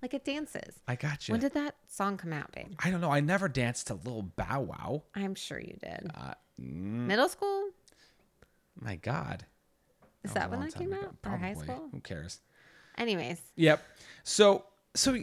Like 0.00 0.14
it 0.14 0.24
dances. 0.24 0.76
I 0.86 0.94
got 0.94 1.26
you. 1.28 1.32
When 1.32 1.40
did 1.40 1.52
that 1.54 1.74
song 1.88 2.16
come 2.16 2.32
out, 2.32 2.52
babe? 2.52 2.72
I 2.82 2.90
don't 2.90 3.00
know. 3.02 3.10
I 3.10 3.20
never 3.20 3.48
danced 3.48 3.88
to 3.88 3.94
Little 3.94 4.22
Bow 4.22 4.60
Wow. 4.60 5.02
I'm 5.14 5.34
sure 5.34 5.58
you 5.60 5.76
did. 5.82 6.10
Uh, 6.14 6.32
Middle 6.56 7.28
school? 7.28 7.68
My 8.80 8.96
God. 8.96 9.44
Is 10.28 10.34
that 10.34 10.50
when 10.50 10.60
that 10.60 10.74
came 10.74 10.92
ago. 10.92 11.06
out? 11.06 11.16
Or 11.26 11.36
high 11.36 11.54
school? 11.54 11.88
Who 11.92 12.00
cares? 12.00 12.40
Anyways, 12.96 13.40
Yep. 13.56 13.82
So 14.24 14.64
so 14.94 15.16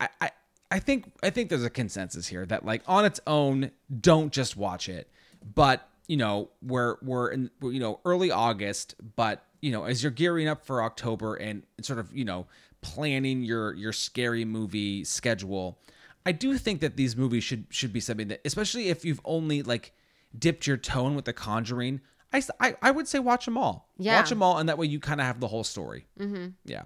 I, 0.00 0.08
I 0.20 0.30
I 0.70 0.78
think 0.78 1.12
I 1.22 1.30
think 1.30 1.48
there's 1.48 1.64
a 1.64 1.70
consensus 1.70 2.26
here 2.26 2.46
that 2.46 2.64
like 2.64 2.82
on 2.86 3.04
its 3.04 3.20
own, 3.26 3.70
don't 4.00 4.32
just 4.32 4.56
watch 4.56 4.88
it. 4.88 5.10
But 5.54 5.88
you 6.08 6.16
know, 6.16 6.50
we're 6.62 6.96
we're 7.02 7.28
in 7.28 7.50
you 7.62 7.80
know 7.80 8.00
early 8.04 8.30
August, 8.30 8.94
but 9.16 9.44
you 9.60 9.72
know 9.72 9.84
as 9.84 10.02
you're 10.02 10.12
gearing 10.12 10.48
up 10.48 10.64
for 10.64 10.82
October 10.82 11.34
and 11.36 11.62
sort 11.82 11.98
of 11.98 12.14
you 12.14 12.24
know 12.24 12.46
planning 12.80 13.42
your 13.42 13.74
your 13.74 13.92
scary 13.92 14.44
movie 14.44 15.04
schedule, 15.04 15.78
I 16.24 16.32
do 16.32 16.56
think 16.58 16.80
that 16.80 16.96
these 16.96 17.16
movies 17.16 17.44
should 17.44 17.66
should 17.70 17.92
be 17.92 18.00
something 18.00 18.28
that, 18.28 18.40
especially 18.44 18.88
if 18.88 19.04
you've 19.04 19.20
only 19.24 19.62
like 19.62 19.92
dipped 20.36 20.66
your 20.66 20.76
toe 20.76 21.06
in 21.06 21.14
with 21.14 21.24
The 21.24 21.32
Conjuring. 21.32 22.00
I, 22.32 22.76
I 22.82 22.90
would 22.90 23.08
say 23.08 23.18
watch 23.18 23.44
them 23.44 23.56
all. 23.56 23.90
Yeah. 23.98 24.16
Watch 24.16 24.28
them 24.28 24.42
all, 24.42 24.58
and 24.58 24.68
that 24.68 24.78
way 24.78 24.86
you 24.86 25.00
kind 25.00 25.20
of 25.20 25.26
have 25.26 25.40
the 25.40 25.48
whole 25.48 25.64
story. 25.64 26.06
Mm-hmm. 26.18 26.48
Yeah. 26.64 26.82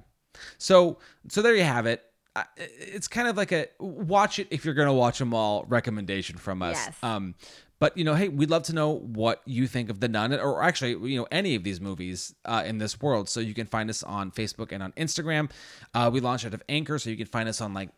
So 0.58 0.98
so 1.28 1.42
there 1.42 1.54
you 1.54 1.64
have 1.64 1.86
it. 1.86 2.02
It's 2.56 3.08
kind 3.08 3.26
of 3.26 3.36
like 3.36 3.52
a 3.52 3.66
watch 3.80 4.38
it 4.38 4.48
if 4.50 4.64
you're 4.64 4.74
gonna 4.74 4.94
watch 4.94 5.18
them 5.18 5.34
all 5.34 5.64
recommendation 5.68 6.38
from 6.38 6.62
us. 6.62 6.76
Yes. 6.76 6.96
Um, 7.02 7.34
but 7.80 7.96
you 7.96 8.04
know, 8.04 8.14
hey, 8.14 8.28
we'd 8.28 8.50
love 8.50 8.64
to 8.64 8.74
know 8.74 8.98
what 8.98 9.42
you 9.46 9.66
think 9.66 9.90
of 9.90 10.00
the 10.00 10.08
Nun, 10.08 10.34
or 10.34 10.62
actually, 10.62 11.10
you 11.10 11.18
know, 11.18 11.26
any 11.32 11.54
of 11.54 11.64
these 11.64 11.80
movies 11.80 12.34
uh, 12.44 12.62
in 12.64 12.78
this 12.78 13.00
world. 13.00 13.28
So 13.28 13.40
you 13.40 13.54
can 13.54 13.66
find 13.66 13.88
us 13.90 14.02
on 14.02 14.30
Facebook 14.30 14.70
and 14.70 14.82
on 14.82 14.92
Instagram. 14.92 15.50
Uh, 15.94 16.10
we 16.12 16.20
launched 16.20 16.44
out 16.44 16.54
of 16.54 16.62
Anchor, 16.68 16.98
so 16.98 17.10
you 17.10 17.16
can 17.16 17.26
find 17.26 17.48
us 17.48 17.60
on 17.60 17.72
like 17.74 17.88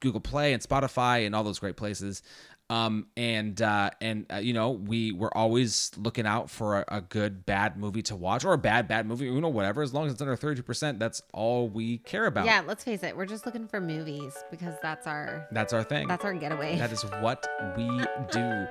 Google 0.00 0.20
Play 0.20 0.54
and 0.54 0.62
Spotify 0.62 1.26
and 1.26 1.34
all 1.34 1.44
those 1.44 1.58
great 1.58 1.76
places. 1.76 2.22
Um, 2.70 3.06
and 3.16 3.60
uh, 3.62 3.88
and 4.02 4.26
uh, 4.30 4.36
you 4.36 4.52
know, 4.52 4.72
we 4.72 5.10
we're 5.12 5.32
always 5.32 5.90
looking 5.96 6.26
out 6.26 6.50
for 6.50 6.80
a, 6.80 6.84
a 6.96 7.00
good 7.00 7.46
bad 7.46 7.78
movie 7.78 8.02
to 8.02 8.16
watch 8.16 8.44
or 8.44 8.52
a 8.52 8.58
bad 8.58 8.86
bad 8.86 9.06
movie, 9.06 9.24
you 9.24 9.40
know, 9.40 9.48
whatever. 9.48 9.80
As 9.80 9.94
long 9.94 10.06
as 10.06 10.12
it's 10.12 10.20
under 10.20 10.36
thirty 10.36 10.60
percent, 10.60 10.98
that's 10.98 11.22
all 11.32 11.68
we 11.70 11.96
care 11.98 12.26
about. 12.26 12.44
Yeah, 12.44 12.62
let's 12.66 12.84
face 12.84 13.02
it. 13.02 13.16
We're 13.16 13.24
just 13.24 13.46
looking 13.46 13.66
for 13.68 13.80
movies 13.80 14.34
because 14.50 14.74
that's 14.82 15.06
our 15.06 15.48
that's 15.50 15.72
our 15.72 15.82
thing. 15.82 16.08
that's 16.08 16.26
our 16.26 16.34
getaway. 16.34 16.76
That 16.76 16.92
is 16.92 17.02
what 17.20 17.46
we 17.76 17.88
do. 18.32 18.66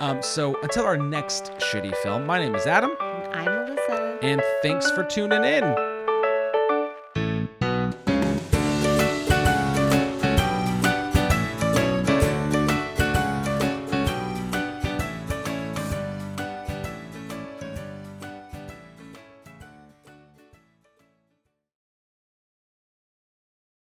Um, 0.00 0.20
so 0.20 0.60
until 0.60 0.84
our 0.84 0.98
next 0.98 1.52
shitty 1.54 1.96
film, 2.02 2.26
my 2.26 2.38
name 2.38 2.54
is 2.54 2.66
Adam, 2.66 2.90
I'm 3.00 3.46
Melissa. 3.46 4.18
and 4.22 4.42
thanks 4.62 4.90
for 4.90 5.04
tuning 5.04 5.44
in. 5.44 5.97